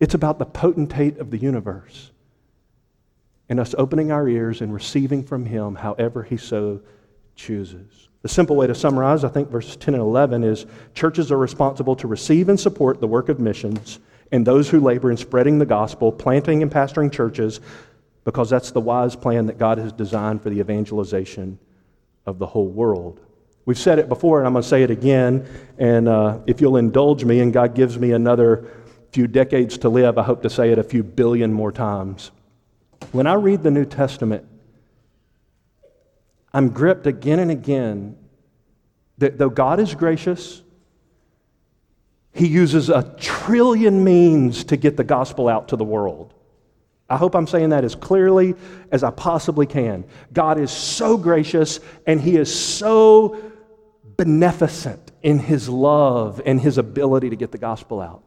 It's 0.00 0.14
about 0.14 0.38
the 0.38 0.46
potentate 0.46 1.18
of 1.18 1.30
the 1.30 1.38
universe 1.38 2.10
and 3.48 3.60
us 3.60 3.74
opening 3.76 4.10
our 4.10 4.28
ears 4.28 4.62
and 4.62 4.72
receiving 4.72 5.22
from 5.22 5.44
Him 5.44 5.74
however 5.74 6.22
He 6.22 6.38
so 6.38 6.80
chooses. 7.36 8.08
The 8.22 8.28
simple 8.28 8.56
way 8.56 8.66
to 8.66 8.74
summarize, 8.74 9.24
I 9.24 9.28
think, 9.28 9.50
verses 9.50 9.76
10 9.76 9.94
and 9.94 10.02
11 10.02 10.44
is 10.44 10.66
churches 10.94 11.30
are 11.30 11.38
responsible 11.38 11.96
to 11.96 12.06
receive 12.06 12.48
and 12.48 12.58
support 12.58 13.00
the 13.00 13.06
work 13.06 13.28
of 13.28 13.40
missions 13.40 13.98
and 14.32 14.46
those 14.46 14.68
who 14.68 14.80
labor 14.80 15.10
in 15.10 15.16
spreading 15.16 15.58
the 15.58 15.66
gospel, 15.66 16.12
planting 16.12 16.62
and 16.62 16.70
pastoring 16.70 17.12
churches, 17.12 17.60
because 18.24 18.48
that's 18.48 18.70
the 18.70 18.80
wise 18.80 19.16
plan 19.16 19.46
that 19.46 19.58
God 19.58 19.78
has 19.78 19.92
designed 19.92 20.42
for 20.42 20.50
the 20.50 20.60
evangelization 20.60 21.58
of 22.26 22.38
the 22.38 22.46
whole 22.46 22.68
world. 22.68 23.20
We've 23.64 23.78
said 23.78 23.98
it 23.98 24.08
before, 24.08 24.38
and 24.38 24.46
I'm 24.46 24.52
going 24.52 24.62
to 24.62 24.68
say 24.68 24.82
it 24.82 24.90
again. 24.90 25.46
And 25.78 26.08
uh, 26.08 26.38
if 26.46 26.60
you'll 26.60 26.76
indulge 26.76 27.24
me 27.24 27.40
and 27.40 27.52
God 27.52 27.74
gives 27.74 27.98
me 27.98 28.12
another 28.12 28.68
few 29.12 29.26
decades 29.26 29.78
to 29.78 29.88
live, 29.88 30.18
I 30.18 30.22
hope 30.22 30.42
to 30.42 30.50
say 30.50 30.70
it 30.70 30.78
a 30.78 30.84
few 30.84 31.02
billion 31.02 31.52
more 31.52 31.72
times. 31.72 32.30
When 33.12 33.26
I 33.26 33.34
read 33.34 33.62
the 33.62 33.70
New 33.70 33.84
Testament, 33.84 34.46
I'm 36.52 36.70
gripped 36.70 37.06
again 37.06 37.38
and 37.38 37.50
again 37.50 38.16
that 39.18 39.38
though 39.38 39.50
God 39.50 39.80
is 39.80 39.94
gracious, 39.94 40.62
He 42.32 42.46
uses 42.46 42.88
a 42.88 43.14
trillion 43.18 44.04
means 44.04 44.64
to 44.64 44.76
get 44.76 44.96
the 44.96 45.04
gospel 45.04 45.48
out 45.48 45.68
to 45.68 45.76
the 45.76 45.84
world. 45.84 46.34
I 47.08 47.16
hope 47.16 47.34
I'm 47.34 47.48
saying 47.48 47.70
that 47.70 47.84
as 47.84 47.96
clearly 47.96 48.54
as 48.92 49.02
I 49.02 49.10
possibly 49.10 49.66
can. 49.66 50.04
God 50.32 50.60
is 50.60 50.70
so 50.70 51.16
gracious 51.16 51.80
and 52.06 52.20
He 52.20 52.36
is 52.36 52.54
so 52.54 53.36
beneficent 54.16 55.10
in 55.22 55.40
His 55.40 55.68
love 55.68 56.40
and 56.46 56.60
His 56.60 56.78
ability 56.78 57.30
to 57.30 57.36
get 57.36 57.50
the 57.50 57.58
gospel 57.58 58.00
out. 58.00 58.22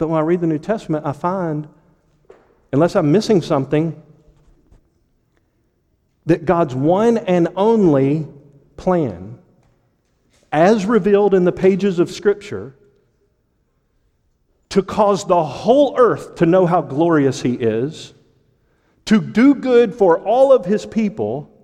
But 0.00 0.08
when 0.08 0.18
I 0.18 0.22
read 0.22 0.40
the 0.40 0.46
New 0.46 0.58
Testament, 0.58 1.04
I 1.04 1.12
find, 1.12 1.68
unless 2.72 2.96
I'm 2.96 3.12
missing 3.12 3.42
something, 3.42 4.02
that 6.24 6.46
God's 6.46 6.74
one 6.74 7.18
and 7.18 7.48
only 7.54 8.26
plan, 8.78 9.38
as 10.50 10.86
revealed 10.86 11.34
in 11.34 11.44
the 11.44 11.52
pages 11.52 11.98
of 11.98 12.10
Scripture, 12.10 12.74
to 14.70 14.82
cause 14.82 15.26
the 15.26 15.44
whole 15.44 15.94
earth 15.98 16.36
to 16.36 16.46
know 16.46 16.64
how 16.64 16.80
glorious 16.80 17.42
He 17.42 17.52
is, 17.52 18.14
to 19.04 19.20
do 19.20 19.54
good 19.54 19.94
for 19.94 20.18
all 20.18 20.50
of 20.50 20.64
His 20.64 20.86
people, 20.86 21.54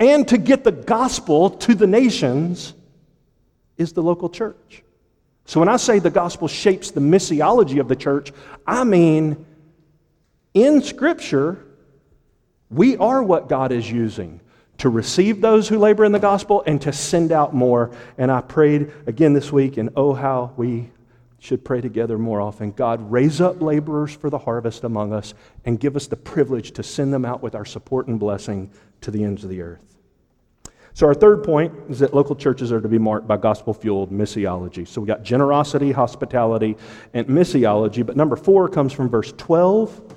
and 0.00 0.26
to 0.26 0.36
get 0.36 0.64
the 0.64 0.72
gospel 0.72 1.48
to 1.48 1.76
the 1.76 1.86
nations 1.86 2.74
is 3.76 3.92
the 3.92 4.02
local 4.02 4.28
church. 4.28 4.82
So 5.44 5.60
when 5.60 5.68
I 5.68 5.76
say 5.76 5.98
the 5.98 6.10
gospel 6.10 6.48
shapes 6.48 6.90
the 6.90 7.00
missiology 7.00 7.80
of 7.80 7.88
the 7.88 7.96
church, 7.96 8.32
I 8.66 8.84
mean 8.84 9.44
in 10.54 10.82
Scripture, 10.82 11.64
we 12.70 12.96
are 12.96 13.22
what 13.22 13.48
God 13.48 13.72
is 13.72 13.90
using 13.90 14.40
to 14.78 14.88
receive 14.88 15.40
those 15.40 15.68
who 15.68 15.78
labor 15.78 16.04
in 16.04 16.12
the 16.12 16.18
gospel 16.18 16.62
and 16.66 16.80
to 16.82 16.92
send 16.92 17.32
out 17.32 17.54
more. 17.54 17.90
And 18.18 18.30
I 18.30 18.40
prayed 18.40 18.92
again 19.06 19.32
this 19.32 19.52
week, 19.52 19.76
and 19.76 19.90
oh, 19.96 20.12
how 20.12 20.52
we 20.56 20.90
should 21.38 21.64
pray 21.64 21.80
together 21.80 22.18
more 22.18 22.40
often. 22.40 22.72
God, 22.72 23.10
raise 23.10 23.40
up 23.40 23.60
laborers 23.60 24.14
for 24.14 24.30
the 24.30 24.38
harvest 24.38 24.84
among 24.84 25.12
us 25.12 25.34
and 25.64 25.78
give 25.78 25.96
us 25.96 26.06
the 26.06 26.16
privilege 26.16 26.72
to 26.72 26.82
send 26.82 27.12
them 27.12 27.24
out 27.24 27.42
with 27.42 27.54
our 27.54 27.64
support 27.64 28.06
and 28.06 28.18
blessing 28.18 28.70
to 29.00 29.10
the 29.10 29.24
ends 29.24 29.42
of 29.42 29.50
the 29.50 29.60
earth. 29.60 29.96
So, 30.94 31.06
our 31.06 31.14
third 31.14 31.42
point 31.42 31.72
is 31.88 32.00
that 32.00 32.12
local 32.12 32.36
churches 32.36 32.70
are 32.70 32.80
to 32.80 32.88
be 32.88 32.98
marked 32.98 33.26
by 33.26 33.38
gospel 33.38 33.72
fueled 33.72 34.12
missiology. 34.12 34.86
So, 34.86 35.00
we 35.00 35.06
got 35.06 35.22
generosity, 35.22 35.90
hospitality, 35.90 36.76
and 37.14 37.26
missiology. 37.26 38.04
But 38.04 38.16
number 38.16 38.36
four 38.36 38.68
comes 38.68 38.92
from 38.92 39.08
verse 39.08 39.32
12, 39.38 40.14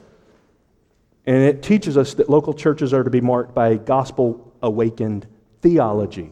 and 1.26 1.38
it 1.38 1.64
teaches 1.64 1.98
us 1.98 2.14
that 2.16 2.30
local 2.30 2.54
churches 2.54 2.94
are 2.94 3.04
to 3.04 3.10
be 3.10 3.22
marked 3.22 3.56
by 3.56 3.76
gospel 3.76 4.54
awakened 4.62 5.28
theology. 5.62 6.32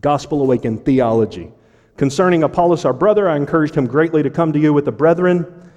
Gospel 0.00 0.40
awakened 0.40 0.84
theology. 0.84 1.52
Concerning 1.98 2.42
Apollos, 2.42 2.86
our 2.86 2.94
brother, 2.94 3.28
I 3.28 3.36
encouraged 3.36 3.74
him 3.74 3.86
greatly 3.86 4.22
to 4.22 4.30
come 4.30 4.52
to 4.54 4.58
you 4.58 4.72
with 4.72 4.86
the 4.86 4.92
brethren, 4.92 5.70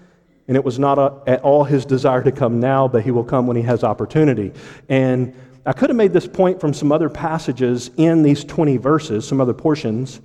and 0.47 0.55
it 0.55 0.63
was 0.63 0.80
not 0.80 0.97
a, 0.97 1.21
at 1.28 1.41
all 1.41 1.65
his 1.65 1.86
desire 1.86 2.23
to 2.23 2.32
come 2.32 2.59
now, 2.61 2.88
but 2.88 3.03
he 3.03 3.11
will 3.11 3.23
come 3.23 3.47
when 3.47 3.57
he 3.57 3.63
has 3.63 3.84
opportunity. 3.84 4.53
And 4.88 5.36
I 5.66 5.74
could 5.74 5.89
have 5.89 5.97
made 5.97 6.13
this 6.13 6.28
point 6.28 6.59
from 6.61 6.74
some 6.74 6.91
other 6.91 7.09
passages 7.09 7.89
in 7.97 8.22
these 8.22 8.43
20 8.43 8.78
verses, 8.78 9.28
some 9.28 9.41
other 9.41 9.53
portions, 9.53 10.22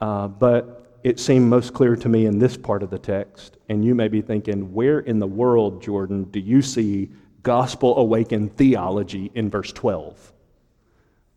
uh, 0.00 0.28
but 0.28 0.98
it 1.02 1.20
seemed 1.20 1.48
most 1.48 1.74
clear 1.74 1.94
to 1.96 2.08
me 2.08 2.24
in 2.24 2.38
this 2.38 2.56
part 2.56 2.82
of 2.82 2.88
the 2.88 2.98
text. 2.98 3.58
And 3.68 3.84
you 3.84 3.94
may 3.94 4.08
be 4.08 4.22
thinking, 4.22 4.72
where 4.72 5.00
in 5.00 5.18
the 5.18 5.26
world, 5.26 5.82
Jordan, 5.82 6.24
do 6.24 6.40
you 6.40 6.62
see 6.62 7.10
gospel 7.42 7.98
awakened 7.98 8.56
theology 8.56 9.30
in 9.34 9.50
verse 9.50 9.70
12? 9.70 10.32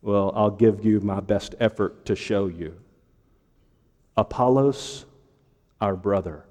Well, 0.01 0.31
I'll 0.33 0.51
give 0.51 0.85
you 0.85 1.01
my 1.01 1.19
best 1.19 1.55
effort 1.59 2.05
to 2.05 2.15
show 2.15 2.47
you. 2.47 2.77
Apollos, 4.15 5.05
our 5.81 5.97
brother. 5.97 6.45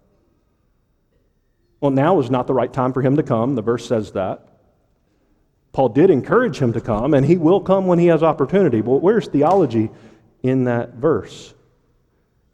Well, 1.80 1.90
now 1.90 2.20
is 2.20 2.30
not 2.30 2.46
the 2.46 2.54
right 2.54 2.72
time 2.72 2.92
for 2.92 3.00
him 3.00 3.16
to 3.16 3.22
come. 3.22 3.54
The 3.54 3.62
verse 3.62 3.86
says 3.86 4.12
that. 4.12 4.55
Paul 5.76 5.90
did 5.90 6.08
encourage 6.08 6.58
him 6.58 6.72
to 6.72 6.80
come, 6.80 7.12
and 7.12 7.22
he 7.22 7.36
will 7.36 7.60
come 7.60 7.86
when 7.86 7.98
he 7.98 8.06
has 8.06 8.22
opportunity. 8.22 8.80
But 8.80 9.02
where's 9.02 9.28
theology 9.28 9.90
in 10.42 10.64
that 10.64 10.94
verse? 10.94 11.52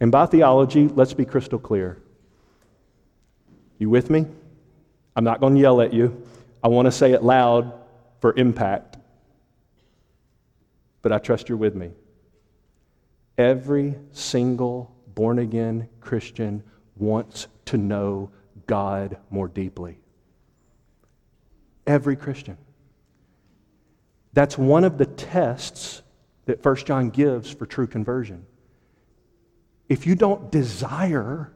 And 0.01 0.11
by 0.11 0.27
theology, 0.27 0.89
let's 0.89 1.15
be 1.15 1.25
crystal 1.25 1.61
clear. 1.61 2.03
You 3.79 3.89
with 3.89 4.11
me? 4.11 4.27
I'm 5.15 5.23
not 5.23 5.39
going 5.39 5.55
to 5.55 5.61
yell 5.61 5.81
at 5.81 5.93
you. 5.93 6.21
I 6.65 6.67
want 6.67 6.87
to 6.87 6.91
say 6.91 7.13
it 7.13 7.23
loud 7.23 7.73
for 8.19 8.35
impact. 8.37 8.97
But 11.01 11.13
I 11.13 11.19
trust 11.19 11.49
you're 11.49 11.57
with 11.59 11.77
me. 11.77 11.93
Every 13.39 13.95
single 14.11 14.97
born 15.15 15.39
again 15.39 15.89
Christian 16.01 16.65
wants 16.97 17.47
to 17.67 17.77
know 17.77 18.33
God 18.67 19.17
more 19.31 19.47
deeply. 19.47 20.01
Every 21.87 22.17
Christian. 22.17 22.59
That's 24.33 24.57
one 24.57 24.85
of 24.85 24.99
the 24.99 25.07
tests 25.07 26.03
that 26.47 26.65
1 26.65 26.77
John 26.77 27.11
gives 27.11 27.51
for 27.51 27.67
true 27.67 27.87
conversion. 27.87 28.47
If 29.89 30.07
you 30.07 30.15
don't 30.15 30.51
desire 30.51 31.53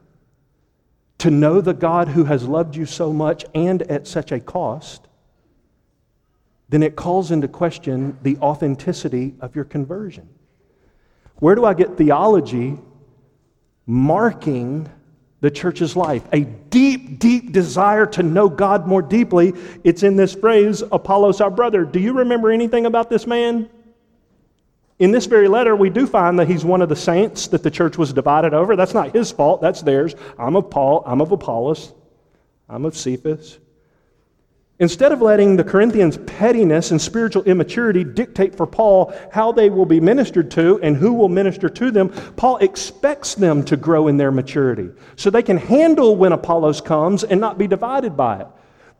to 1.17 1.31
know 1.31 1.61
the 1.61 1.73
God 1.73 2.09
who 2.09 2.25
has 2.25 2.47
loved 2.47 2.75
you 2.75 2.85
so 2.85 3.11
much 3.11 3.45
and 3.55 3.81
at 3.83 4.07
such 4.07 4.31
a 4.31 4.39
cost, 4.39 5.07
then 6.69 6.83
it 6.83 6.95
calls 6.95 7.31
into 7.31 7.47
question 7.47 8.17
the 8.21 8.37
authenticity 8.37 9.35
of 9.39 9.55
your 9.55 9.65
conversion. 9.65 10.29
Where 11.37 11.55
do 11.55 11.65
I 11.65 11.73
get 11.73 11.97
theology 11.97 12.77
marking 13.85 14.89
the 15.39 15.51
church's 15.51 15.95
life. 15.95 16.23
A 16.33 16.41
deep, 16.41 17.19
deep 17.19 17.51
desire 17.51 18.05
to 18.07 18.23
know 18.23 18.49
God 18.49 18.87
more 18.87 19.01
deeply. 19.01 19.53
It's 19.83 20.03
in 20.03 20.15
this 20.15 20.33
phrase, 20.33 20.81
Apollos 20.91 21.41
our 21.41 21.51
brother. 21.51 21.85
Do 21.85 21.99
you 21.99 22.13
remember 22.13 22.51
anything 22.51 22.85
about 22.85 23.09
this 23.09 23.27
man? 23.27 23.69
In 24.99 25.11
this 25.11 25.27
very 25.27 25.47
letter, 25.47 25.75
we 25.75 25.91
do 25.91 26.07
find 26.07 26.39
that 26.39 26.47
he's 26.47 26.65
one 26.65 26.81
of 26.81 26.89
the 26.89 26.95
saints 26.95 27.47
that 27.49 27.61
the 27.61 27.69
church 27.69 27.99
was 27.99 28.13
divided 28.13 28.55
over. 28.55 28.75
That's 28.75 28.95
not 28.95 29.13
his 29.13 29.31
fault, 29.31 29.61
that's 29.61 29.83
theirs. 29.83 30.15
I'm 30.39 30.55
of 30.55 30.71
Paul, 30.71 31.03
I'm 31.05 31.21
of 31.21 31.31
Apollos, 31.31 31.93
I'm 32.67 32.83
of 32.83 32.97
Cephas. 32.97 33.59
Instead 34.79 35.11
of 35.11 35.23
letting 35.23 35.55
the 35.55 35.63
Corinthians' 35.63 36.17
pettiness 36.27 36.91
and 36.91 37.01
spiritual 37.01 37.41
immaturity 37.43 38.03
dictate 38.03 38.55
for 38.55 38.67
Paul 38.67 39.11
how 39.31 39.51
they 39.51 39.71
will 39.71 39.87
be 39.87 39.99
ministered 39.99 40.51
to 40.51 40.79
and 40.83 40.95
who 40.95 41.13
will 41.13 41.29
minister 41.29 41.67
to 41.67 41.89
them, 41.89 42.09
Paul 42.35 42.57
expects 42.57 43.33
them 43.33 43.63
to 43.65 43.75
grow 43.75 44.07
in 44.07 44.17
their 44.17 44.31
maturity 44.31 44.91
so 45.15 45.31
they 45.31 45.41
can 45.41 45.57
handle 45.57 46.15
when 46.15 46.31
Apollos 46.31 46.79
comes 46.79 47.23
and 47.23 47.41
not 47.41 47.57
be 47.57 47.65
divided 47.65 48.15
by 48.15 48.41
it. 48.41 48.47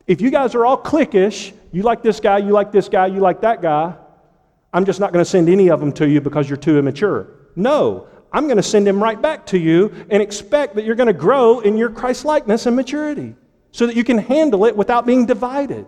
If 0.07 0.19
you 0.19 0.31
guys 0.31 0.55
are 0.55 0.65
all 0.65 0.81
cliquish, 0.81 1.53
you 1.71 1.83
like 1.83 2.01
this 2.01 2.19
guy, 2.19 2.39
you 2.39 2.53
like 2.53 2.71
this 2.71 2.89
guy, 2.89 3.05
you 3.07 3.19
like 3.19 3.41
that 3.41 3.61
guy, 3.61 3.93
I'm 4.73 4.85
just 4.85 4.99
not 4.99 5.13
going 5.13 5.23
to 5.23 5.29
send 5.29 5.47
any 5.47 5.69
of 5.69 5.79
them 5.79 5.91
to 5.93 6.09
you 6.09 6.21
because 6.21 6.49
you're 6.49 6.57
too 6.57 6.79
immature. 6.79 7.27
No, 7.55 8.07
I'm 8.31 8.45
going 8.45 8.57
to 8.57 8.63
send 8.63 8.87
him 8.87 9.01
right 9.01 9.21
back 9.21 9.45
to 9.47 9.59
you 9.59 9.93
and 10.09 10.23
expect 10.23 10.75
that 10.75 10.85
you're 10.85 10.95
going 10.95 11.07
to 11.07 11.13
grow 11.13 11.59
in 11.59 11.77
your 11.77 11.89
Christ 11.89 12.25
likeness 12.25 12.65
and 12.65 12.75
maturity 12.75 13.35
so 13.71 13.87
that 13.87 13.95
you 13.95 14.03
can 14.03 14.17
handle 14.17 14.65
it 14.65 14.75
without 14.75 15.05
being 15.05 15.25
divided. 15.25 15.85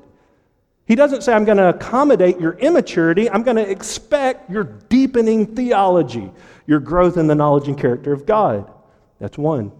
He 0.85 0.95
doesn't 0.95 1.21
say, 1.21 1.33
I'm 1.33 1.45
going 1.45 1.59
to 1.59 1.69
accommodate 1.69 2.39
your 2.39 2.53
immaturity. 2.53 3.29
I'm 3.29 3.43
going 3.43 3.57
to 3.57 3.69
expect 3.69 4.49
your 4.49 4.63
deepening 4.63 5.55
theology, 5.55 6.31
your 6.65 6.79
growth 6.79 7.17
in 7.17 7.27
the 7.27 7.35
knowledge 7.35 7.67
and 7.67 7.77
character 7.77 8.11
of 8.11 8.25
God. 8.25 8.71
That's 9.19 9.37
one. 9.37 9.71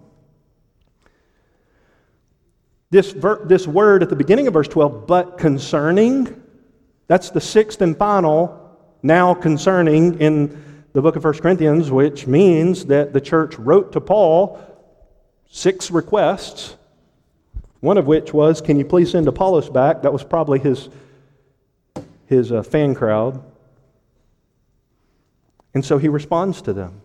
This, 2.92 3.12
ver- 3.12 3.44
this 3.46 3.68
word 3.68 4.04
at 4.04 4.10
the 4.10 4.16
beginning 4.16 4.48
of 4.48 4.54
verse 4.54 4.68
12, 4.68 5.08
but 5.08 5.38
concerning, 5.38 6.44
that's 7.08 7.30
the 7.30 7.42
sixth 7.42 7.82
and 7.82 7.98
final, 7.98 8.78
now 9.02 9.34
concerning 9.34 10.20
in 10.20 10.84
the 10.94 11.02
book 11.02 11.16
of 11.16 11.24
1 11.24 11.40
Corinthians, 11.40 11.92
which 11.92 12.28
means 12.28 12.86
that 12.86 13.14
the 13.14 13.22
church 13.22 13.58
wrote 13.58 13.92
to 13.94 14.02
Paul 14.02 14.60
six 15.50 15.90
requests 15.90 16.76
one 17.80 17.98
of 17.98 18.08
which 18.08 18.34
was, 18.34 18.62
Can 18.62 18.78
you 18.78 18.86
please 18.86 19.12
send 19.12 19.28
Apollos 19.28 19.70
back? 19.70 20.02
That 20.02 20.14
was 20.14 20.24
probably 20.24 20.60
his, 20.60 20.90
his 22.26 22.52
uh, 22.52 22.64
fan 22.64 22.96
crowd. 22.96 23.44
And 25.74 25.86
so 25.86 25.98
he 25.98 26.08
responds 26.08 26.62
to 26.64 26.74
them. 26.74 27.02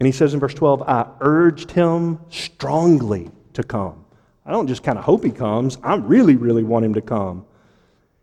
And 0.00 0.06
he 0.06 0.12
says 0.12 0.34
in 0.34 0.40
verse 0.40 0.54
12, 0.54 0.82
I 0.82 1.06
urged 1.20 1.70
him 1.70 2.18
strongly 2.30 3.30
to 3.52 3.62
come. 3.62 4.04
I 4.44 4.52
don't 4.52 4.66
just 4.66 4.82
kind 4.82 4.98
of 4.98 5.04
hope 5.04 5.24
he 5.24 5.30
comes, 5.30 5.78
I 5.82 5.94
really, 5.96 6.36
really 6.36 6.64
want 6.64 6.84
him 6.84 6.94
to 6.94 7.00
come. 7.00 7.46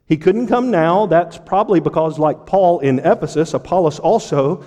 He 0.06 0.18
couldn't 0.18 0.48
come 0.48 0.72
now. 0.72 1.06
That's 1.06 1.38
probably 1.38 1.80
because, 1.80 2.20
like 2.20 2.46
Paul 2.46 2.80
in 2.80 3.00
Ephesus, 3.00 3.54
Apollos 3.54 3.98
also 3.98 4.66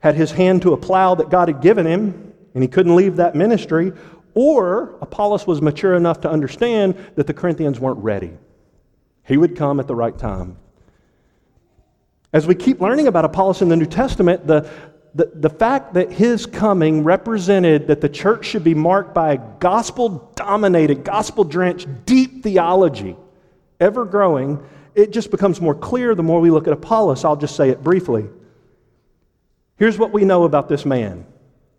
had 0.00 0.14
his 0.14 0.32
hand 0.32 0.62
to 0.62 0.72
a 0.72 0.76
plow 0.76 1.14
that 1.14 1.28
God 1.28 1.48
had 1.48 1.60
given 1.60 1.86
him, 1.86 2.32
and 2.54 2.62
he 2.62 2.68
couldn't 2.68 2.96
leave 2.96 3.16
that 3.16 3.34
ministry. 3.34 3.92
Or 4.34 4.96
Apollos 5.00 5.46
was 5.46 5.60
mature 5.60 5.94
enough 5.94 6.20
to 6.22 6.30
understand 6.30 6.94
that 7.16 7.26
the 7.26 7.34
Corinthians 7.34 7.78
weren't 7.78 7.98
ready. 7.98 8.32
He 9.24 9.36
would 9.36 9.56
come 9.56 9.78
at 9.78 9.86
the 9.86 9.94
right 9.94 10.16
time. 10.16 10.56
As 12.32 12.46
we 12.46 12.54
keep 12.54 12.80
learning 12.80 13.08
about 13.08 13.24
Apollos 13.24 13.60
in 13.60 13.68
the 13.68 13.76
New 13.76 13.86
Testament, 13.86 14.46
the, 14.46 14.68
the, 15.14 15.30
the 15.34 15.50
fact 15.50 15.94
that 15.94 16.10
his 16.10 16.46
coming 16.46 17.04
represented 17.04 17.86
that 17.88 18.00
the 18.00 18.08
church 18.08 18.46
should 18.46 18.64
be 18.64 18.74
marked 18.74 19.12
by 19.14 19.34
a 19.34 19.36
gospel 19.58 20.32
dominated, 20.34 21.04
gospel 21.04 21.44
drenched, 21.44 22.06
deep 22.06 22.42
theology, 22.42 23.16
ever 23.80 24.06
growing, 24.06 24.64
it 24.94 25.12
just 25.12 25.30
becomes 25.30 25.60
more 25.60 25.74
clear 25.74 26.14
the 26.14 26.22
more 26.22 26.40
we 26.40 26.50
look 26.50 26.66
at 26.66 26.72
Apollos. 26.72 27.24
I'll 27.24 27.36
just 27.36 27.54
say 27.54 27.68
it 27.68 27.82
briefly. 27.82 28.28
Here's 29.76 29.98
what 29.98 30.12
we 30.12 30.24
know 30.24 30.44
about 30.44 30.68
this 30.68 30.86
man 30.86 31.26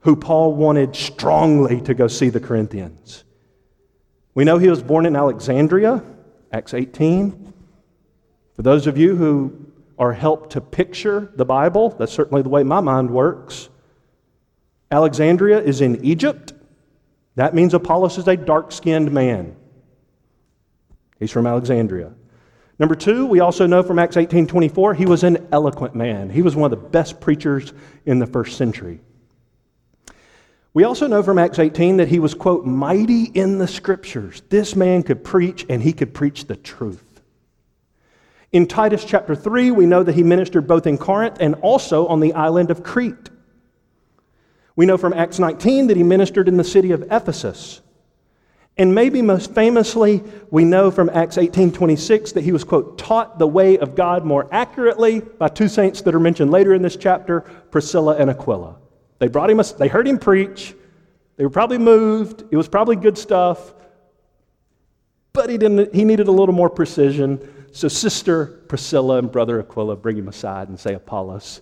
who 0.03 0.15
Paul 0.15 0.53
wanted 0.53 0.95
strongly 0.95 1.81
to 1.81 1.93
go 1.93 2.07
see 2.07 2.29
the 2.29 2.39
Corinthians. 2.39 3.23
We 4.35 4.43
know 4.43 4.57
he 4.57 4.69
was 4.69 4.83
born 4.83 5.05
in 5.05 5.15
Alexandria, 5.15 6.03
Acts 6.51 6.73
18. 6.73 7.53
For 8.55 8.61
those 8.61 8.85
of 8.85 8.97
you 8.97 9.15
who 9.15 9.71
are 9.97 10.11
helped 10.11 10.51
to 10.51 10.61
picture 10.61 11.31
the 11.35 11.45
Bible, 11.45 11.89
that's 11.89 12.11
certainly 12.11 12.41
the 12.41 12.49
way 12.49 12.63
my 12.63 12.81
mind 12.81 13.09
works. 13.11 13.69
Alexandria 14.91 15.61
is 15.61 15.81
in 15.81 16.03
Egypt. 16.03 16.53
That 17.35 17.55
means 17.55 17.73
Apollos 17.73 18.17
is 18.17 18.27
a 18.27 18.35
dark 18.35 18.71
skinned 18.71 19.11
man. 19.11 19.55
He's 21.17 21.31
from 21.31 21.47
Alexandria. 21.47 22.13
Number 22.77 22.95
two, 22.95 23.25
we 23.25 23.39
also 23.39 23.67
know 23.67 23.83
from 23.83 23.99
Acts 23.99 24.17
18 24.17 24.47
24, 24.47 24.95
he 24.95 25.05
was 25.05 25.23
an 25.23 25.47
eloquent 25.51 25.95
man. 25.95 26.29
He 26.29 26.41
was 26.41 26.55
one 26.55 26.71
of 26.71 26.81
the 26.81 26.89
best 26.89 27.21
preachers 27.21 27.71
in 28.05 28.19
the 28.19 28.27
first 28.27 28.57
century. 28.57 28.99
We 30.73 30.85
also 30.85 31.05
know 31.05 31.21
from 31.21 31.37
Acts 31.37 31.59
18 31.59 31.97
that 31.97 32.07
he 32.07 32.19
was, 32.19 32.33
quote, 32.33 32.65
mighty 32.65 33.25
in 33.25 33.59
the 33.59 33.67
scriptures. 33.67 34.41
This 34.49 34.75
man 34.75 35.03
could 35.03 35.23
preach 35.23 35.65
and 35.69 35.83
he 35.83 35.93
could 35.93 36.13
preach 36.13 36.45
the 36.45 36.55
truth. 36.55 37.03
In 38.51 38.67
Titus 38.67 39.05
chapter 39.05 39.35
3, 39.35 39.71
we 39.71 39.85
know 39.85 40.03
that 40.03 40.15
he 40.15 40.23
ministered 40.23 40.67
both 40.67 40.87
in 40.87 40.97
Corinth 40.97 41.37
and 41.39 41.55
also 41.55 42.07
on 42.07 42.19
the 42.19 42.33
island 42.33 42.71
of 42.71 42.83
Crete. 42.83 43.29
We 44.75 44.87
know 44.87 44.97
from 44.97 45.13
Acts 45.13 45.37
19 45.37 45.87
that 45.87 45.97
he 45.97 46.03
ministered 46.03 46.47
in 46.47 46.57
the 46.57 46.63
city 46.63 46.91
of 46.91 47.03
Ephesus. 47.11 47.81
And 48.75 48.95
maybe 48.95 49.21
most 49.21 49.53
famously, 49.53 50.23
we 50.49 50.65
know 50.65 50.89
from 50.89 51.11
Acts 51.13 51.37
18:26 51.37 52.31
that 52.33 52.43
he 52.43 52.51
was 52.51 52.63
quote 52.63 52.97
taught 52.97 53.37
the 53.37 53.45
way 53.45 53.77
of 53.77 53.93
God 53.93 54.25
more 54.25 54.47
accurately 54.51 55.19
by 55.19 55.49
two 55.49 55.67
saints 55.67 56.01
that 56.01 56.15
are 56.15 56.19
mentioned 56.19 56.49
later 56.49 56.73
in 56.73 56.81
this 56.81 56.95
chapter, 56.95 57.41
Priscilla 57.69 58.15
and 58.15 58.31
Aquila. 58.31 58.77
They 59.23 59.29
brought 59.29 59.49
him 59.49 59.61
a, 59.61 59.63
they 59.63 59.87
heard 59.87 60.05
him 60.05 60.19
preach. 60.19 60.75
They 61.37 61.45
were 61.45 61.49
probably 61.49 61.77
moved. 61.77 62.43
It 62.51 62.57
was 62.57 62.67
probably 62.67 62.97
good 62.97 63.17
stuff. 63.17 63.73
But 65.31 65.49
he 65.49 65.57
didn't 65.57 65.95
he 65.95 66.03
needed 66.03 66.27
a 66.27 66.31
little 66.31 66.53
more 66.53 66.69
precision. 66.69 67.39
So 67.71 67.87
sister 67.87 68.47
Priscilla 68.67 69.19
and 69.19 69.31
brother 69.31 69.61
Aquila 69.61 69.95
bring 69.95 70.17
him 70.17 70.27
aside 70.27 70.67
and 70.67 70.77
say, 70.77 70.93
"Apollos, 70.93 71.61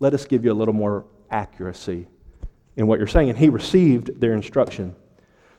let 0.00 0.14
us 0.14 0.24
give 0.24 0.46
you 0.46 0.52
a 0.52 0.54
little 0.54 0.72
more 0.72 1.04
accuracy 1.30 2.06
in 2.76 2.86
what 2.86 2.98
you're 2.98 3.06
saying." 3.06 3.28
And 3.28 3.38
he 3.38 3.50
received 3.50 4.18
their 4.18 4.32
instruction. 4.32 4.96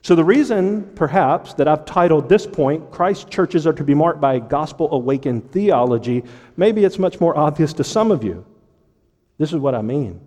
So, 0.02 0.16
the 0.16 0.24
reason, 0.24 0.90
perhaps, 0.96 1.54
that 1.54 1.68
I've 1.68 1.84
titled 1.84 2.28
this 2.28 2.44
point, 2.44 2.90
Christ 2.90 3.30
churches 3.30 3.68
are 3.68 3.72
to 3.72 3.84
be 3.84 3.94
marked 3.94 4.20
by 4.20 4.34
a 4.34 4.40
gospel 4.40 4.88
awakened 4.92 5.52
theology, 5.52 6.24
maybe 6.56 6.84
it's 6.84 6.98
much 6.98 7.20
more 7.20 7.38
obvious 7.38 7.72
to 7.74 7.84
some 7.84 8.10
of 8.10 8.24
you. 8.24 8.44
This 9.38 9.52
is 9.52 9.58
what 9.58 9.76
I 9.76 9.82
mean. 9.82 10.25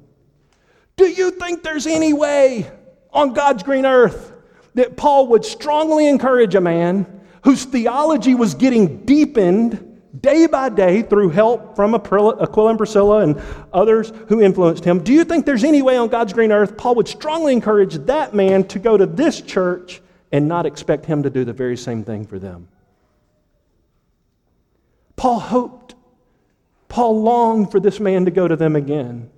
Do 1.00 1.08
you 1.08 1.32
think 1.32 1.64
there's 1.64 1.88
any 1.88 2.12
way 2.12 2.70
on 3.14 3.32
God's 3.32 3.64
green 3.64 3.86
earth 3.86 4.34
that 4.74 4.98
Paul 4.98 5.28
would 5.28 5.46
strongly 5.46 6.10
encourage 6.10 6.56
a 6.56 6.62
man 6.62 7.22
whose 7.46 7.64
theology 7.64 8.36
was 8.36 8.54
getting 8.54 9.06
deepened 9.06 10.02
day 10.20 10.46
by 10.46 10.68
day 10.68 11.02
through 11.02 11.30
help 11.30 11.78
from 11.78 11.96
Aquila 11.96 12.36
and 12.68 12.78
Priscilla 12.78 13.20
and 13.20 13.42
others 13.72 14.12
who 14.28 14.42
influenced 14.42 14.84
him. 14.84 15.02
Do 15.02 15.14
you 15.14 15.24
think 15.24 15.46
there's 15.46 15.64
any 15.64 15.82
way 15.82 15.96
on 15.96 16.10
God's 16.10 16.34
green 16.34 16.52
earth 16.52 16.76
Paul 16.76 16.96
would 16.96 17.08
strongly 17.08 17.54
encourage 17.54 17.94
that 18.08 18.34
man 18.34 18.66
to 18.66 18.78
go 18.78 18.98
to 18.98 19.06
this 19.06 19.40
church 19.40 20.02
and 20.34 20.50
not 20.50 20.66
expect 20.66 21.06
him 21.06 21.24
to 21.24 21.30
do 21.30 21.46
the 21.46 21.54
very 21.54 21.78
same 21.78 22.04
thing 22.04 22.28
for 22.28 22.40
them? 22.40 22.68
Paul 25.16 25.40
hoped, 25.40 25.96
Paul 26.90 27.22
longed 27.24 27.72
for 27.72 27.80
this 27.80 28.02
man 28.02 28.26
to 28.26 28.32
go 28.32 28.50
to 28.50 28.58
them 28.58 28.76
again. 28.76 29.30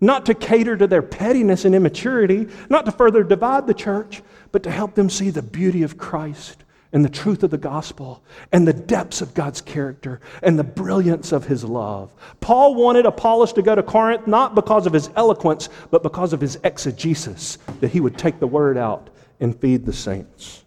Not 0.00 0.26
to 0.26 0.34
cater 0.34 0.76
to 0.76 0.86
their 0.86 1.02
pettiness 1.02 1.64
and 1.64 1.74
immaturity, 1.74 2.48
not 2.68 2.86
to 2.86 2.92
further 2.92 3.22
divide 3.22 3.66
the 3.66 3.74
church, 3.74 4.22
but 4.52 4.62
to 4.62 4.70
help 4.70 4.94
them 4.94 5.10
see 5.10 5.30
the 5.30 5.42
beauty 5.42 5.82
of 5.82 5.98
Christ 5.98 6.64
and 6.92 7.04
the 7.04 7.08
truth 7.08 7.42
of 7.42 7.50
the 7.50 7.58
gospel 7.58 8.22
and 8.50 8.66
the 8.66 8.72
depths 8.72 9.20
of 9.20 9.34
God's 9.34 9.60
character 9.60 10.20
and 10.42 10.58
the 10.58 10.64
brilliance 10.64 11.32
of 11.32 11.46
his 11.46 11.62
love. 11.62 12.12
Paul 12.40 12.74
wanted 12.74 13.06
Apollos 13.06 13.52
to 13.52 13.62
go 13.62 13.74
to 13.74 13.82
Corinth 13.82 14.26
not 14.26 14.54
because 14.54 14.86
of 14.86 14.92
his 14.92 15.10
eloquence, 15.16 15.68
but 15.90 16.02
because 16.02 16.32
of 16.32 16.40
his 16.40 16.58
exegesis, 16.64 17.58
that 17.80 17.92
he 17.92 18.00
would 18.00 18.18
take 18.18 18.40
the 18.40 18.46
word 18.46 18.76
out 18.76 19.10
and 19.38 19.58
feed 19.58 19.86
the 19.86 19.92
saints. 19.92 20.64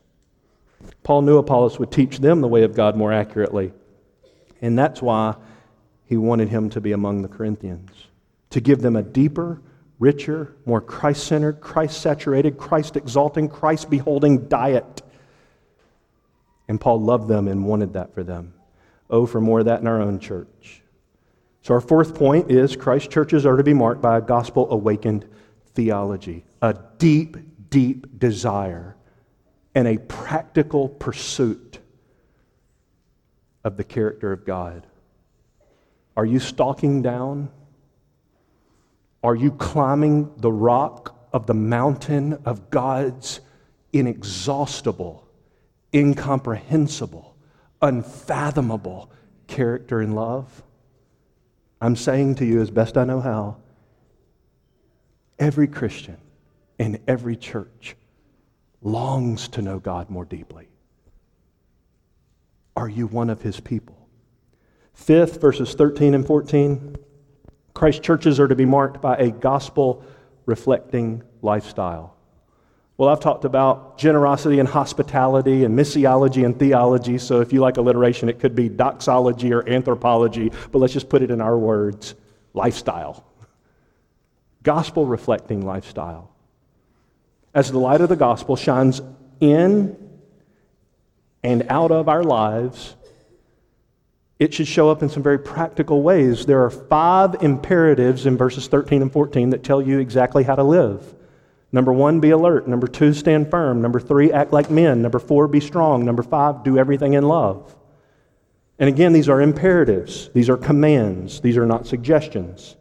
Paul 1.03 1.23
knew 1.23 1.37
Apollos 1.37 1.79
would 1.79 1.91
teach 1.91 2.19
them 2.19 2.39
the 2.39 2.47
way 2.47 2.63
of 2.63 2.75
God 2.75 2.95
more 2.95 3.11
accurately, 3.11 3.73
and 4.61 4.79
that's 4.79 5.01
why 5.01 5.35
he 6.05 6.15
wanted 6.15 6.47
him 6.47 6.69
to 6.69 6.79
be 6.79 6.93
among 6.93 7.21
the 7.21 7.27
Corinthians, 7.27 8.02
to 8.53 8.61
give 8.61 8.81
them 8.81 8.95
a 8.95 9.03
deeper, 9.03 9.61
richer, 9.99 10.55
more 10.65 10.81
Christ 10.81 11.27
centered, 11.27 11.61
Christ 11.61 12.01
saturated, 12.01 12.57
Christ 12.57 12.95
exalting, 12.95 13.49
Christ 13.49 13.89
beholding 13.89 14.47
diet 14.47 15.03
and 16.67 16.79
Paul 16.79 17.01
loved 17.01 17.27
them 17.27 17.47
and 17.47 17.65
wanted 17.65 17.93
that 17.93 18.13
for 18.13 18.23
them. 18.23 18.53
Oh, 19.09 19.25
for 19.25 19.41
more 19.41 19.59
of 19.59 19.65
that 19.65 19.81
in 19.81 19.87
our 19.87 20.01
own 20.01 20.19
church. 20.19 20.81
So, 21.61 21.73
our 21.73 21.81
fourth 21.81 22.15
point 22.15 22.51
is 22.51 22.75
Christ 22.75 23.11
churches 23.11 23.45
are 23.45 23.57
to 23.57 23.63
be 23.63 23.73
marked 23.73 24.01
by 24.01 24.17
a 24.17 24.21
gospel 24.21 24.71
awakened 24.71 25.27
theology, 25.75 26.45
a 26.61 26.75
deep, 26.97 27.37
deep 27.69 28.19
desire, 28.19 28.95
and 29.75 29.87
a 29.87 29.97
practical 29.97 30.89
pursuit 30.89 31.79
of 33.63 33.77
the 33.77 33.83
character 33.83 34.31
of 34.31 34.45
God. 34.45 34.87
Are 36.17 36.25
you 36.25 36.39
stalking 36.39 37.01
down? 37.01 37.49
Are 39.23 39.35
you 39.35 39.51
climbing 39.51 40.31
the 40.37 40.51
rock 40.51 41.15
of 41.31 41.47
the 41.47 41.53
mountain 41.53 42.33
of 42.45 42.69
God's 42.69 43.39
inexhaustible 43.93 45.23
incomprehensible, 45.93 47.35
unfathomable 47.81 49.11
character 49.47 50.01
and 50.01 50.15
love. 50.15 50.63
I'm 51.81 51.95
saying 51.95 52.35
to 52.35 52.45
you, 52.45 52.61
as 52.61 52.71
best 52.71 52.97
I 52.97 53.03
know 53.03 53.19
how, 53.19 53.57
every 55.37 55.67
Christian 55.67 56.17
in 56.79 56.99
every 57.07 57.35
church 57.35 57.95
longs 58.81 59.47
to 59.49 59.61
know 59.61 59.79
God 59.79 60.09
more 60.09 60.25
deeply. 60.25 60.67
Are 62.75 62.89
you 62.89 63.07
one 63.07 63.29
of 63.29 63.41
his 63.41 63.59
people? 63.59 64.07
Fifth, 64.93 65.39
verses 65.39 65.73
13 65.73 66.13
and 66.13 66.25
14 66.25 66.95
Christ 67.73 68.03
churches 68.03 68.39
are 68.39 68.47
to 68.47 68.55
be 68.55 68.65
marked 68.65 69.01
by 69.01 69.15
a 69.15 69.31
gospel 69.31 70.03
reflecting 70.45 71.23
lifestyle. 71.41 72.15
Well, 72.97 73.09
I've 73.09 73.19
talked 73.19 73.43
about 73.43 73.97
generosity 73.97 74.59
and 74.59 74.69
hospitality 74.69 75.63
and 75.63 75.77
missiology 75.77 76.45
and 76.45 76.57
theology. 76.57 77.17
So 77.17 77.41
if 77.41 77.51
you 77.51 77.59
like 77.59 77.77
alliteration, 77.77 78.29
it 78.29 78.39
could 78.39 78.55
be 78.55 78.69
doxology 78.69 79.51
or 79.51 79.67
anthropology, 79.67 80.51
but 80.71 80.79
let's 80.79 80.93
just 80.93 81.09
put 81.09 81.23
it 81.23 81.31
in 81.31 81.41
our 81.41 81.57
words 81.57 82.13
lifestyle. 82.53 83.25
Gospel 84.61 85.07
reflecting 85.07 85.65
lifestyle. 85.65 86.29
As 87.55 87.71
the 87.71 87.79
light 87.79 88.01
of 88.01 88.09
the 88.09 88.15
gospel 88.15 88.55
shines 88.55 89.01
in 89.39 89.97
and 91.43 91.65
out 91.69 91.91
of 91.91 92.07
our 92.07 92.23
lives, 92.23 92.95
it 94.43 94.53
should 94.53 94.67
show 94.67 94.89
up 94.89 95.01
in 95.01 95.09
some 95.09 95.23
very 95.23 95.39
practical 95.39 96.01
ways. 96.01 96.45
There 96.45 96.63
are 96.63 96.69
five 96.69 97.41
imperatives 97.41 98.25
in 98.25 98.35
verses 98.35 98.67
13 98.67 99.01
and 99.01 99.11
14 99.11 99.51
that 99.51 99.63
tell 99.63 99.81
you 99.81 99.99
exactly 99.99 100.43
how 100.43 100.55
to 100.55 100.63
live. 100.63 101.15
Number 101.71 101.93
one, 101.93 102.19
be 102.19 102.31
alert. 102.31 102.67
Number 102.67 102.87
two, 102.87 103.13
stand 103.13 103.49
firm. 103.49 103.81
Number 103.81 103.99
three, 103.99 104.33
act 104.33 104.51
like 104.51 104.69
men. 104.69 105.01
Number 105.01 105.19
four, 105.19 105.47
be 105.47 105.61
strong. 105.61 106.03
Number 106.03 106.23
five, 106.23 106.63
do 106.63 106.77
everything 106.77 107.13
in 107.13 107.23
love. 107.23 107.73
And 108.79 108.89
again, 108.89 109.13
these 109.13 109.29
are 109.29 109.41
imperatives, 109.41 110.29
these 110.33 110.49
are 110.49 110.57
commands, 110.57 111.39
these 111.39 111.57
are 111.57 111.65
not 111.65 111.87
suggestions. 111.87 112.75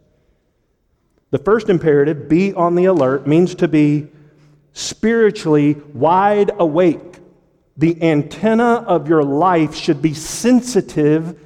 The 1.31 1.37
first 1.37 1.69
imperative, 1.69 2.27
be 2.27 2.53
on 2.53 2.75
the 2.75 2.85
alert, 2.85 3.25
means 3.25 3.55
to 3.55 3.67
be 3.67 4.09
spiritually 4.73 5.75
wide 5.93 6.51
awake. 6.59 7.19
The 7.77 8.01
antenna 8.03 8.83
of 8.85 9.07
your 9.07 9.23
life 9.23 9.75
should 9.75 10.01
be 10.01 10.13
sensitive 10.13 11.39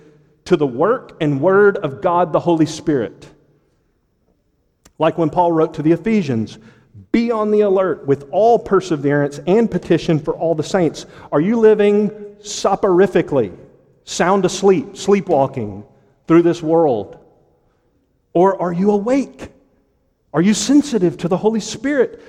to 0.47 0.55
the 0.55 0.67
work 0.67 1.17
and 1.19 1.41
word 1.41 1.77
of 1.77 2.01
God 2.01 2.31
the 2.31 2.39
Holy 2.39 2.65
Spirit. 2.65 3.29
Like 4.97 5.17
when 5.17 5.29
Paul 5.29 5.51
wrote 5.51 5.73
to 5.73 5.81
the 5.81 5.91
Ephesians, 5.91 6.57
be 7.11 7.31
on 7.31 7.51
the 7.51 7.61
alert 7.61 8.07
with 8.07 8.29
all 8.31 8.57
perseverance 8.57 9.39
and 9.45 9.69
petition 9.69 10.19
for 10.19 10.35
all 10.35 10.55
the 10.55 10.63
saints. 10.63 11.05
Are 11.33 11.41
you 11.41 11.57
living 11.57 12.09
soporifically, 12.39 13.57
sound 14.05 14.45
asleep, 14.45 14.95
sleepwalking 14.95 15.83
through 16.27 16.43
this 16.43 16.63
world? 16.63 17.17
Or 18.31 18.61
are 18.61 18.71
you 18.71 18.91
awake? 18.91 19.49
Are 20.33 20.41
you 20.41 20.53
sensitive 20.53 21.17
to 21.17 21.27
the 21.27 21.37
Holy 21.37 21.59
Spirit? 21.59 22.21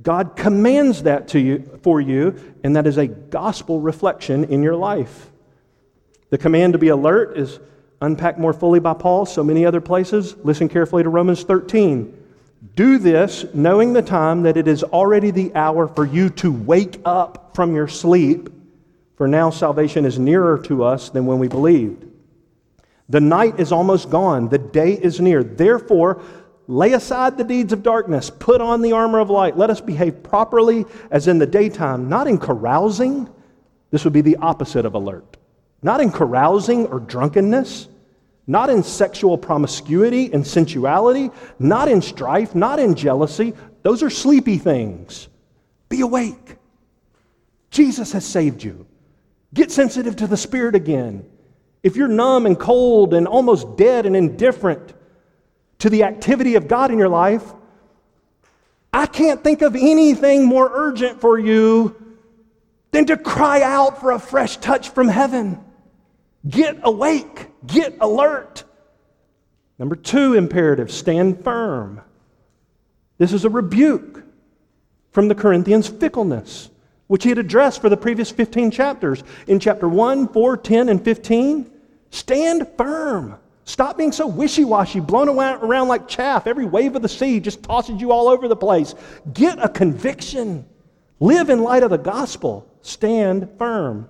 God 0.00 0.36
commands 0.36 1.02
that 1.02 1.28
to 1.28 1.38
you 1.38 1.78
for 1.82 2.00
you, 2.00 2.56
and 2.64 2.76
that 2.76 2.86
is 2.86 2.96
a 2.96 3.06
gospel 3.06 3.80
reflection 3.80 4.44
in 4.44 4.62
your 4.62 4.76
life. 4.76 5.27
The 6.30 6.38
command 6.38 6.74
to 6.74 6.78
be 6.78 6.88
alert 6.88 7.36
is 7.36 7.58
unpacked 8.00 8.38
more 8.38 8.52
fully 8.52 8.80
by 8.80 8.94
Paul, 8.94 9.26
so 9.26 9.42
many 9.42 9.64
other 9.64 9.80
places. 9.80 10.36
Listen 10.44 10.68
carefully 10.68 11.02
to 11.02 11.08
Romans 11.08 11.42
13. 11.42 12.14
Do 12.74 12.98
this 12.98 13.46
knowing 13.54 13.92
the 13.92 14.02
time 14.02 14.42
that 14.42 14.56
it 14.56 14.68
is 14.68 14.82
already 14.82 15.30
the 15.30 15.54
hour 15.54 15.88
for 15.88 16.04
you 16.04 16.28
to 16.30 16.52
wake 16.52 17.00
up 17.04 17.54
from 17.54 17.74
your 17.74 17.88
sleep, 17.88 18.50
for 19.16 19.26
now 19.26 19.50
salvation 19.50 20.04
is 20.04 20.18
nearer 20.18 20.58
to 20.64 20.84
us 20.84 21.10
than 21.10 21.26
when 21.26 21.38
we 21.38 21.48
believed. 21.48 22.04
The 23.08 23.20
night 23.20 23.58
is 23.58 23.72
almost 23.72 24.10
gone, 24.10 24.48
the 24.48 24.58
day 24.58 24.92
is 24.92 25.20
near. 25.20 25.42
Therefore, 25.42 26.22
Lay 26.70 26.92
aside 26.92 27.38
the 27.38 27.44
deeds 27.44 27.72
of 27.72 27.82
darkness, 27.82 28.30
put 28.30 28.60
on 28.60 28.82
the 28.82 28.92
armor 28.92 29.20
of 29.20 29.30
light. 29.30 29.56
Let 29.56 29.70
us 29.70 29.80
behave 29.80 30.22
properly 30.22 30.84
as 31.10 31.26
in 31.26 31.38
the 31.38 31.46
daytime, 31.46 32.10
not 32.10 32.28
in 32.28 32.36
carousing. 32.36 33.26
This 33.90 34.04
would 34.04 34.12
be 34.12 34.20
the 34.20 34.36
opposite 34.36 34.84
of 34.84 34.92
alert. 34.92 35.37
Not 35.82 36.00
in 36.00 36.10
carousing 36.10 36.86
or 36.86 37.00
drunkenness, 37.00 37.88
not 38.46 38.70
in 38.70 38.82
sexual 38.82 39.38
promiscuity 39.38 40.32
and 40.32 40.46
sensuality, 40.46 41.30
not 41.58 41.88
in 41.88 42.02
strife, 42.02 42.54
not 42.54 42.78
in 42.78 42.94
jealousy. 42.94 43.54
Those 43.82 44.02
are 44.02 44.10
sleepy 44.10 44.58
things. 44.58 45.28
Be 45.88 46.00
awake. 46.00 46.56
Jesus 47.70 48.12
has 48.12 48.24
saved 48.24 48.62
you. 48.62 48.86
Get 49.54 49.70
sensitive 49.70 50.16
to 50.16 50.26
the 50.26 50.36
Spirit 50.36 50.74
again. 50.74 51.24
If 51.82 51.96
you're 51.96 52.08
numb 52.08 52.46
and 52.46 52.58
cold 52.58 53.14
and 53.14 53.26
almost 53.26 53.76
dead 53.76 54.04
and 54.04 54.16
indifferent, 54.16 54.94
to 55.78 55.90
the 55.90 56.02
activity 56.04 56.56
of 56.56 56.68
God 56.68 56.90
in 56.90 56.98
your 56.98 57.08
life, 57.08 57.52
I 58.92 59.06
can't 59.06 59.42
think 59.42 59.62
of 59.62 59.76
anything 59.76 60.44
more 60.44 60.70
urgent 60.72 61.20
for 61.20 61.38
you 61.38 62.16
than 62.90 63.06
to 63.06 63.16
cry 63.16 63.62
out 63.62 64.00
for 64.00 64.12
a 64.12 64.18
fresh 64.18 64.56
touch 64.56 64.90
from 64.90 65.08
heaven. 65.08 65.62
Get 66.46 66.78
awake, 66.82 67.48
get 67.66 67.96
alert. 68.00 68.64
Number 69.78 69.96
two 69.96 70.34
imperative 70.34 70.90
stand 70.90 71.42
firm. 71.42 72.00
This 73.18 73.32
is 73.32 73.44
a 73.44 73.50
rebuke 73.50 74.22
from 75.10 75.28
the 75.28 75.34
Corinthians' 75.34 75.88
fickleness, 75.88 76.70
which 77.08 77.24
he 77.24 77.30
had 77.30 77.38
addressed 77.38 77.80
for 77.80 77.88
the 77.88 77.96
previous 77.96 78.30
15 78.30 78.70
chapters. 78.70 79.24
In 79.46 79.58
chapter 79.58 79.88
1, 79.88 80.28
4, 80.28 80.56
10, 80.56 80.88
and 80.88 81.04
15, 81.04 81.70
stand 82.10 82.68
firm. 82.76 83.36
Stop 83.64 83.98
being 83.98 84.12
so 84.12 84.26
wishy 84.26 84.64
washy, 84.64 85.00
blown 85.00 85.28
around 85.28 85.88
like 85.88 86.08
chaff. 86.08 86.46
Every 86.46 86.64
wave 86.64 86.96
of 86.96 87.02
the 87.02 87.08
sea 87.08 87.38
just 87.38 87.62
tosses 87.62 88.00
you 88.00 88.12
all 88.12 88.28
over 88.28 88.48
the 88.48 88.56
place. 88.56 88.94
Get 89.34 89.62
a 89.62 89.68
conviction. 89.68 90.64
Live 91.20 91.50
in 91.50 91.62
light 91.62 91.82
of 91.82 91.90
the 91.90 91.98
gospel. 91.98 92.66
Stand 92.80 93.50
firm. 93.58 94.08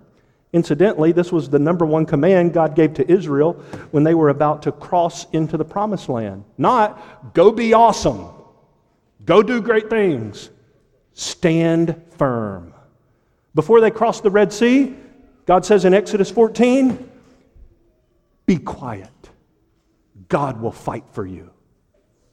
Incidentally, 0.53 1.13
this 1.13 1.31
was 1.31 1.51
the 1.51 1.59
number 1.59 1.85
one 1.85 2.07
command 2.07 2.55
God 2.55 2.75
gave 2.75 2.95
to 2.95 3.11
Israel 3.11 3.55
when 3.91 4.03
they 4.03 4.15
were 4.15 4.31
about 4.31 4.63
to 4.63 4.73
cross 4.73 5.27
into 5.33 5.57
the 5.57 5.65
promised 5.65 6.09
land. 6.09 6.45
Not, 6.57 7.35
go 7.35 7.53
be 7.53 7.75
awesome, 7.75 8.29
go 9.25 9.43
do 9.43 9.61
great 9.61 9.91
things. 9.91 10.51
Stand 11.13 12.01
firm. 12.17 12.73
Before 13.55 13.81
they 13.81 13.91
crossed 13.91 14.23
the 14.23 14.31
Red 14.31 14.53
Sea, 14.53 14.95
God 15.47 15.67
says 15.67 15.85
in 15.85 15.93
Exodus 15.93 16.31
14, 16.31 17.11
be 18.47 18.57
quiet 18.57 19.11
God 20.29 20.61
will 20.61 20.73
fight 20.73 21.05
for 21.13 21.27
you. 21.27 21.51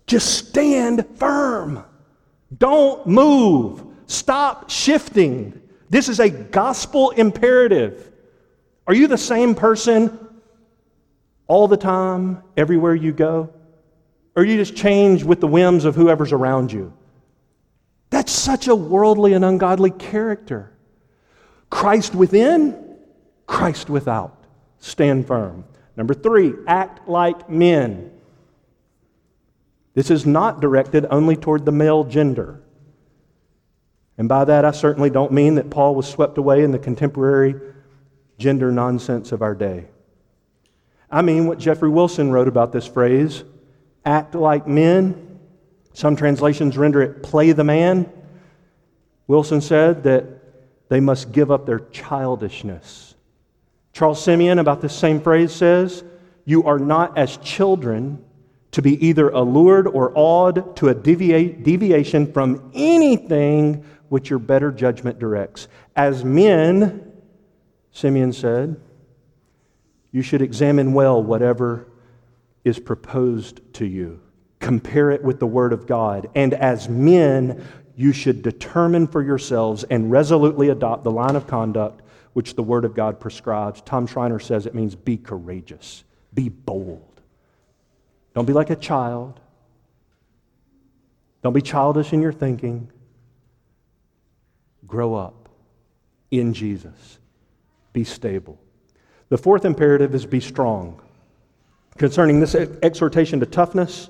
Just 0.06 0.50
stand 0.50 1.06
firm. 1.16 1.84
Don't 2.56 3.08
move. 3.08 3.84
Stop 4.06 4.70
shifting. 4.70 5.62
This 5.90 6.10
is 6.10 6.20
a 6.20 6.30
gospel 6.30 7.12
imperative. 7.12 8.12
Are 8.88 8.94
you 8.94 9.08
the 9.08 9.18
same 9.18 9.56
person 9.56 10.20
all 11.48 11.68
the 11.68 11.78
time, 11.78 12.42
everywhere 12.58 12.96
you 12.96 13.12
go? 13.12 13.54
Or 14.36 14.44
you 14.44 14.58
just 14.58 14.76
change 14.76 15.24
with 15.24 15.40
the 15.40 15.48
whims 15.48 15.86
of 15.86 15.96
whoever's 15.96 16.32
around 16.32 16.72
you? 16.72 16.94
That's 18.10 18.32
such 18.32 18.68
a 18.68 18.76
worldly 18.76 19.34
and 19.34 19.46
ungodly 19.46 19.92
character. 19.92 20.72
Christ 21.70 22.16
within, 22.16 22.98
Christ 23.48 23.90
without. 23.90 24.44
Stand 24.80 25.28
firm. 25.28 25.66
Number 25.96 26.14
three, 26.14 26.54
act 26.68 27.08
like 27.08 27.50
men. 27.50 28.12
This 29.94 30.12
is 30.12 30.26
not 30.26 30.60
directed 30.60 31.06
only 31.10 31.36
toward 31.36 31.66
the 31.66 31.72
male 31.72 32.04
gender. 32.04 32.62
And 34.18 34.30
by 34.30 34.46
that, 34.46 34.64
I 34.66 34.72
certainly 34.72 35.10
don't 35.10 35.32
mean 35.32 35.56
that 35.56 35.70
Paul 35.70 35.96
was 35.96 36.08
swept 36.08 36.38
away 36.38 36.64
in 36.64 36.72
the 36.72 36.80
contemporary 36.80 37.56
gender 38.38 38.72
nonsense 38.72 39.32
of 39.32 39.42
our 39.42 39.56
day. 39.56 39.86
I 41.12 41.22
mean 41.22 41.48
what 41.48 41.60
Geoffrey 41.60 41.90
Wilson 41.90 42.32
wrote 42.32 42.48
about 42.48 42.72
this 42.72 42.88
phrase 42.88 43.44
act 44.06 44.36
like 44.36 44.68
men. 44.68 45.40
Some 45.94 46.16
translations 46.16 46.78
render 46.78 47.02
it 47.02 47.24
play 47.24 47.52
the 47.52 47.64
man. 47.64 48.10
Wilson 49.28 49.62
said 49.62 50.04
that 50.04 50.26
they 50.90 51.00
must 51.00 51.32
give 51.32 51.52
up 51.52 51.66
their 51.66 51.80
childishness 51.80 53.16
Charles 53.96 54.22
Simeon, 54.22 54.60
about 54.60 54.82
this 54.82 54.94
same 54.94 55.22
phrase, 55.22 55.54
says, 55.54 56.04
You 56.44 56.66
are 56.66 56.78
not 56.78 57.18
as 57.18 57.38
children 57.38 58.22
to 58.72 58.82
be 58.82 59.08
either 59.08 59.30
allured 59.30 59.88
or 59.88 60.12
awed 60.16 60.76
to 60.76 60.90
a 60.90 60.94
deviation 60.94 62.34
from 62.34 62.72
anything 62.74 63.86
which 64.16 64.30
your 64.30 64.40
better 64.40 64.72
judgment 64.72 65.20
directs. 65.20 65.68
As 65.94 66.24
men, 66.24 67.12
Simeon 67.92 68.32
said, 68.32 68.80
you 70.14 70.22
should 70.22 70.42
examine 70.42 70.94
well 70.94 71.22
whatever 71.22 71.86
is 72.64 72.80
proposed 72.80 73.60
to 73.74 73.86
you. 73.86 74.22
Compare 74.62 75.12
it 75.12 75.22
with 75.22 75.42
the 75.42 75.46
Word 75.46 75.74
of 75.74 75.86
God. 75.86 76.30
And 76.34 76.54
as 76.54 76.88
men, 76.88 77.68
you 77.98 78.14
should 78.14 78.42
determine 78.42 79.06
for 79.08 79.22
yourselves 79.22 79.84
and 79.84 80.10
resolutely 80.10 80.70
adopt 80.70 81.04
the 81.04 81.12
line 81.12 81.36
of 81.36 81.46
conduct 81.46 82.02
which 82.32 82.56
the 82.56 82.64
Word 82.64 82.86
of 82.86 82.96
God 82.96 83.20
prescribes. 83.20 83.82
Tom 83.82 84.08
Schreiner 84.08 84.40
says 84.40 84.66
it 84.66 84.74
means 84.74 84.96
be 84.96 85.18
courageous, 85.18 86.06
be 86.34 86.48
bold. 86.48 87.20
Don't 88.34 88.46
be 88.46 88.54
like 88.54 88.70
a 88.70 88.78
child. 88.78 89.42
Don't 91.44 91.52
be 91.52 91.62
childish 91.62 92.14
in 92.14 92.22
your 92.22 92.32
thinking. 92.32 92.90
Grow 94.88 95.16
up 95.16 95.50
in 96.32 96.54
Jesus. 96.54 97.20
Be 97.94 98.04
stable. 98.04 98.60
The 99.30 99.38
fourth 99.38 99.66
imperative 99.66 100.14
is 100.14 100.26
be 100.26 100.40
strong. 100.40 101.02
Concerning 101.98 102.40
this 102.40 102.56
exhortation 102.56 103.40
to 103.40 103.46
toughness, 103.46 104.10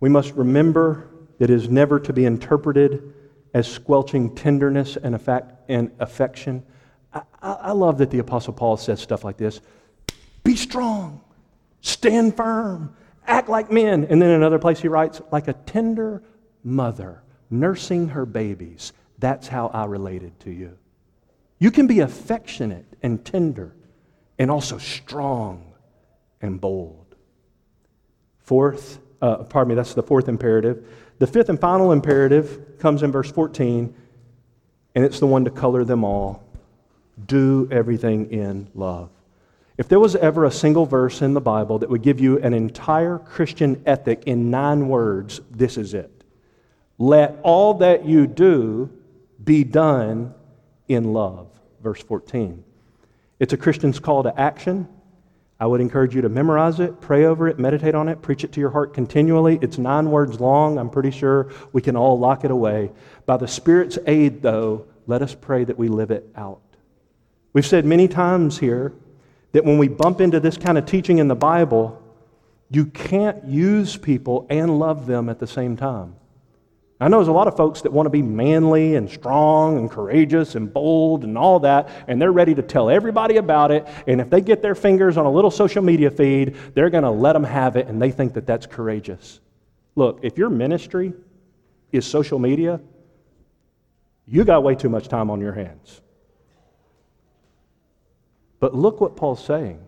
we 0.00 0.08
must 0.08 0.32
remember 0.34 1.08
that 1.38 1.50
it 1.50 1.54
is 1.54 1.68
never 1.68 1.98
to 2.00 2.12
be 2.12 2.24
interpreted 2.24 3.14
as 3.54 3.68
squelching 3.68 4.34
tenderness 4.34 4.96
and, 4.96 5.18
and 5.68 5.90
affection. 6.00 6.62
I, 7.12 7.22
I 7.40 7.72
love 7.72 7.98
that 7.98 8.10
the 8.10 8.18
Apostle 8.18 8.52
Paul 8.52 8.76
says 8.76 9.00
stuff 9.00 9.24
like 9.24 9.36
this 9.36 9.60
Be 10.42 10.56
strong, 10.56 11.20
stand 11.80 12.36
firm, 12.36 12.96
act 13.26 13.48
like 13.48 13.70
men. 13.70 14.04
And 14.04 14.20
then 14.20 14.30
in 14.30 14.36
another 14.36 14.58
place 14.58 14.80
he 14.80 14.88
writes, 14.88 15.22
like 15.30 15.48
a 15.48 15.52
tender 15.52 16.22
mother 16.62 17.22
nursing 17.50 18.08
her 18.08 18.26
babies. 18.26 18.92
That's 19.24 19.48
how 19.48 19.68
I 19.68 19.86
related 19.86 20.38
to 20.40 20.50
you. 20.50 20.76
You 21.58 21.70
can 21.70 21.86
be 21.86 22.00
affectionate 22.00 22.84
and 23.02 23.24
tender 23.24 23.74
and 24.38 24.50
also 24.50 24.76
strong 24.76 25.72
and 26.42 26.60
bold. 26.60 27.14
Fourth, 28.40 28.98
uh, 29.22 29.44
pardon 29.44 29.70
me, 29.70 29.76
that's 29.76 29.94
the 29.94 30.02
fourth 30.02 30.28
imperative. 30.28 30.86
The 31.20 31.26
fifth 31.26 31.48
and 31.48 31.58
final 31.58 31.90
imperative 31.90 32.78
comes 32.78 33.02
in 33.02 33.12
verse 33.12 33.32
14, 33.32 33.94
and 34.94 35.04
it's 35.06 35.20
the 35.20 35.26
one 35.26 35.46
to 35.46 35.50
color 35.50 35.84
them 35.84 36.04
all. 36.04 36.44
Do 37.24 37.66
everything 37.70 38.30
in 38.30 38.68
love. 38.74 39.08
If 39.78 39.88
there 39.88 40.00
was 40.00 40.16
ever 40.16 40.44
a 40.44 40.50
single 40.50 40.84
verse 40.84 41.22
in 41.22 41.32
the 41.32 41.40
Bible 41.40 41.78
that 41.78 41.88
would 41.88 42.02
give 42.02 42.20
you 42.20 42.40
an 42.40 42.52
entire 42.52 43.20
Christian 43.20 43.82
ethic 43.86 44.24
in 44.26 44.50
nine 44.50 44.86
words, 44.86 45.40
this 45.50 45.78
is 45.78 45.94
it. 45.94 46.10
Let 46.98 47.38
all 47.42 47.72
that 47.78 48.04
you 48.04 48.26
do 48.26 48.90
be 49.44 49.64
done 49.64 50.34
in 50.88 51.12
love. 51.12 51.48
Verse 51.82 52.02
14. 52.02 52.64
It's 53.40 53.52
a 53.52 53.56
Christian's 53.56 53.98
call 53.98 54.22
to 54.22 54.40
action. 54.40 54.88
I 55.60 55.66
would 55.66 55.80
encourage 55.80 56.14
you 56.14 56.22
to 56.22 56.28
memorize 56.28 56.80
it, 56.80 57.00
pray 57.00 57.24
over 57.26 57.48
it, 57.48 57.58
meditate 57.58 57.94
on 57.94 58.08
it, 58.08 58.22
preach 58.22 58.44
it 58.44 58.52
to 58.52 58.60
your 58.60 58.70
heart 58.70 58.92
continually. 58.92 59.58
It's 59.62 59.78
nine 59.78 60.10
words 60.10 60.40
long. 60.40 60.78
I'm 60.78 60.90
pretty 60.90 61.10
sure 61.10 61.50
we 61.72 61.80
can 61.80 61.96
all 61.96 62.18
lock 62.18 62.44
it 62.44 62.50
away. 62.50 62.90
By 63.24 63.36
the 63.36 63.48
Spirit's 63.48 63.98
aid, 64.06 64.42
though, 64.42 64.86
let 65.06 65.22
us 65.22 65.34
pray 65.34 65.64
that 65.64 65.78
we 65.78 65.88
live 65.88 66.10
it 66.10 66.28
out. 66.36 66.60
We've 67.52 67.66
said 67.66 67.84
many 67.84 68.08
times 68.08 68.58
here 68.58 68.92
that 69.52 69.64
when 69.64 69.78
we 69.78 69.86
bump 69.86 70.20
into 70.20 70.40
this 70.40 70.58
kind 70.58 70.76
of 70.76 70.86
teaching 70.86 71.18
in 71.18 71.28
the 71.28 71.36
Bible, 71.36 72.02
you 72.68 72.86
can't 72.86 73.44
use 73.44 73.96
people 73.96 74.46
and 74.50 74.78
love 74.78 75.06
them 75.06 75.28
at 75.28 75.38
the 75.38 75.46
same 75.46 75.76
time. 75.76 76.16
I 77.00 77.08
know 77.08 77.18
there's 77.18 77.28
a 77.28 77.32
lot 77.32 77.48
of 77.48 77.56
folks 77.56 77.82
that 77.82 77.92
want 77.92 78.06
to 78.06 78.10
be 78.10 78.22
manly 78.22 78.94
and 78.94 79.10
strong 79.10 79.78
and 79.78 79.90
courageous 79.90 80.54
and 80.54 80.72
bold 80.72 81.24
and 81.24 81.36
all 81.36 81.60
that, 81.60 81.88
and 82.06 82.22
they're 82.22 82.32
ready 82.32 82.54
to 82.54 82.62
tell 82.62 82.88
everybody 82.88 83.36
about 83.36 83.72
it. 83.72 83.86
And 84.06 84.20
if 84.20 84.30
they 84.30 84.40
get 84.40 84.62
their 84.62 84.76
fingers 84.76 85.16
on 85.16 85.26
a 85.26 85.30
little 85.30 85.50
social 85.50 85.82
media 85.82 86.10
feed, 86.10 86.54
they're 86.74 86.90
going 86.90 87.02
to 87.04 87.10
let 87.10 87.32
them 87.32 87.44
have 87.44 87.76
it, 87.76 87.88
and 87.88 88.00
they 88.00 88.12
think 88.12 88.34
that 88.34 88.46
that's 88.46 88.66
courageous. 88.66 89.40
Look, 89.96 90.20
if 90.22 90.38
your 90.38 90.50
ministry 90.50 91.12
is 91.90 92.06
social 92.06 92.38
media, 92.38 92.80
you 94.26 94.44
got 94.44 94.62
way 94.62 94.76
too 94.76 94.88
much 94.88 95.08
time 95.08 95.30
on 95.30 95.40
your 95.40 95.52
hands. 95.52 96.00
But 98.60 98.74
look 98.74 99.00
what 99.00 99.16
Paul's 99.16 99.44
saying. 99.44 99.80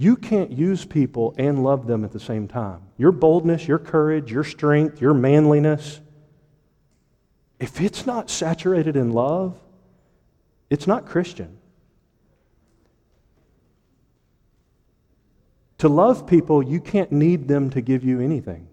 You 0.00 0.16
can't 0.16 0.52
use 0.52 0.84
people 0.84 1.34
and 1.36 1.64
love 1.64 1.88
them 1.88 2.04
at 2.04 2.12
the 2.12 2.20
same 2.20 2.46
time. 2.46 2.82
Your 2.96 3.10
boldness, 3.10 3.66
your 3.66 3.80
courage, 3.80 4.30
your 4.30 4.44
strength, 4.44 5.00
your 5.00 5.12
manliness, 5.12 6.00
if 7.58 7.80
it's 7.80 8.06
not 8.06 8.30
saturated 8.30 8.94
in 8.96 9.12
love, 9.12 9.58
it's 10.70 10.86
not 10.86 11.04
Christian. 11.04 11.58
To 15.78 15.88
love 15.88 16.26
people, 16.26 16.62
you 16.62 16.80
can't 16.80 17.10
need 17.10 17.48
them 17.48 17.70
to 17.70 17.80
give 17.80 18.04
you 18.04 18.20
anything. 18.20 18.68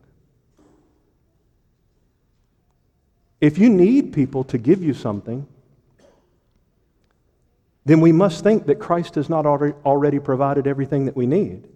If 3.41 3.57
you 3.57 3.69
need 3.69 4.13
people 4.13 4.43
to 4.45 4.59
give 4.59 4.83
you 4.83 4.93
something, 4.93 5.47
then 7.85 8.01
we 8.01 8.11
must 8.11 8.43
think 8.43 8.65
that 8.65 8.79
Christ 8.79 9.15
has 9.15 9.29
not 9.29 9.45
already 9.45 10.19
provided 10.19 10.65
everything 10.65 11.05
that 11.05 11.15
we 11.15 11.27
need. 11.27 11.67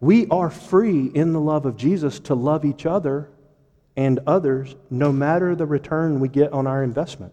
We 0.00 0.28
are 0.28 0.50
free 0.50 1.06
in 1.06 1.32
the 1.32 1.40
love 1.40 1.66
of 1.66 1.76
Jesus 1.76 2.20
to 2.20 2.34
love 2.34 2.64
each 2.64 2.86
other 2.86 3.30
and 3.96 4.20
others 4.26 4.76
no 4.90 5.10
matter 5.10 5.56
the 5.56 5.66
return 5.66 6.20
we 6.20 6.28
get 6.28 6.52
on 6.52 6.66
our 6.66 6.84
investment. 6.84 7.32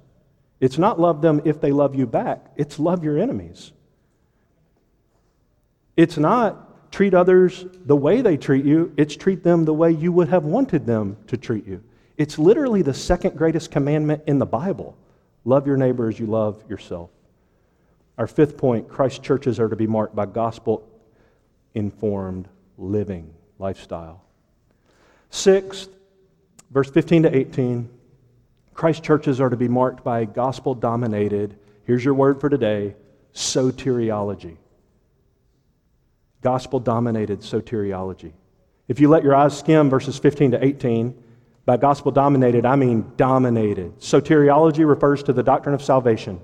It's 0.59 0.78
not 0.78 0.99
love 0.99 1.21
them 1.21 1.41
if 1.45 1.61
they 1.61 1.71
love 1.71 1.93
you 1.93 2.07
back, 2.07 2.45
it's 2.55 2.80
love 2.80 3.03
your 3.03 3.19
enemies. 3.19 3.71
It's 5.95 6.17
not 6.17 6.91
treat 6.91 7.13
others 7.13 7.65
the 7.86 7.95
way 7.95 8.21
they 8.21 8.38
treat 8.38 8.65
you, 8.65 8.93
it's 8.97 9.15
treat 9.15 9.43
them 9.43 9.65
the 9.65 9.74
way 9.74 9.91
you 9.91 10.11
would 10.11 10.30
have 10.30 10.45
wanted 10.45 10.86
them 10.86 11.17
to 11.28 11.38
treat 11.38 11.67
you. 11.67 11.84
It's 12.17 12.39
literally 12.39 12.82
the 12.82 12.93
second 12.93 13.38
greatest 13.38 13.71
commandment 13.71 14.24
in 14.26 14.39
the 14.39 14.45
Bible. 14.45 14.97
Love 15.45 15.67
your 15.67 15.77
neighbor 15.77 16.07
as 16.07 16.19
you 16.19 16.25
love 16.25 16.63
yourself. 16.69 17.09
Our 18.17 18.27
fifth 18.27 18.57
point 18.57 18.87
Christ 18.87 19.23
churches 19.23 19.59
are 19.59 19.69
to 19.69 19.75
be 19.75 19.87
marked 19.87 20.15
by 20.15 20.25
gospel 20.25 20.87
informed 21.73 22.47
living 22.77 23.33
lifestyle. 23.59 24.23
Sixth, 25.29 25.89
verse 26.71 26.89
15 26.89 27.23
to 27.23 27.35
18, 27.35 27.89
Christ 28.73 29.03
churches 29.03 29.41
are 29.41 29.49
to 29.49 29.57
be 29.57 29.67
marked 29.67 30.03
by 30.03 30.25
gospel 30.25 30.75
dominated, 30.75 31.57
here's 31.85 32.03
your 32.03 32.13
word 32.13 32.39
for 32.39 32.49
today, 32.49 32.95
soteriology. 33.33 34.57
Gospel 36.41 36.79
dominated 36.79 37.39
soteriology. 37.39 38.33
If 38.87 38.99
you 38.99 39.09
let 39.09 39.23
your 39.23 39.35
eyes 39.35 39.57
skim 39.57 39.89
verses 39.89 40.19
15 40.19 40.51
to 40.51 40.63
18, 40.63 41.23
by 41.66 41.78
gospel 41.78 42.11
dominated, 42.11 42.66
I 42.66 42.76
mean 42.76 43.11
dominated. 43.16 43.99
Soteriology 43.99 44.88
refers 44.88 45.24
to 45.24 45.34
the 45.34 45.43
doctrine 45.43 45.74
of 45.74 45.82
salvation. 45.82 46.41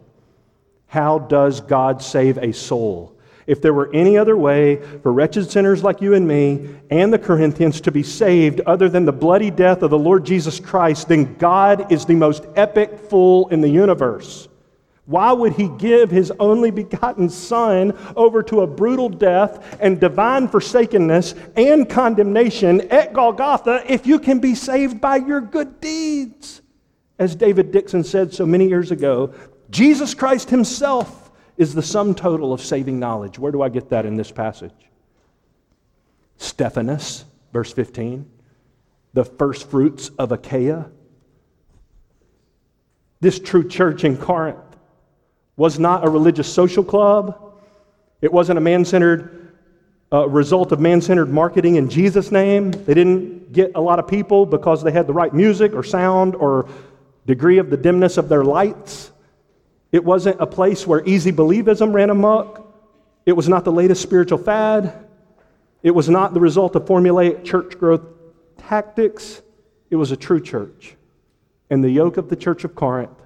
How 0.87 1.19
does 1.19 1.61
God 1.61 2.01
save 2.01 2.37
a 2.37 2.53
soul? 2.53 3.15
If 3.45 3.61
there 3.61 3.73
were 3.73 3.89
any 3.93 4.17
other 4.17 4.37
way 4.37 4.75
for 5.01 5.11
wretched 5.11 5.49
sinners 5.49 5.83
like 5.83 6.01
you 6.01 6.13
and 6.13 6.27
me 6.27 6.75
and 6.91 7.11
the 7.11 7.19
Corinthians 7.19 7.81
to 7.81 7.91
be 7.91 8.03
saved 8.03 8.61
other 8.61 8.87
than 8.87 9.05
the 9.05 9.11
bloody 9.11 9.49
death 9.49 9.81
of 9.81 9.89
the 9.89 9.97
Lord 9.97 10.23
Jesus 10.23 10.59
Christ, 10.59 11.07
then 11.07 11.35
God 11.35 11.91
is 11.91 12.05
the 12.05 12.15
most 12.15 12.45
epic 12.55 12.99
fool 12.99 13.47
in 13.49 13.59
the 13.59 13.69
universe. 13.69 14.47
Why 15.09 15.31
would 15.31 15.53
he 15.53 15.69
give 15.69 16.11
his 16.11 16.31
only 16.39 16.69
begotten 16.69 17.29
Son 17.29 17.97
over 18.15 18.43
to 18.43 18.61
a 18.61 18.67
brutal 18.67 19.09
death 19.09 19.75
and 19.81 19.99
divine 19.99 20.47
forsakenness 20.47 21.33
and 21.55 21.89
condemnation 21.89 22.81
at 22.91 23.11
Golgotha 23.11 23.91
if 23.91 24.05
you 24.05 24.19
can 24.19 24.37
be 24.37 24.53
saved 24.53 25.01
by 25.01 25.15
your 25.15 25.41
good 25.41 25.81
deeds? 25.81 26.61
As 27.17 27.33
David 27.33 27.71
Dickson 27.71 28.03
said 28.03 28.31
so 28.31 28.45
many 28.45 28.67
years 28.67 28.91
ago, 28.91 29.33
Jesus 29.71 30.13
Christ 30.13 30.51
himself 30.51 31.31
is 31.57 31.73
the 31.73 31.81
sum 31.81 32.13
total 32.13 32.53
of 32.53 32.61
saving 32.61 32.99
knowledge. 32.99 33.39
Where 33.39 33.51
do 33.51 33.63
I 33.63 33.69
get 33.69 33.89
that 33.89 34.05
in 34.05 34.15
this 34.15 34.29
passage? 34.29 34.91
Stephanas, 36.37 37.25
verse 37.51 37.73
15, 37.73 38.29
the 39.13 39.25
first 39.25 39.71
fruits 39.71 40.09
of 40.19 40.31
Achaia. 40.31 40.91
This 43.21 43.39
true 43.39 43.67
church 43.67 44.03
in 44.03 44.15
Corinth 44.15 44.68
was 45.59 45.77
not 45.77 46.07
a 46.07 46.09
religious 46.09 46.51
social 46.51 46.85
club. 46.85 47.37
It 48.21 48.31
wasn't 48.31 48.57
a 48.57 48.61
man 48.61 48.85
centered 48.85 49.51
uh, 50.09 50.25
result 50.29 50.71
of 50.71 50.79
man 50.79 51.01
centered 51.01 51.29
marketing 51.29 51.75
in 51.75 51.89
Jesus' 51.89 52.31
name. 52.31 52.71
They 52.71 52.93
didn't 52.93 53.51
get 53.51 53.73
a 53.75 53.81
lot 53.81 53.99
of 53.99 54.07
people 54.07 54.45
because 54.45 54.81
they 54.81 54.91
had 54.93 55.05
the 55.05 55.11
right 55.11 55.33
music 55.33 55.73
or 55.73 55.83
sound 55.83 56.33
or 56.35 56.69
degree 57.25 57.57
of 57.57 57.69
the 57.69 57.75
dimness 57.75 58.15
of 58.15 58.29
their 58.29 58.45
lights. 58.45 59.11
It 59.91 60.05
wasn't 60.05 60.39
a 60.39 60.47
place 60.47 60.87
where 60.87 61.05
easy 61.05 61.33
believism 61.33 61.93
ran 61.93 62.09
amok. 62.09 62.65
It 63.25 63.33
was 63.33 63.49
not 63.49 63.65
the 63.65 63.73
latest 63.73 64.01
spiritual 64.01 64.37
fad. 64.37 65.07
It 65.83 65.91
was 65.91 66.07
not 66.07 66.33
the 66.33 66.39
result 66.39 66.77
of 66.77 66.85
formulaic 66.85 67.43
church 67.43 67.77
growth 67.77 68.03
tactics. 68.57 69.41
It 69.89 69.97
was 69.97 70.13
a 70.13 70.17
true 70.17 70.39
church. 70.41 70.95
And 71.69 71.83
the 71.83 71.91
yoke 71.91 72.15
of 72.15 72.29
the 72.29 72.37
church 72.37 72.63
of 72.63 72.75
Corinth 72.75 73.18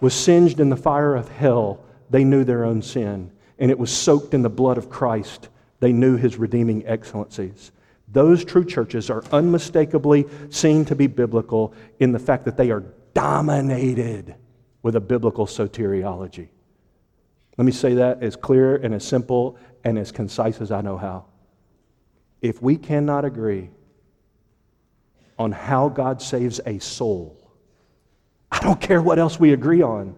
was 0.00 0.14
singed 0.14 0.60
in 0.60 0.70
the 0.70 0.76
fire 0.76 1.14
of 1.14 1.28
hell, 1.28 1.80
they 2.08 2.24
knew 2.24 2.44
their 2.44 2.64
own 2.64 2.82
sin. 2.82 3.30
And 3.58 3.70
it 3.70 3.78
was 3.78 3.92
soaked 3.92 4.34
in 4.34 4.42
the 4.42 4.48
blood 4.48 4.78
of 4.78 4.88
Christ. 4.88 5.48
They 5.80 5.92
knew 5.92 6.16
his 6.16 6.36
redeeming 6.36 6.86
excellencies. 6.86 7.72
Those 8.08 8.44
true 8.44 8.64
churches 8.64 9.10
are 9.10 9.22
unmistakably 9.32 10.26
seen 10.50 10.84
to 10.86 10.96
be 10.96 11.06
biblical 11.06 11.74
in 12.00 12.12
the 12.12 12.18
fact 12.18 12.44
that 12.46 12.56
they 12.56 12.70
are 12.70 12.84
dominated 13.14 14.34
with 14.82 14.96
a 14.96 15.00
biblical 15.00 15.46
soteriology. 15.46 16.48
Let 17.56 17.64
me 17.64 17.72
say 17.72 17.94
that 17.94 18.22
as 18.22 18.36
clear 18.36 18.76
and 18.76 18.94
as 18.94 19.04
simple 19.04 19.58
and 19.84 19.98
as 19.98 20.10
concise 20.10 20.60
as 20.60 20.72
I 20.72 20.80
know 20.80 20.96
how. 20.96 21.26
If 22.40 22.62
we 22.62 22.76
cannot 22.76 23.24
agree 23.24 23.70
on 25.38 25.52
how 25.52 25.88
God 25.88 26.22
saves 26.22 26.60
a 26.66 26.78
soul, 26.78 27.39
I 28.50 28.60
don't 28.60 28.80
care 28.80 29.00
what 29.00 29.18
else 29.18 29.38
we 29.38 29.52
agree 29.52 29.82
on. 29.82 30.14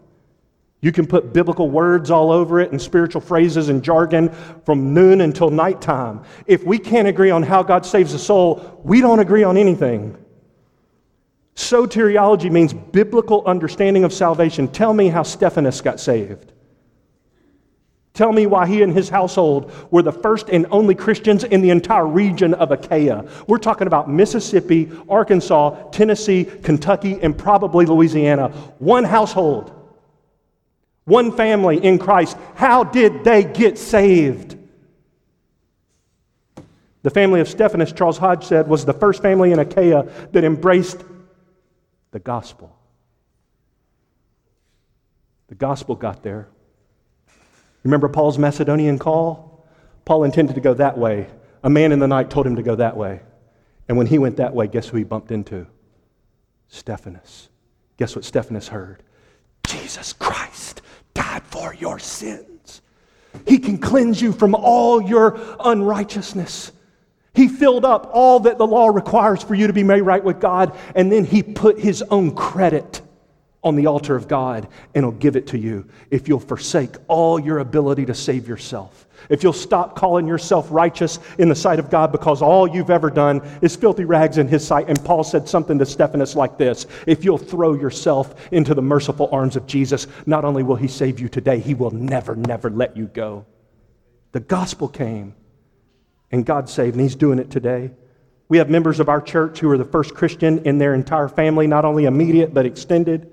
You 0.80 0.91
can 0.91 1.07
put 1.07 1.33
biblical 1.33 1.70
words 1.70 2.11
all 2.11 2.33
over 2.33 2.59
it 2.61 2.72
and 2.72 2.83
spiritual 2.83 3.20
phrases 3.20 3.68
and 3.68 3.85
jargon 3.85 4.30
from 4.64 4.93
noon 4.93 5.20
until 5.20 5.49
nighttime. 5.49 6.24
If 6.47 6.64
we 6.64 6.78
can't 6.78 7.07
agree 7.07 7.30
on 7.30 7.45
how 7.45 7.62
God 7.62 7.87
saves 7.87 8.14
a 8.14 8.18
soul, 8.18 8.80
we 8.83 9.01
don't 9.01 9.20
agree 9.20 9.45
on 9.45 9.57
anything. 9.57 10.16
Soteriology 11.55 12.51
means 12.51 12.72
biblical 12.72 13.45
understanding 13.47 14.03
of 14.03 14.12
salvation. 14.12 14.66
Tell 14.66 14.93
me 14.93 15.09
how 15.09 15.22
Stephanas 15.22 15.80
got 15.80 16.01
saved. 16.01 16.53
Tell 18.14 18.32
me 18.32 18.44
why 18.46 18.66
he 18.66 18.82
and 18.82 18.92
his 18.92 19.08
household 19.08 19.72
were 19.90 20.02
the 20.02 20.12
first 20.12 20.50
and 20.50 20.66
only 20.70 20.94
Christians 20.94 21.44
in 21.44 21.62
the 21.62 21.70
entire 21.70 22.06
region 22.06 22.52
of 22.54 22.70
Achaia. 22.70 23.26
We're 23.46 23.58
talking 23.58 23.86
about 23.86 24.10
Mississippi, 24.10 24.92
Arkansas, 25.08 25.90
Tennessee, 25.90 26.44
Kentucky, 26.44 27.18
and 27.22 27.36
probably 27.36 27.86
Louisiana. 27.86 28.48
One 28.78 29.04
household, 29.04 29.72
one 31.04 31.32
family 31.32 31.82
in 31.82 31.98
Christ. 31.98 32.36
How 32.54 32.84
did 32.84 33.24
they 33.24 33.44
get 33.44 33.78
saved? 33.78 34.58
The 37.02 37.10
family 37.10 37.40
of 37.40 37.48
Stephanas, 37.48 37.92
Charles 37.92 38.18
Hodge 38.18 38.44
said, 38.44 38.68
was 38.68 38.84
the 38.84 38.92
first 38.92 39.22
family 39.22 39.52
in 39.52 39.58
Achaia 39.58 40.06
that 40.32 40.44
embraced 40.44 41.02
the 42.10 42.20
gospel. 42.20 42.76
The 45.48 45.54
gospel 45.54 45.94
got 45.96 46.22
there 46.22 46.48
Remember 47.85 48.09
Paul's 48.09 48.39
Macedonian 48.39 48.99
call? 48.99 49.66
Paul 50.05 50.24
intended 50.24 50.55
to 50.55 50.61
go 50.61 50.74
that 50.74 50.99
way. 50.99 51.28
A 51.64 51.70
man 51.70 51.93
in 51.93 51.99
the 51.99 52.09
night 52.09 52.30
told 52.30 52.47
him 52.47 52.57
to 52.57 52.62
go 52.62 52.76
that 52.76 52.97
way. 52.97 53.20
And 53.89 53.97
when 53.97 54.07
he 54.07 54.18
went 54.18 54.37
that 54.37 54.55
way, 54.55 54.66
guess 54.66 54.89
who 54.89 54.97
he 54.97 55.05
bumped 55.05 55.30
into? 55.30 55.66
Stephanas. 56.68 57.49
Guess 57.99 58.16
what 58.16 58.24
Stephanas 58.24 58.68
heard? 58.68 59.03
Jesus 59.66 60.12
Christ 60.12 60.83
died 61.14 61.43
for 61.45 61.74
your 61.74 61.99
sins. 61.99 62.83
He 63.47 63.59
can 63.59 63.78
cleanse 63.78 64.20
you 64.20 64.33
from 64.33 64.55
all 64.55 65.03
your 65.03 65.39
unrighteousness. 65.61 66.72
He 67.35 67.49
filled 67.49 67.85
up 67.85 68.11
all 68.12 68.41
that 68.41 68.59
the 68.59 68.66
law 68.66 68.89
requires 68.89 69.43
for 69.43 69.55
you 69.55 69.66
to 69.66 69.72
be 69.72 69.83
made 69.83 70.03
right 70.03 70.22
with 70.22 70.41
God, 70.41 70.76
and 70.95 71.11
then 71.11 71.24
he 71.24 71.43
put 71.43 71.78
his 71.78 72.03
own 72.03 72.35
credit 72.35 73.01
on 73.64 73.76
the 73.76 73.86
altar 73.86 74.16
of 74.16 74.26
God, 74.26 74.66
and 74.94 75.04
he'll 75.04 75.12
give 75.12 75.36
it 75.36 75.46
to 75.48 75.58
you 75.58 75.86
if 76.10 76.28
you'll 76.28 76.40
forsake 76.40 76.96
all 77.08 77.38
your 77.38 77.58
ability 77.58 78.06
to 78.06 78.14
save 78.14 78.48
yourself. 78.48 79.06
If 79.28 79.42
you'll 79.42 79.52
stop 79.52 79.94
calling 79.94 80.26
yourself 80.26 80.66
righteous 80.70 81.20
in 81.38 81.48
the 81.48 81.54
sight 81.54 81.78
of 81.78 81.90
God 81.90 82.10
because 82.10 82.42
all 82.42 82.66
you've 82.66 82.90
ever 82.90 83.08
done 83.08 83.40
is 83.60 83.76
filthy 83.76 84.04
rags 84.04 84.38
in 84.38 84.48
His 84.48 84.66
sight. 84.66 84.88
And 84.88 85.02
Paul 85.04 85.22
said 85.22 85.48
something 85.48 85.78
to 85.78 85.86
Stephanas 85.86 86.34
like 86.34 86.58
this 86.58 86.86
If 87.06 87.24
you'll 87.24 87.38
throw 87.38 87.74
yourself 87.74 88.34
into 88.52 88.74
the 88.74 88.82
merciful 88.82 89.28
arms 89.30 89.54
of 89.54 89.66
Jesus, 89.66 90.06
not 90.26 90.44
only 90.44 90.62
will 90.62 90.76
He 90.76 90.88
save 90.88 91.20
you 91.20 91.28
today, 91.28 91.60
He 91.60 91.74
will 91.74 91.92
never, 91.92 92.34
never 92.34 92.68
let 92.68 92.96
you 92.96 93.06
go. 93.06 93.46
The 94.32 94.40
gospel 94.40 94.88
came 94.88 95.34
and 96.32 96.44
God 96.44 96.68
saved, 96.68 96.94
and 96.94 97.02
He's 97.02 97.14
doing 97.14 97.38
it 97.38 97.50
today. 97.50 97.90
We 98.48 98.58
have 98.58 98.68
members 98.68 99.00
of 99.00 99.08
our 99.08 99.20
church 99.20 99.60
who 99.60 99.70
are 99.70 99.78
the 99.78 99.84
first 99.84 100.14
Christian 100.14 100.66
in 100.66 100.78
their 100.78 100.94
entire 100.94 101.28
family, 101.28 101.66
not 101.66 101.84
only 101.84 102.04
immediate 102.04 102.52
but 102.52 102.66
extended. 102.66 103.32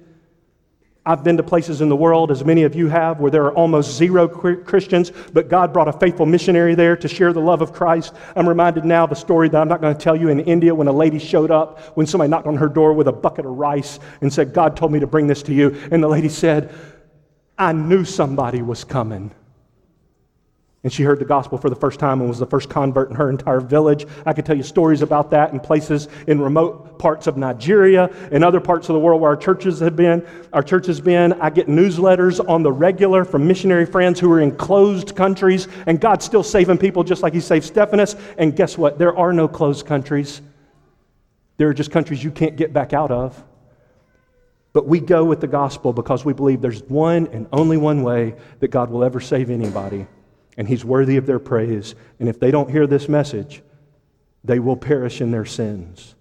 I've 1.10 1.24
been 1.24 1.38
to 1.38 1.43
places 1.43 1.82
in 1.82 1.89
the 1.89 1.95
world, 1.95 2.30
as 2.30 2.45
many 2.45 2.62
of 2.62 2.76
you 2.76 2.88
have, 2.88 3.20
where 3.20 3.32
there 3.32 3.43
are 3.45 3.53
almost 3.55 3.97
zero 3.97 4.28
Christians, 4.28 5.12
but 5.34 5.49
God 5.49 5.74
brought 5.74 5.88
a 5.88 5.93
faithful 5.93 6.28
missionary 6.28 6.76
there 6.76 6.95
to 6.97 7.07
share 7.07 7.34
the 7.34 7.39
love 7.39 7.64
of 7.64 7.74
Christ. 7.74 8.14
I'm 8.36 8.47
reminded 8.47 8.86
now 8.86 9.05
of 9.05 9.12
a 9.12 9.16
story 9.16 9.49
that 9.49 9.60
I'm 9.60 9.68
not 9.68 9.82
going 9.82 9.95
to 9.95 9.99
tell 9.99 10.16
you 10.16 10.30
in 10.30 10.39
India 10.41 10.76
when 10.76 10.88
a 10.88 10.91
lady 10.91 11.18
showed 11.18 11.49
up, 11.49 11.97
when 11.97 12.05
somebody 12.05 12.30
knocked 12.30 12.45
on 12.45 12.57
her 12.57 12.70
door 12.70 12.93
with 12.93 13.07
a 13.07 13.12
bucket 13.12 13.47
of 13.47 13.53
rice 13.53 13.99
and 14.22 14.32
said, 14.32 14.53
God 14.53 14.78
told 14.78 14.91
me 14.91 14.99
to 14.99 15.07
bring 15.07 15.26
this 15.26 15.41
to 15.43 15.51
you. 15.51 15.76
And 15.89 16.03
the 16.03 16.07
lady 16.07 16.30
said, 16.30 16.72
I 17.57 17.74
knew 17.74 18.05
somebody 18.05 18.62
was 18.62 18.84
coming. 18.84 19.32
And 20.82 20.93
she 20.93 21.03
heard 21.03 21.19
the 21.19 21.25
gospel 21.25 21.57
for 21.57 21.69
the 21.69 21.75
first 21.75 21.99
time 21.99 22.21
and 22.21 22.30
was 22.30 22.39
the 22.39 22.45
first 22.45 22.69
convert 22.69 23.09
in 23.09 23.15
her 23.17 23.30
entire 23.30 23.59
village. 23.59 24.05
I 24.25 24.32
could 24.32 24.45
tell 24.45 24.55
you 24.55 24.63
stories 24.63 25.01
about 25.01 25.30
that 25.32 25.51
in 25.51 25.59
places 25.59 26.07
in 26.25 26.39
remote 26.39 26.97
parts 26.97 27.27
of 27.27 27.36
Nigeria 27.36 28.09
and 28.32 28.45
other 28.45 28.61
parts 28.61 28.88
of 28.88 28.93
the 28.93 28.99
world 28.99 29.19
where 29.19 29.32
our 29.32 29.36
churches 29.36 29.82
have 29.82 29.97
been. 29.97 30.25
Our 30.53 30.63
church 30.63 30.88
has 30.88 31.01
been. 31.01 31.34
I 31.34 31.49
get 31.49 31.67
newsletters 31.67 32.47
on 32.47 32.63
the 32.63 32.71
regular 32.71 33.25
from 33.25 33.45
missionary 33.45 33.86
friends 33.86 34.21
who 34.21 34.32
are 34.32 34.39
in 34.39 34.55
closed 34.55 35.17
countries, 35.17 35.67
and 35.86 35.99
God's 35.99 36.23
still 36.23 36.43
saving 36.43 36.77
people 36.77 37.03
just 37.03 37.23
like 37.23 37.34
He 37.34 37.41
saved 37.41 37.65
Stephanas. 37.65 38.15
And 38.38 38.55
guess 38.55 38.77
what? 38.77 38.97
There 38.97 39.17
are 39.17 39.34
no 39.34 39.49
closed 39.49 39.86
countries, 39.86 40.41
there 41.57 41.67
are 41.67 41.73
just 41.73 41.91
countries 41.91 42.23
you 42.23 42.32
can't 42.32 42.55
get 42.55 42.71
back 42.71 42.93
out 42.93 43.11
of. 43.11 43.43
But 44.71 44.88
we 44.88 45.01
go 45.01 45.25
with 45.25 45.41
the 45.41 45.47
gospel 45.47 45.91
because 45.91 46.23
we 46.23 46.32
believe 46.32 46.61
there's 46.61 46.84
one 46.84 47.27
and 47.34 47.47
only 47.51 47.75
one 47.75 48.01
way 48.01 48.36
that 48.59 48.69
God 48.69 48.91
will 48.91 49.03
ever 49.03 49.19
save 49.19 49.49
anybody 49.49 50.07
and 50.60 50.68
he's 50.68 50.84
worthy 50.84 51.16
of 51.16 51.26
their 51.26 51.39
praise. 51.39 51.95
And 52.20 52.28
if 52.28 52.38
they 52.38 52.51
don't 52.51 52.70
hear 52.70 52.86
this 52.86 53.07
message, 53.07 53.64
they 54.43 54.60
will 54.60 54.76
perish 54.76 55.22
in 55.22 55.32
their 55.32 55.45
sins 55.45 56.16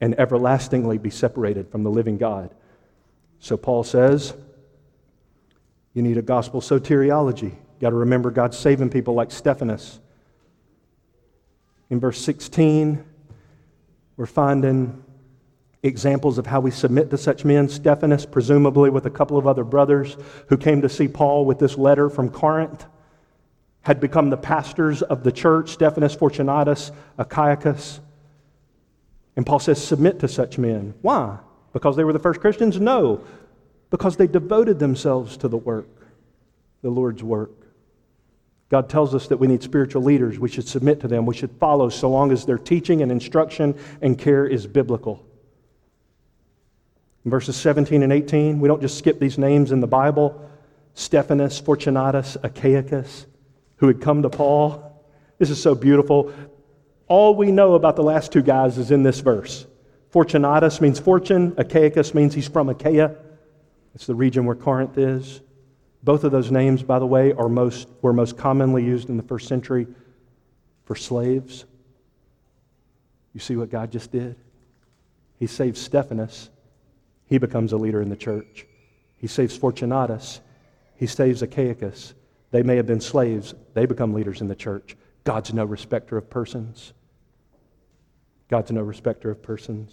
and 0.00 0.18
everlastingly 0.18 0.98
be 0.98 1.10
separated 1.10 1.70
from 1.70 1.84
the 1.84 1.90
living 1.90 2.18
God. 2.18 2.52
So 3.38 3.56
Paul 3.56 3.84
says, 3.84 4.34
you 5.92 6.02
need 6.02 6.18
a 6.18 6.22
gospel 6.22 6.60
soteriology. 6.60 7.52
You 7.52 7.80
got 7.80 7.90
to 7.90 7.96
remember 7.96 8.32
God's 8.32 8.58
saving 8.58 8.90
people 8.90 9.14
like 9.14 9.30
Stephanas. 9.30 10.00
In 11.88 12.00
verse 12.00 12.20
16, 12.20 13.04
we're 14.16 14.26
finding 14.26 15.04
examples 15.84 16.36
of 16.38 16.46
how 16.46 16.58
we 16.58 16.72
submit 16.72 17.10
to 17.10 17.16
such 17.16 17.44
men. 17.44 17.68
Stephanas, 17.68 18.26
presumably 18.26 18.90
with 18.90 19.06
a 19.06 19.10
couple 19.10 19.38
of 19.38 19.46
other 19.46 19.62
brothers 19.62 20.16
who 20.48 20.56
came 20.56 20.82
to 20.82 20.88
see 20.88 21.06
Paul 21.06 21.44
with 21.44 21.60
this 21.60 21.78
letter 21.78 22.10
from 22.10 22.28
Corinth 22.28 22.86
had 23.84 24.00
become 24.00 24.30
the 24.30 24.36
pastors 24.36 25.02
of 25.02 25.22
the 25.22 25.32
church 25.32 25.70
Stephanas, 25.70 26.14
Fortunatus, 26.14 26.90
Achaicus. 27.18 28.00
And 29.36 29.46
Paul 29.46 29.58
says, 29.58 29.82
Submit 29.82 30.20
to 30.20 30.28
such 30.28 30.58
men. 30.58 30.94
Why? 31.02 31.38
Because 31.72 31.96
they 31.96 32.04
were 32.04 32.12
the 32.12 32.18
first 32.18 32.40
Christians? 32.40 32.80
No, 32.80 33.20
because 33.90 34.16
they 34.16 34.26
devoted 34.26 34.78
themselves 34.78 35.36
to 35.38 35.48
the 35.48 35.56
work, 35.56 35.88
the 36.82 36.90
Lord's 36.90 37.22
work. 37.22 37.52
God 38.70 38.88
tells 38.88 39.14
us 39.14 39.28
that 39.28 39.36
we 39.36 39.46
need 39.46 39.62
spiritual 39.62 40.02
leaders. 40.02 40.38
We 40.38 40.48
should 40.48 40.66
submit 40.66 41.00
to 41.00 41.08
them. 41.08 41.26
We 41.26 41.34
should 41.34 41.50
follow 41.60 41.90
so 41.90 42.10
long 42.10 42.32
as 42.32 42.46
their 42.46 42.58
teaching 42.58 43.02
and 43.02 43.12
instruction 43.12 43.78
and 44.00 44.18
care 44.18 44.46
is 44.46 44.66
biblical. 44.66 45.24
In 47.24 47.30
verses 47.30 47.56
17 47.56 48.02
and 48.02 48.12
18, 48.12 48.60
we 48.60 48.68
don't 48.68 48.80
just 48.80 48.98
skip 48.98 49.20
these 49.20 49.38
names 49.38 49.72
in 49.72 49.80
the 49.80 49.86
Bible 49.86 50.40
Stephanas, 50.94 51.58
Fortunatus, 51.58 52.36
Achaicus 52.42 53.26
who 53.76 53.86
had 53.86 54.00
come 54.00 54.22
to 54.22 54.30
Paul. 54.30 55.02
This 55.38 55.50
is 55.50 55.60
so 55.60 55.74
beautiful. 55.74 56.32
All 57.06 57.34
we 57.34 57.50
know 57.50 57.74
about 57.74 57.96
the 57.96 58.02
last 58.02 58.32
two 58.32 58.42
guys 58.42 58.78
is 58.78 58.90
in 58.90 59.02
this 59.02 59.20
verse. 59.20 59.66
Fortunatus 60.10 60.80
means 60.80 61.00
fortune, 61.00 61.52
Achaicus 61.52 62.14
means 62.14 62.34
he's 62.34 62.48
from 62.48 62.68
Achaia. 62.68 63.16
It's 63.94 64.06
the 64.06 64.14
region 64.14 64.44
where 64.44 64.56
Corinth 64.56 64.96
is. 64.96 65.40
Both 66.02 66.24
of 66.24 66.32
those 66.32 66.50
names, 66.50 66.82
by 66.82 66.98
the 66.98 67.06
way, 67.06 67.32
are 67.32 67.48
most, 67.48 67.88
were 68.02 68.12
most 68.12 68.36
commonly 68.36 68.84
used 68.84 69.08
in 69.08 69.16
the 69.16 69.22
first 69.22 69.48
century 69.48 69.86
for 70.84 70.94
slaves. 70.94 71.64
You 73.32 73.40
see 73.40 73.56
what 73.56 73.70
God 73.70 73.90
just 73.90 74.12
did? 74.12 74.36
He 75.38 75.46
saves 75.46 75.80
Stephanas. 75.80 76.50
He 77.26 77.38
becomes 77.38 77.72
a 77.72 77.76
leader 77.76 78.00
in 78.00 78.08
the 78.08 78.16
church. 78.16 78.66
He 79.16 79.26
saves 79.26 79.56
Fortunatus. 79.56 80.40
He 80.96 81.06
saves 81.06 81.42
Achaicus. 81.42 82.12
They 82.54 82.62
may 82.62 82.76
have 82.76 82.86
been 82.86 83.00
slaves, 83.00 83.52
they 83.74 83.84
become 83.84 84.14
leaders 84.14 84.40
in 84.40 84.46
the 84.46 84.54
church. 84.54 84.96
God's 85.24 85.52
no 85.52 85.64
respecter 85.64 86.16
of 86.16 86.30
persons. 86.30 86.92
God's 88.48 88.70
no 88.70 88.80
respecter 88.80 89.28
of 89.28 89.42
persons. 89.42 89.90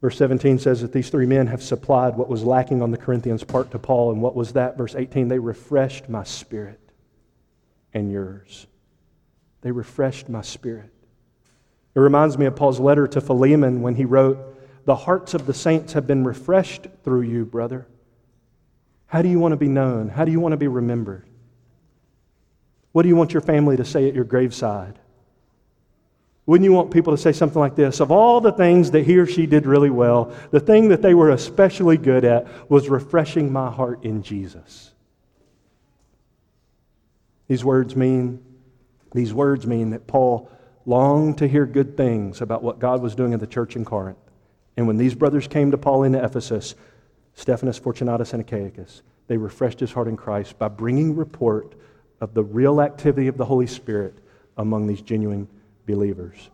Verse 0.00 0.16
17 0.16 0.58
says 0.58 0.80
that 0.80 0.90
these 0.90 1.10
three 1.10 1.26
men 1.26 1.48
have 1.48 1.62
supplied 1.62 2.16
what 2.16 2.30
was 2.30 2.42
lacking 2.42 2.80
on 2.80 2.90
the 2.90 2.96
Corinthians' 2.96 3.44
part 3.44 3.70
to 3.72 3.78
Paul. 3.78 4.10
And 4.10 4.22
what 4.22 4.34
was 4.34 4.54
that? 4.54 4.78
Verse 4.78 4.94
18 4.94 5.28
they 5.28 5.38
refreshed 5.38 6.08
my 6.08 6.24
spirit 6.24 6.80
and 7.92 8.10
yours. 8.10 8.66
They 9.60 9.70
refreshed 9.70 10.30
my 10.30 10.40
spirit. 10.40 10.90
It 11.94 12.00
reminds 12.00 12.38
me 12.38 12.46
of 12.46 12.56
Paul's 12.56 12.80
letter 12.80 13.06
to 13.06 13.20
Philemon 13.20 13.82
when 13.82 13.96
he 13.96 14.06
wrote, 14.06 14.58
The 14.86 14.96
hearts 14.96 15.34
of 15.34 15.44
the 15.44 15.52
saints 15.52 15.92
have 15.92 16.06
been 16.06 16.24
refreshed 16.24 16.86
through 17.04 17.20
you, 17.20 17.44
brother. 17.44 17.86
How 19.10 19.22
do 19.22 19.28
you 19.28 19.40
want 19.40 19.50
to 19.52 19.56
be 19.56 19.66
known? 19.66 20.08
How 20.08 20.24
do 20.24 20.30
you 20.30 20.38
want 20.38 20.52
to 20.52 20.56
be 20.56 20.68
remembered? 20.68 21.26
What 22.92 23.02
do 23.02 23.08
you 23.08 23.16
want 23.16 23.32
your 23.32 23.40
family 23.40 23.76
to 23.76 23.84
say 23.84 24.06
at 24.06 24.14
your 24.14 24.22
graveside? 24.22 25.00
Wouldn't 26.46 26.64
you 26.64 26.72
want 26.72 26.92
people 26.92 27.16
to 27.16 27.20
say 27.20 27.32
something 27.32 27.58
like 27.58 27.74
this? 27.74 27.98
Of 27.98 28.12
all 28.12 28.40
the 28.40 28.52
things 28.52 28.92
that 28.92 29.04
he 29.04 29.18
or 29.18 29.26
she 29.26 29.46
did 29.46 29.66
really 29.66 29.90
well, 29.90 30.32
the 30.52 30.60
thing 30.60 30.90
that 30.90 31.02
they 31.02 31.12
were 31.12 31.30
especially 31.30 31.96
good 31.96 32.24
at 32.24 32.70
was 32.70 32.88
refreshing 32.88 33.52
my 33.52 33.68
heart 33.68 34.04
in 34.04 34.22
Jesus. 34.22 34.92
These 37.48 37.64
words 37.64 37.96
mean 37.96 38.44
these 39.12 39.34
words 39.34 39.66
mean 39.66 39.90
that 39.90 40.06
Paul 40.06 40.48
longed 40.86 41.38
to 41.38 41.48
hear 41.48 41.66
good 41.66 41.96
things 41.96 42.40
about 42.40 42.62
what 42.62 42.78
God 42.78 43.02
was 43.02 43.16
doing 43.16 43.32
in 43.32 43.40
the 43.40 43.46
church 43.48 43.74
in 43.74 43.84
Corinth. 43.84 44.18
And 44.76 44.86
when 44.86 44.98
these 44.98 45.16
brothers 45.16 45.48
came 45.48 45.72
to 45.72 45.78
Paul 45.78 46.04
in 46.04 46.14
Ephesus, 46.14 46.76
Stephanas, 47.40 47.78
Fortunatus, 47.78 48.34
and 48.34 48.46
Achaicus. 48.46 49.00
They 49.26 49.38
refreshed 49.38 49.80
his 49.80 49.92
heart 49.92 50.08
in 50.08 50.16
Christ 50.16 50.58
by 50.58 50.68
bringing 50.68 51.16
report 51.16 51.74
of 52.20 52.34
the 52.34 52.44
real 52.44 52.82
activity 52.82 53.28
of 53.28 53.38
the 53.38 53.46
Holy 53.46 53.66
Spirit 53.66 54.14
among 54.58 54.86
these 54.86 55.00
genuine 55.00 55.48
believers. 55.86 56.50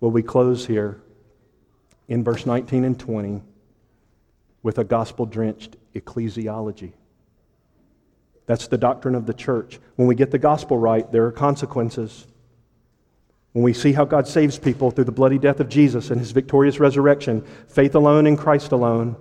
Well, 0.00 0.10
we 0.10 0.24
close 0.24 0.66
here 0.66 1.00
in 2.08 2.24
verse 2.24 2.44
19 2.44 2.84
and 2.84 2.98
20 2.98 3.40
with 4.64 4.78
a 4.78 4.84
gospel 4.84 5.26
drenched 5.26 5.76
ecclesiology. 5.94 6.92
That's 8.46 8.66
the 8.66 8.78
doctrine 8.78 9.14
of 9.14 9.26
the 9.26 9.34
church. 9.34 9.78
When 9.94 10.08
we 10.08 10.16
get 10.16 10.32
the 10.32 10.38
gospel 10.38 10.76
right, 10.76 11.10
there 11.12 11.24
are 11.26 11.32
consequences. 11.32 12.26
When 13.52 13.62
we 13.62 13.72
see 13.72 13.92
how 13.92 14.04
God 14.04 14.26
saves 14.26 14.58
people 14.58 14.90
through 14.90 15.04
the 15.04 15.12
bloody 15.12 15.38
death 15.38 15.60
of 15.60 15.68
Jesus 15.68 16.10
and 16.10 16.18
his 16.18 16.32
victorious 16.32 16.80
resurrection, 16.80 17.44
faith 17.68 17.94
alone 17.94 18.26
in 18.26 18.36
Christ 18.36 18.72
alone, 18.72 19.14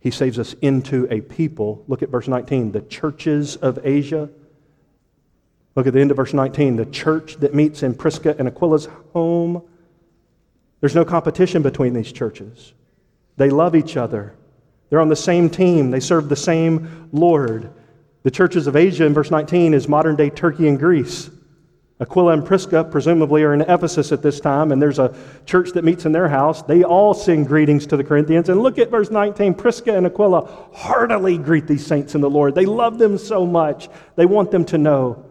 he 0.00 0.10
saves 0.10 0.38
us 0.38 0.54
into 0.62 1.06
a 1.10 1.20
people. 1.20 1.84
Look 1.86 2.02
at 2.02 2.08
verse 2.08 2.26
19, 2.26 2.72
the 2.72 2.80
churches 2.80 3.56
of 3.56 3.78
Asia. 3.84 4.30
Look 5.76 5.86
at 5.86 5.92
the 5.92 6.00
end 6.00 6.10
of 6.10 6.16
verse 6.16 6.32
19, 6.32 6.76
the 6.76 6.86
church 6.86 7.36
that 7.36 7.54
meets 7.54 7.82
in 7.82 7.94
Prisca 7.94 8.34
and 8.38 8.48
Aquila's 8.48 8.88
home. 9.12 9.62
There's 10.80 10.94
no 10.94 11.04
competition 11.04 11.62
between 11.62 11.92
these 11.92 12.12
churches. 12.12 12.72
They 13.36 13.50
love 13.50 13.76
each 13.76 13.96
other. 13.96 14.34
They're 14.88 15.00
on 15.00 15.08
the 15.08 15.16
same 15.16 15.48
team, 15.48 15.90
they 15.90 16.00
serve 16.00 16.28
the 16.28 16.36
same 16.36 17.08
Lord. 17.12 17.70
The 18.22 18.30
churches 18.30 18.66
of 18.66 18.76
Asia 18.76 19.06
in 19.06 19.14
verse 19.14 19.30
19 19.30 19.72
is 19.72 19.88
modern 19.88 20.16
day 20.16 20.30
Turkey 20.30 20.66
and 20.66 20.78
Greece. 20.78 21.30
Aquila 22.00 22.32
and 22.32 22.44
Prisca 22.44 22.82
presumably 22.82 23.42
are 23.42 23.52
in 23.52 23.60
Ephesus 23.60 24.10
at 24.10 24.22
this 24.22 24.40
time, 24.40 24.72
and 24.72 24.80
there's 24.80 24.98
a 24.98 25.14
church 25.44 25.72
that 25.72 25.84
meets 25.84 26.06
in 26.06 26.12
their 26.12 26.28
house. 26.28 26.62
They 26.62 26.82
all 26.82 27.12
send 27.12 27.46
greetings 27.46 27.86
to 27.88 27.96
the 27.98 28.04
Corinthians. 28.04 28.48
And 28.48 28.62
look 28.62 28.78
at 28.78 28.90
verse 28.90 29.10
19 29.10 29.54
Prisca 29.54 29.94
and 29.94 30.06
Aquila 30.06 30.68
heartily 30.72 31.36
greet 31.36 31.66
these 31.66 31.86
saints 31.86 32.14
in 32.14 32.22
the 32.22 32.30
Lord. 32.30 32.54
They 32.54 32.64
love 32.64 32.98
them 32.98 33.18
so 33.18 33.44
much. 33.44 33.90
They 34.16 34.24
want 34.24 34.50
them 34.50 34.64
to 34.66 34.78
know 34.78 35.26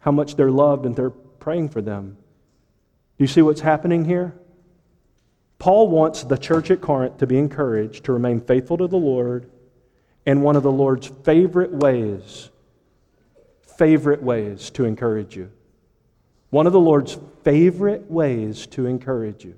how 0.00 0.10
much 0.10 0.34
they're 0.34 0.50
loved 0.50 0.84
and 0.84 0.96
they're 0.96 1.10
praying 1.10 1.68
for 1.68 1.80
them. 1.80 2.16
Do 3.18 3.24
you 3.24 3.28
see 3.28 3.42
what's 3.42 3.60
happening 3.60 4.04
here? 4.04 4.34
Paul 5.60 5.88
wants 5.88 6.24
the 6.24 6.38
church 6.38 6.72
at 6.72 6.80
Corinth 6.80 7.18
to 7.18 7.26
be 7.26 7.38
encouraged 7.38 8.04
to 8.04 8.12
remain 8.12 8.40
faithful 8.40 8.78
to 8.78 8.88
the 8.88 8.96
Lord, 8.96 9.48
and 10.26 10.42
one 10.42 10.56
of 10.56 10.62
the 10.62 10.72
Lord's 10.72 11.06
favorite 11.06 11.70
ways, 11.70 12.50
favorite 13.76 14.22
ways 14.22 14.70
to 14.70 14.84
encourage 14.84 15.36
you. 15.36 15.52
One 16.50 16.66
of 16.66 16.72
the 16.72 16.80
Lord's 16.80 17.16
favorite 17.44 18.10
ways 18.10 18.66
to 18.68 18.86
encourage 18.86 19.44
you 19.44 19.54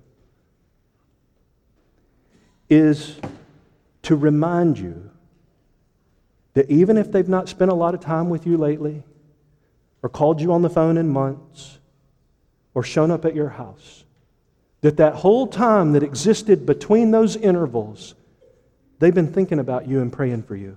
is 2.68 3.16
to 4.02 4.16
remind 4.16 4.78
you 4.78 5.10
that 6.54 6.70
even 6.70 6.96
if 6.98 7.10
they've 7.10 7.28
not 7.28 7.48
spent 7.48 7.70
a 7.70 7.74
lot 7.74 7.94
of 7.94 8.00
time 8.00 8.28
with 8.28 8.46
you 8.46 8.56
lately, 8.56 9.02
or 10.02 10.08
called 10.08 10.40
you 10.40 10.52
on 10.52 10.62
the 10.62 10.70
phone 10.70 10.98
in 10.98 11.08
months, 11.08 11.78
or 12.74 12.82
shown 12.82 13.10
up 13.10 13.24
at 13.24 13.34
your 13.34 13.50
house, 13.50 14.04
that 14.82 14.96
that 14.96 15.14
whole 15.14 15.46
time 15.46 15.92
that 15.92 16.02
existed 16.02 16.66
between 16.66 17.10
those 17.10 17.36
intervals, 17.36 18.14
they've 18.98 19.14
been 19.14 19.32
thinking 19.32 19.58
about 19.58 19.88
you 19.88 20.00
and 20.00 20.12
praying 20.12 20.42
for 20.42 20.56
you. 20.56 20.76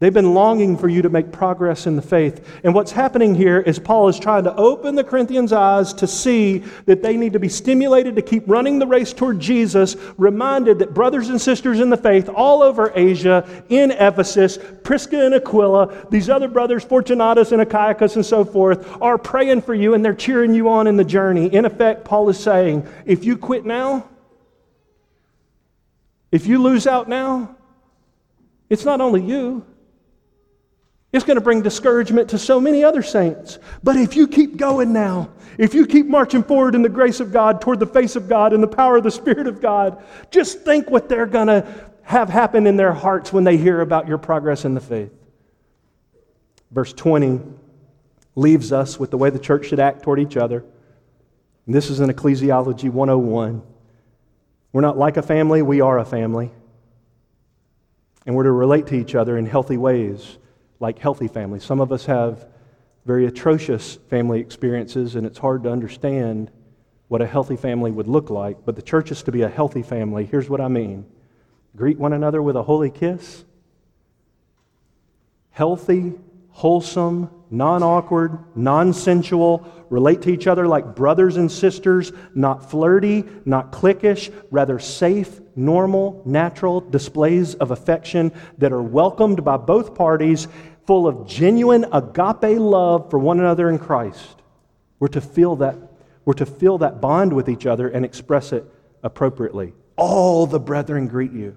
They've 0.00 0.14
been 0.14 0.32
longing 0.32 0.78
for 0.78 0.88
you 0.88 1.02
to 1.02 1.10
make 1.10 1.30
progress 1.30 1.86
in 1.86 1.94
the 1.94 2.00
faith. 2.00 2.60
And 2.64 2.74
what's 2.74 2.90
happening 2.90 3.34
here 3.34 3.60
is 3.60 3.78
Paul 3.78 4.08
is 4.08 4.18
trying 4.18 4.44
to 4.44 4.56
open 4.56 4.94
the 4.94 5.04
Corinthians' 5.04 5.52
eyes 5.52 5.92
to 5.92 6.06
see 6.06 6.64
that 6.86 7.02
they 7.02 7.18
need 7.18 7.34
to 7.34 7.38
be 7.38 7.50
stimulated 7.50 8.16
to 8.16 8.22
keep 8.22 8.44
running 8.46 8.78
the 8.78 8.86
race 8.86 9.12
toward 9.12 9.38
Jesus, 9.40 9.96
reminded 10.16 10.78
that 10.78 10.94
brothers 10.94 11.28
and 11.28 11.38
sisters 11.38 11.80
in 11.80 11.90
the 11.90 11.98
faith 11.98 12.30
all 12.30 12.62
over 12.62 12.90
Asia, 12.94 13.46
in 13.68 13.90
Ephesus, 13.90 14.58
Prisca 14.82 15.22
and 15.22 15.34
Aquila, 15.34 16.06
these 16.08 16.30
other 16.30 16.48
brothers, 16.48 16.82
Fortunatus 16.82 17.52
and 17.52 17.60
Achaicus 17.60 18.16
and 18.16 18.24
so 18.24 18.42
forth, 18.42 18.90
are 19.02 19.18
praying 19.18 19.60
for 19.60 19.74
you 19.74 19.92
and 19.92 20.02
they're 20.02 20.14
cheering 20.14 20.54
you 20.54 20.70
on 20.70 20.86
in 20.86 20.96
the 20.96 21.04
journey. 21.04 21.52
In 21.52 21.66
effect, 21.66 22.06
Paul 22.06 22.30
is 22.30 22.38
saying, 22.38 22.88
if 23.04 23.22
you 23.22 23.36
quit 23.36 23.66
now, 23.66 24.08
if 26.32 26.46
you 26.46 26.62
lose 26.62 26.86
out 26.86 27.06
now, 27.06 27.54
it's 28.70 28.86
not 28.86 29.02
only 29.02 29.22
you. 29.22 29.66
It's 31.12 31.24
going 31.24 31.36
to 31.36 31.40
bring 31.40 31.62
discouragement 31.62 32.30
to 32.30 32.38
so 32.38 32.60
many 32.60 32.84
other 32.84 33.02
saints. 33.02 33.58
But 33.82 33.96
if 33.96 34.14
you 34.14 34.28
keep 34.28 34.56
going 34.56 34.92
now, 34.92 35.30
if 35.58 35.74
you 35.74 35.86
keep 35.86 36.06
marching 36.06 36.44
forward 36.44 36.76
in 36.76 36.82
the 36.82 36.88
grace 36.88 37.18
of 37.18 37.32
God, 37.32 37.60
toward 37.60 37.80
the 37.80 37.86
face 37.86 38.14
of 38.14 38.28
God, 38.28 38.52
and 38.52 38.62
the 38.62 38.68
power 38.68 38.96
of 38.96 39.02
the 39.02 39.10
Spirit 39.10 39.48
of 39.48 39.60
God, 39.60 40.02
just 40.30 40.60
think 40.60 40.88
what 40.88 41.08
they're 41.08 41.26
going 41.26 41.48
to 41.48 41.66
have 42.02 42.28
happen 42.28 42.66
in 42.66 42.76
their 42.76 42.92
hearts 42.92 43.32
when 43.32 43.44
they 43.44 43.56
hear 43.56 43.80
about 43.80 44.06
your 44.06 44.18
progress 44.18 44.64
in 44.64 44.74
the 44.74 44.80
faith. 44.80 45.12
Verse 46.70 46.92
20 46.92 47.40
leaves 48.36 48.72
us 48.72 48.98
with 48.98 49.10
the 49.10 49.18
way 49.18 49.30
the 49.30 49.38
church 49.38 49.66
should 49.66 49.80
act 49.80 50.02
toward 50.02 50.20
each 50.20 50.36
other. 50.36 50.64
And 51.66 51.74
this 51.74 51.90
is 51.90 51.98
in 51.98 52.08
Ecclesiology 52.08 52.88
101. 52.88 53.62
We're 54.72 54.80
not 54.80 54.96
like 54.96 55.16
a 55.16 55.22
family, 55.22 55.62
we 55.62 55.80
are 55.80 55.98
a 55.98 56.04
family. 56.04 56.52
And 58.26 58.36
we're 58.36 58.44
to 58.44 58.52
relate 58.52 58.86
to 58.88 58.94
each 58.94 59.16
other 59.16 59.36
in 59.36 59.46
healthy 59.46 59.76
ways 59.76 60.38
like 60.80 60.98
healthy 60.98 61.28
families. 61.28 61.62
Some 61.62 61.80
of 61.80 61.92
us 61.92 62.06
have 62.06 62.46
very 63.04 63.26
atrocious 63.26 63.96
family 64.08 64.40
experiences, 64.40 65.14
and 65.14 65.26
it's 65.26 65.38
hard 65.38 65.62
to 65.64 65.70
understand 65.70 66.50
what 67.08 67.20
a 67.22 67.26
healthy 67.26 67.56
family 67.56 67.90
would 67.90 68.08
look 68.08 68.30
like. 68.30 68.64
But 68.64 68.76
the 68.76 68.82
church 68.82 69.10
is 69.10 69.22
to 69.24 69.32
be 69.32 69.42
a 69.42 69.48
healthy 69.48 69.82
family. 69.82 70.24
Here's 70.24 70.48
what 70.48 70.60
I 70.60 70.68
mean 70.68 71.06
greet 71.76 71.98
one 71.98 72.12
another 72.12 72.42
with 72.42 72.56
a 72.56 72.62
holy 72.62 72.90
kiss. 72.90 73.44
Healthy, 75.50 76.14
wholesome, 76.50 77.30
non 77.50 77.82
awkward, 77.82 78.38
non 78.54 78.92
sensual, 78.92 79.66
relate 79.90 80.22
to 80.22 80.30
each 80.30 80.46
other 80.46 80.66
like 80.66 80.94
brothers 80.94 81.36
and 81.36 81.50
sisters, 81.50 82.12
not 82.34 82.70
flirty, 82.70 83.24
not 83.44 83.72
cliquish, 83.72 84.32
rather 84.50 84.78
safe, 84.78 85.40
normal, 85.56 86.22
natural 86.24 86.80
displays 86.80 87.54
of 87.56 87.70
affection 87.70 88.32
that 88.58 88.72
are 88.72 88.82
welcomed 88.82 89.44
by 89.44 89.56
both 89.56 89.94
parties 89.94 90.46
full 90.90 91.06
of 91.06 91.24
genuine 91.24 91.86
agape 91.92 92.58
love 92.58 93.08
for 93.10 93.18
one 93.20 93.38
another 93.38 93.70
in 93.70 93.78
Christ. 93.78 94.42
We're 94.98 95.06
to 95.06 95.20
feel 95.20 95.54
that, 95.54 95.76
we're 96.24 96.34
to 96.34 96.44
feel 96.44 96.78
that 96.78 97.00
bond 97.00 97.32
with 97.32 97.48
each 97.48 97.64
other 97.64 97.88
and 97.88 98.04
express 98.04 98.52
it 98.52 98.64
appropriately. 99.04 99.72
All 99.94 100.48
the 100.48 100.58
brethren 100.58 101.06
greet 101.06 101.30
you. 101.30 101.56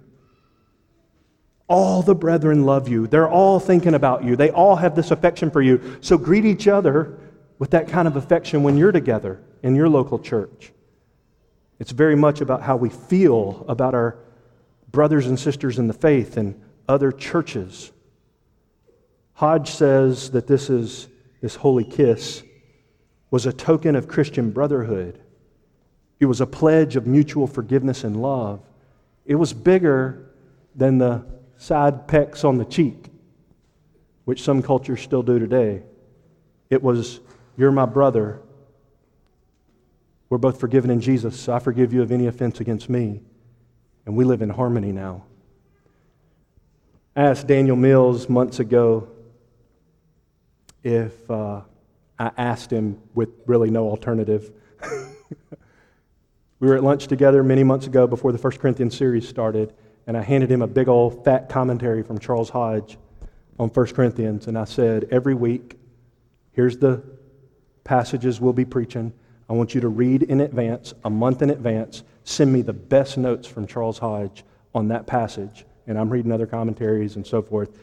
All 1.68 2.04
the 2.04 2.14
brethren 2.14 2.64
love 2.64 2.88
you. 2.88 3.08
They're 3.08 3.28
all 3.28 3.60
thinking 3.60 3.96
about 3.96 4.24
you. 4.24 4.36
They 4.36 4.52
all 4.52 4.76
have 4.76 4.96
this 4.96 5.10
affection 5.10 5.50
for 5.50 5.64
you. 5.64 5.98
So 6.02 6.16
greet 6.16 6.46
each 6.46 6.68
other 6.68 7.18
with 7.58 7.72
that 7.72 7.88
kind 7.88 8.08
of 8.08 8.16
affection 8.16 8.62
when 8.62 8.78
you're 8.78 8.92
together 8.92 9.42
in 9.64 9.74
your 9.74 9.90
local 9.90 10.20
church. 10.20 10.72
It's 11.80 11.92
very 11.92 12.16
much 12.16 12.40
about 12.40 12.62
how 12.62 12.76
we 12.76 12.90
feel 12.90 13.66
about 13.68 13.96
our 13.96 14.16
brothers 14.92 15.26
and 15.26 15.40
sisters 15.40 15.80
in 15.80 15.88
the 15.88 15.94
faith 15.96 16.38
and 16.38 16.62
other 16.88 17.12
churches 17.12 17.93
Hodge 19.34 19.70
says 19.72 20.32
that 20.32 20.48
this 20.48 20.70
is 20.70 21.08
this 21.42 21.56
holy 21.56 21.84
kiss 21.84 22.44
was 23.30 23.46
a 23.46 23.52
token 23.52 23.96
of 23.96 24.08
Christian 24.08 24.52
brotherhood. 24.52 25.20
It 26.20 26.26
was 26.26 26.40
a 26.40 26.46
pledge 26.46 26.96
of 26.96 27.08
mutual 27.08 27.48
forgiveness 27.48 28.04
and 28.04 28.22
love. 28.22 28.62
It 29.26 29.36
was 29.36 29.52
bigger 29.52 30.30
than 30.76 31.00
the 31.00 31.26
side 31.58 32.08
pecks 32.08 32.44
on 32.44 32.58
the 32.58 32.66
cheek, 32.66 33.08
which 34.26 34.42
some 34.42 34.62
cultures 34.62 35.02
still 35.02 35.24
do 35.24 35.40
today. 35.40 35.82
It 36.70 36.82
was, 36.82 37.20
You're 37.58 37.72
my 37.72 37.86
brother. 37.86 38.42
We're 40.30 40.38
both 40.38 40.60
forgiven 40.60 40.90
in 40.90 41.02
Jesus, 41.02 41.40
so 41.40 41.54
I 41.54 41.60
forgive 41.60 41.92
you 41.92 42.02
of 42.02 42.12
any 42.12 42.28
offense 42.28 42.60
against 42.60 42.90
me. 42.90 43.22
And 44.06 44.16
we 44.16 44.26
live 44.26 44.42
in 44.42 44.50
harmony 44.50 44.92
now. 44.92 45.24
I 47.16 47.24
asked 47.24 47.48
Daniel 47.48 47.76
Mills 47.76 48.30
months 48.30 48.60
ago 48.60 49.10
if 50.84 51.30
uh, 51.30 51.62
I 52.20 52.32
asked 52.38 52.72
him 52.72 53.02
with 53.14 53.30
really 53.48 53.70
no 53.70 53.90
alternative. 53.90 54.52
we 56.60 56.68
were 56.68 56.76
at 56.76 56.84
lunch 56.84 57.08
together 57.08 57.44
many 57.44 57.64
months 57.64 57.88
ago 57.88 58.08
before 58.08 58.32
the 58.32 58.38
First 58.38 58.60
Corinthians 58.60 58.96
series 58.96 59.28
started, 59.28 59.74
and 60.08 60.18
I 60.18 60.22
handed 60.22 60.52
him 60.52 60.62
a 60.62 60.68
big 60.68 60.88
old 60.88 61.24
fat 61.24 61.50
commentary 61.50 62.04
from 62.04 62.20
Charles 62.20 62.50
Hodge 62.50 62.98
on 63.60 63.70
First 63.70 63.96
Corinthians, 63.96 64.48
and 64.48 64.58
I 64.58 64.66
said, 64.66 65.08
Every 65.12 65.34
week, 65.34 65.78
here's 66.52 66.78
the 66.78 67.04
passages 67.84 68.40
we'll 68.40 68.54
be 68.54 68.66
preaching. 68.66 69.14
I 69.50 69.54
want 69.54 69.76
you 69.76 69.82
to 69.82 69.90
read 69.90 70.24
in 70.24 70.42
advance, 70.42 70.94
a 71.04 71.10
month 71.10 71.42
in 71.42 71.50
advance. 71.50 72.04
Send 72.24 72.52
me 72.52 72.62
the 72.62 72.74
best 72.74 73.18
notes 73.18 73.48
from 73.48 73.68
Charles 73.68 74.00
Hodge 74.00 74.44
on 74.74 74.88
that 74.88 75.06
passage. 75.06 75.66
And 75.86 76.00
I'm 76.00 76.10
reading 76.10 76.32
other 76.32 76.48
commentaries 76.48 77.18
and 77.18 77.28
so 77.28 77.42
forth. 77.42 77.78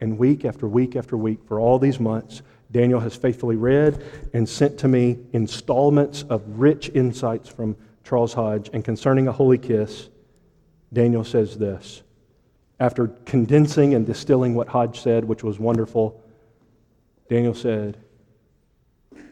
And 0.00 0.18
week 0.18 0.44
after 0.44 0.68
week 0.68 0.96
after 0.96 1.16
week, 1.16 1.40
for 1.46 1.58
all 1.58 1.78
these 1.78 1.98
months, 1.98 2.42
Daniel 2.70 3.00
has 3.00 3.16
faithfully 3.16 3.56
read 3.56 4.02
and 4.34 4.48
sent 4.48 4.78
to 4.78 4.88
me 4.88 5.18
installments 5.32 6.22
of 6.24 6.42
rich 6.60 6.90
insights 6.94 7.48
from 7.48 7.76
Charles 8.04 8.34
Hodge. 8.34 8.70
And 8.72 8.84
concerning 8.84 9.26
a 9.26 9.32
holy 9.32 9.58
kiss, 9.58 10.08
Daniel 10.92 11.24
says 11.24 11.58
this. 11.58 12.02
After 12.80 13.08
condensing 13.26 13.94
and 13.94 14.06
distilling 14.06 14.54
what 14.54 14.68
Hodge 14.68 15.00
said, 15.00 15.24
which 15.24 15.42
was 15.42 15.58
wonderful, 15.58 16.22
Daniel 17.28 17.54
said, 17.54 17.98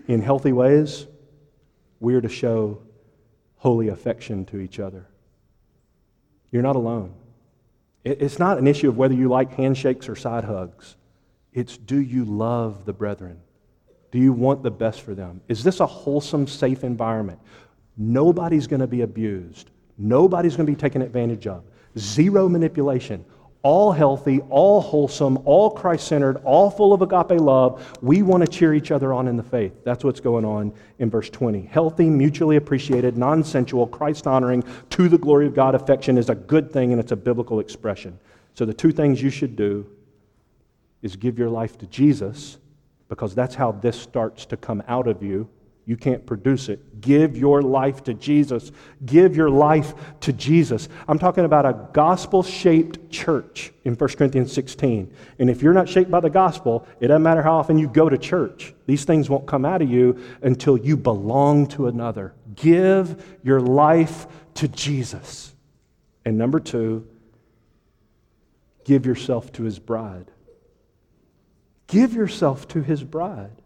In 0.09 0.21
healthy 0.21 0.53
ways, 0.53 1.07
we 2.01 2.15
are 2.15 2.21
to 2.21 2.29
show 2.29 2.83
holy 3.57 3.89
affection 3.89 4.45
to 4.47 4.59
each 4.59 4.79
other. 4.81 5.07
You're 6.51 6.63
not 6.63 6.77
alone. 6.77 7.15
It's 8.07 8.39
not 8.39 8.59
an 8.59 8.69
issue 8.69 8.89
of 8.89 8.97
whether 8.97 9.15
you 9.15 9.29
like 9.29 9.55
handshakes 9.55 10.09
or 10.09 10.15
side 10.15 10.45
hugs. 10.45 10.95
It's 11.53 11.77
do 11.77 12.01
you 12.01 12.25
love 12.25 12.85
the 12.85 12.93
brethren? 12.93 13.41
Do 14.13 14.19
you 14.21 14.33
want 14.33 14.63
the 14.63 14.71
best 14.71 15.01
for 15.01 15.13
them? 15.13 15.41
Is 15.49 15.65
this 15.65 15.81
a 15.81 15.87
wholesome, 15.87 16.47
safe 16.47 16.85
environment? 16.85 17.41
Nobody's 17.97 18.69
going 18.69 18.79
to 18.79 18.87
be 18.87 19.01
abused. 19.01 19.71
Nobody's 19.99 20.55
going 20.55 20.67
to 20.67 20.73
be 20.73 20.77
taken 20.77 21.03
advantage 21.03 21.49
of. 21.49 21.65
Zero 21.99 22.49
manipulation. 22.49 23.25
All 23.67 23.91
healthy, 23.91 24.41
all 24.49 24.81
wholesome, 24.81 25.37
all 25.45 25.71
Christ 25.71 26.07
centered, 26.07 26.37
all 26.45 26.71
full 26.71 26.93
of 26.93 27.03
agape 27.03 27.41
love. 27.41 27.99
We 28.01 28.23
want 28.23 28.45
to 28.45 28.49
cheer 28.49 28.73
each 28.73 28.93
other 28.93 29.13
on 29.13 29.27
in 29.27 29.37
the 29.37 29.43
faith. 29.43 29.73
That's 29.83 30.05
what's 30.05 30.21
going 30.21 30.45
on 30.45 30.73
in 31.01 31.11
verse 31.11 31.29
20. 31.31 31.63
Healthy, 31.63 32.09
mutually 32.09 32.55
appreciated, 32.59 33.19
non 33.19 33.43
sensual, 33.43 33.89
Christ 33.89 34.29
honoring, 34.29 34.63
to 34.91 35.09
the 35.09 35.19
glory 35.19 35.49
of 35.49 35.55
God 35.57 35.75
affection 35.75 36.17
is 36.17 36.29
a 36.29 36.35
good 36.37 36.71
thing 36.71 36.93
and 36.93 37.01
it's 37.01 37.11
a 37.11 37.17
biblical 37.17 37.59
expression. 37.59 38.21
So 38.55 38.67
the 38.67 38.73
two 38.73 38.93
things 38.93 39.21
you 39.21 39.31
should 39.31 39.57
do 39.57 39.85
is 41.03 41.17
give 41.17 41.37
your 41.37 41.51
life 41.51 41.77
to 41.79 41.89
Jesus 41.89 42.59
because 43.09 43.35
that's 43.35 43.57
how 43.57 43.73
this 43.73 44.01
starts 44.01 44.47
to 44.47 44.57
come 44.57 44.81
out 44.87 45.09
of 45.09 45.25
you 45.25 45.49
you 45.87 45.97
can't 45.97 46.27
produce 46.27 46.69
it. 46.69 47.01
Give 47.01 47.37
your 47.37 47.63
life 47.63 48.03
to 48.05 48.15
Jesus. 48.15 48.73
Give 49.05 49.37
your 49.37 49.49
life 49.49 49.95
to 50.21 50.33
Jesus. 50.33 50.89
I'm 51.07 51.19
talking 51.21 51.45
about 51.45 51.65
a 51.65 51.89
gospel 51.93 52.43
shaped 52.43 53.09
church 53.09 53.73
in 53.85 53.95
1 53.95 54.11
Corinthians 54.11 54.53
16. 54.53 55.15
And 55.39 55.49
if 55.49 55.63
you're 55.63 55.73
not 55.73 55.89
shaped 55.89 56.11
by 56.11 56.19
the 56.19 56.29
gospel, 56.29 56.89
it 56.99 57.07
doesn't 57.07 57.23
matter 57.23 57.41
how 57.41 57.55
often 57.55 57.79
you 57.79 57.87
go 57.87 58.09
to 58.09 58.19
church. 58.19 58.75
These 58.87 59.05
things 59.05 59.31
won't 59.31 59.47
come 59.47 59.65
out 59.65 59.81
of 59.81 59.89
you 59.89 60.21
until 60.43 60.77
you 60.77 60.97
belong 60.97 61.69
to 61.69 61.87
another. 61.87 62.35
Give 62.57 63.39
your 63.45 63.61
life 63.61 64.27
to 64.55 64.67
Jesus. 64.67 65.55
And 66.25 66.37
number 66.37 66.59
two, 66.59 67.07
give 68.85 69.07
yourself 69.07 69.53
to 69.53 69.63
his 69.63 69.79
bride. 69.79 70.33
Give 71.87 72.13
yourself 72.13 72.67
to 72.69 72.83
his 72.83 73.05
bride. 73.05 73.63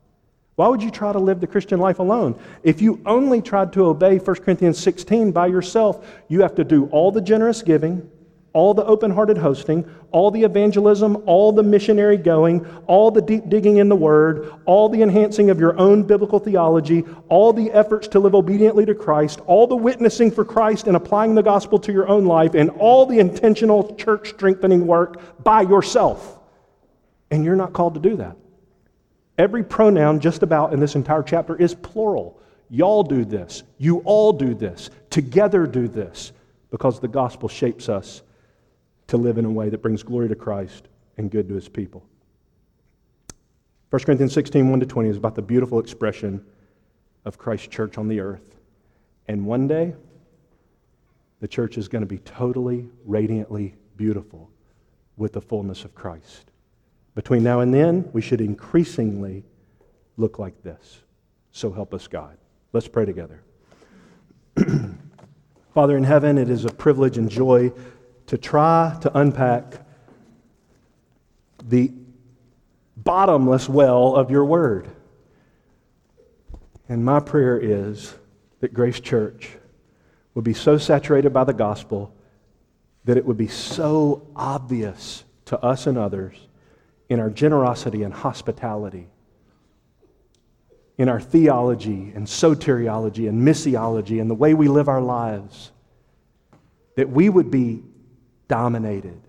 Why 0.61 0.68
would 0.68 0.82
you 0.82 0.90
try 0.90 1.11
to 1.11 1.18
live 1.18 1.40
the 1.40 1.46
Christian 1.46 1.80
life 1.80 2.00
alone? 2.00 2.38
If 2.62 2.82
you 2.82 3.00
only 3.06 3.40
tried 3.40 3.72
to 3.72 3.86
obey 3.86 4.18
1 4.18 4.36
Corinthians 4.44 4.78
16 4.78 5.32
by 5.32 5.46
yourself, 5.46 6.06
you 6.28 6.42
have 6.42 6.54
to 6.56 6.64
do 6.64 6.84
all 6.88 7.11
the 7.11 7.22
generous 7.22 7.62
giving, 7.62 8.06
all 8.52 8.74
the 8.74 8.84
open 8.84 9.11
hearted 9.11 9.38
hosting, 9.38 9.90
all 10.11 10.30
the 10.30 10.42
evangelism, 10.42 11.22
all 11.24 11.50
the 11.50 11.62
missionary 11.62 12.18
going, 12.18 12.66
all 12.86 13.11
the 13.11 13.22
deep 13.22 13.48
digging 13.48 13.78
in 13.78 13.88
the 13.88 13.96
Word, 13.96 14.52
all 14.66 14.90
the 14.90 15.00
enhancing 15.00 15.48
of 15.48 15.58
your 15.58 15.78
own 15.78 16.02
biblical 16.02 16.38
theology, 16.38 17.06
all 17.30 17.54
the 17.54 17.70
efforts 17.70 18.06
to 18.08 18.20
live 18.20 18.34
obediently 18.34 18.84
to 18.84 18.94
Christ, 18.94 19.40
all 19.46 19.66
the 19.66 19.74
witnessing 19.74 20.30
for 20.30 20.44
Christ 20.44 20.88
and 20.88 20.94
applying 20.94 21.34
the 21.34 21.42
gospel 21.42 21.78
to 21.78 21.90
your 21.90 22.06
own 22.06 22.26
life, 22.26 22.52
and 22.52 22.68
all 22.72 23.06
the 23.06 23.18
intentional 23.18 23.96
church 23.96 24.28
strengthening 24.28 24.86
work 24.86 25.42
by 25.42 25.62
yourself. 25.62 26.38
And 27.30 27.46
you're 27.46 27.56
not 27.56 27.72
called 27.72 27.94
to 27.94 28.00
do 28.00 28.16
that. 28.16 28.36
Every 29.41 29.64
pronoun, 29.64 30.20
just 30.20 30.43
about 30.43 30.74
in 30.74 30.80
this 30.80 30.97
entire 30.97 31.22
chapter, 31.22 31.57
is 31.57 31.74
plural. 31.74 32.38
Y'all 32.68 33.03
do 33.03 33.24
this. 33.24 33.62
You 33.78 34.01
all 34.01 34.34
do 34.34 34.55
this. 34.55 34.91
Together 35.09 35.66
do 35.66 35.88
this. 35.88 36.32
Because 36.70 37.01
the 37.01 37.09
gospel 37.09 37.49
shapes 37.49 37.88
us 37.88 38.20
to 39.07 39.16
live 39.16 39.38
in 39.38 39.47
a 39.47 39.51
way 39.51 39.70
that 39.70 39.80
brings 39.80 40.03
glory 40.03 40.28
to 40.28 40.34
Christ 40.34 40.88
and 41.16 41.30
good 41.30 41.49
to 41.49 41.55
his 41.55 41.70
people. 41.70 42.05
1 43.88 44.03
Corinthians 44.03 44.34
16, 44.34 44.68
1 44.68 44.80
to 44.80 44.84
20 44.84 45.09
is 45.09 45.16
about 45.16 45.34
the 45.34 45.41
beautiful 45.41 45.80
expression 45.80 46.45
of 47.24 47.38
Christ's 47.38 47.68
church 47.68 47.97
on 47.97 48.09
the 48.09 48.20
earth. 48.20 48.57
And 49.26 49.47
one 49.47 49.66
day, 49.66 49.95
the 51.41 51.49
church 51.49 51.78
is 51.78 51.88
going 51.88 52.03
to 52.03 52.07
be 52.07 52.18
totally, 52.18 52.91
radiantly 53.07 53.74
beautiful 53.97 54.51
with 55.16 55.32
the 55.32 55.41
fullness 55.41 55.86
of 55.86 55.95
Christ. 55.95 56.51
Between 57.14 57.42
now 57.42 57.61
and 57.61 57.74
then, 57.74 58.08
we 58.12 58.20
should 58.20 58.40
increasingly 58.40 59.44
look 60.16 60.38
like 60.38 60.62
this. 60.62 61.00
So 61.52 61.72
help 61.72 61.92
us, 61.92 62.06
God. 62.06 62.36
Let's 62.72 62.88
pray 62.88 63.04
together. 63.04 63.42
Father 65.74 65.96
in 65.96 66.04
heaven, 66.04 66.38
it 66.38 66.48
is 66.48 66.64
a 66.64 66.70
privilege 66.70 67.18
and 67.18 67.28
joy 67.28 67.72
to 68.26 68.38
try 68.38 68.96
to 69.00 69.18
unpack 69.18 69.84
the 71.64 71.92
bottomless 72.96 73.68
well 73.68 74.14
of 74.14 74.30
your 74.30 74.44
word. 74.44 74.88
And 76.88 77.04
my 77.04 77.20
prayer 77.20 77.58
is 77.58 78.14
that 78.61 78.72
Grace 78.72 79.00
Church 79.00 79.50
would 80.34 80.44
be 80.44 80.54
so 80.54 80.78
saturated 80.78 81.32
by 81.32 81.44
the 81.44 81.52
gospel 81.52 82.14
that 83.04 83.16
it 83.16 83.24
would 83.24 83.36
be 83.36 83.48
so 83.48 84.26
obvious 84.36 85.24
to 85.46 85.58
us 85.61 85.86
and 85.86 85.98
others 85.98 86.36
in 87.11 87.18
our 87.18 87.28
generosity 87.28 88.04
and 88.04 88.14
hospitality, 88.14 89.08
in 90.96 91.08
our 91.08 91.20
theology 91.20 92.12
and 92.14 92.26
soteriology 92.26 93.28
and 93.28 93.42
missiology 93.42 94.20
and 94.20 94.30
the 94.30 94.34
way 94.34 94.54
we 94.54 94.68
live 94.68 94.88
our 94.88 95.02
lives, 95.02 95.72
that 96.94 97.11
we 97.11 97.28
would 97.28 97.50
be 97.50 97.82
dominated 98.46 99.20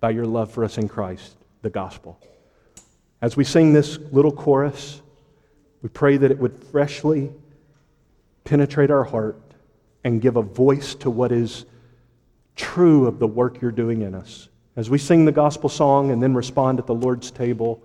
by 0.00 0.10
your 0.10 0.24
love 0.24 0.52
for 0.52 0.64
us 0.64 0.78
in 0.78 0.88
Christ, 0.88 1.36
the 1.62 1.70
gospel. 1.70 2.18
As 3.20 3.36
we 3.36 3.42
sing 3.42 3.72
this 3.72 3.98
little 4.12 4.32
chorus, 4.32 5.02
we 5.82 5.88
pray 5.88 6.16
that 6.18 6.30
it 6.30 6.38
would 6.38 6.62
freshly 6.64 7.32
penetrate 8.44 8.90
our 8.90 9.04
heart 9.04 9.40
and 10.04 10.20
give 10.20 10.36
a 10.36 10.42
voice 10.42 10.94
to 10.96 11.10
what 11.10 11.32
is 11.32 11.64
true 12.54 13.06
of 13.08 13.18
the 13.18 13.26
work 13.26 13.60
you're 13.60 13.72
doing 13.72 14.02
in 14.02 14.14
us. 14.14 14.48
As 14.76 14.90
we 14.90 14.98
sing 14.98 15.24
the 15.24 15.32
gospel 15.32 15.70
song 15.70 16.10
and 16.10 16.22
then 16.22 16.34
respond 16.34 16.78
at 16.78 16.86
the 16.86 16.94
Lord's 16.94 17.30
table, 17.30 17.82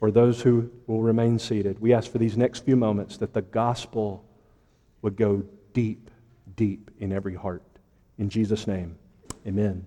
or 0.00 0.10
those 0.10 0.40
who 0.40 0.70
will 0.86 1.02
remain 1.02 1.38
seated, 1.38 1.78
we 1.80 1.92
ask 1.92 2.10
for 2.10 2.18
these 2.18 2.36
next 2.36 2.64
few 2.64 2.76
moments 2.76 3.18
that 3.18 3.34
the 3.34 3.42
gospel 3.42 4.24
would 5.02 5.16
go 5.16 5.44
deep, 5.74 6.10
deep 6.56 6.90
in 6.98 7.12
every 7.12 7.34
heart. 7.34 7.62
In 8.18 8.28
Jesus' 8.30 8.66
name, 8.66 8.96
amen. 9.46 9.86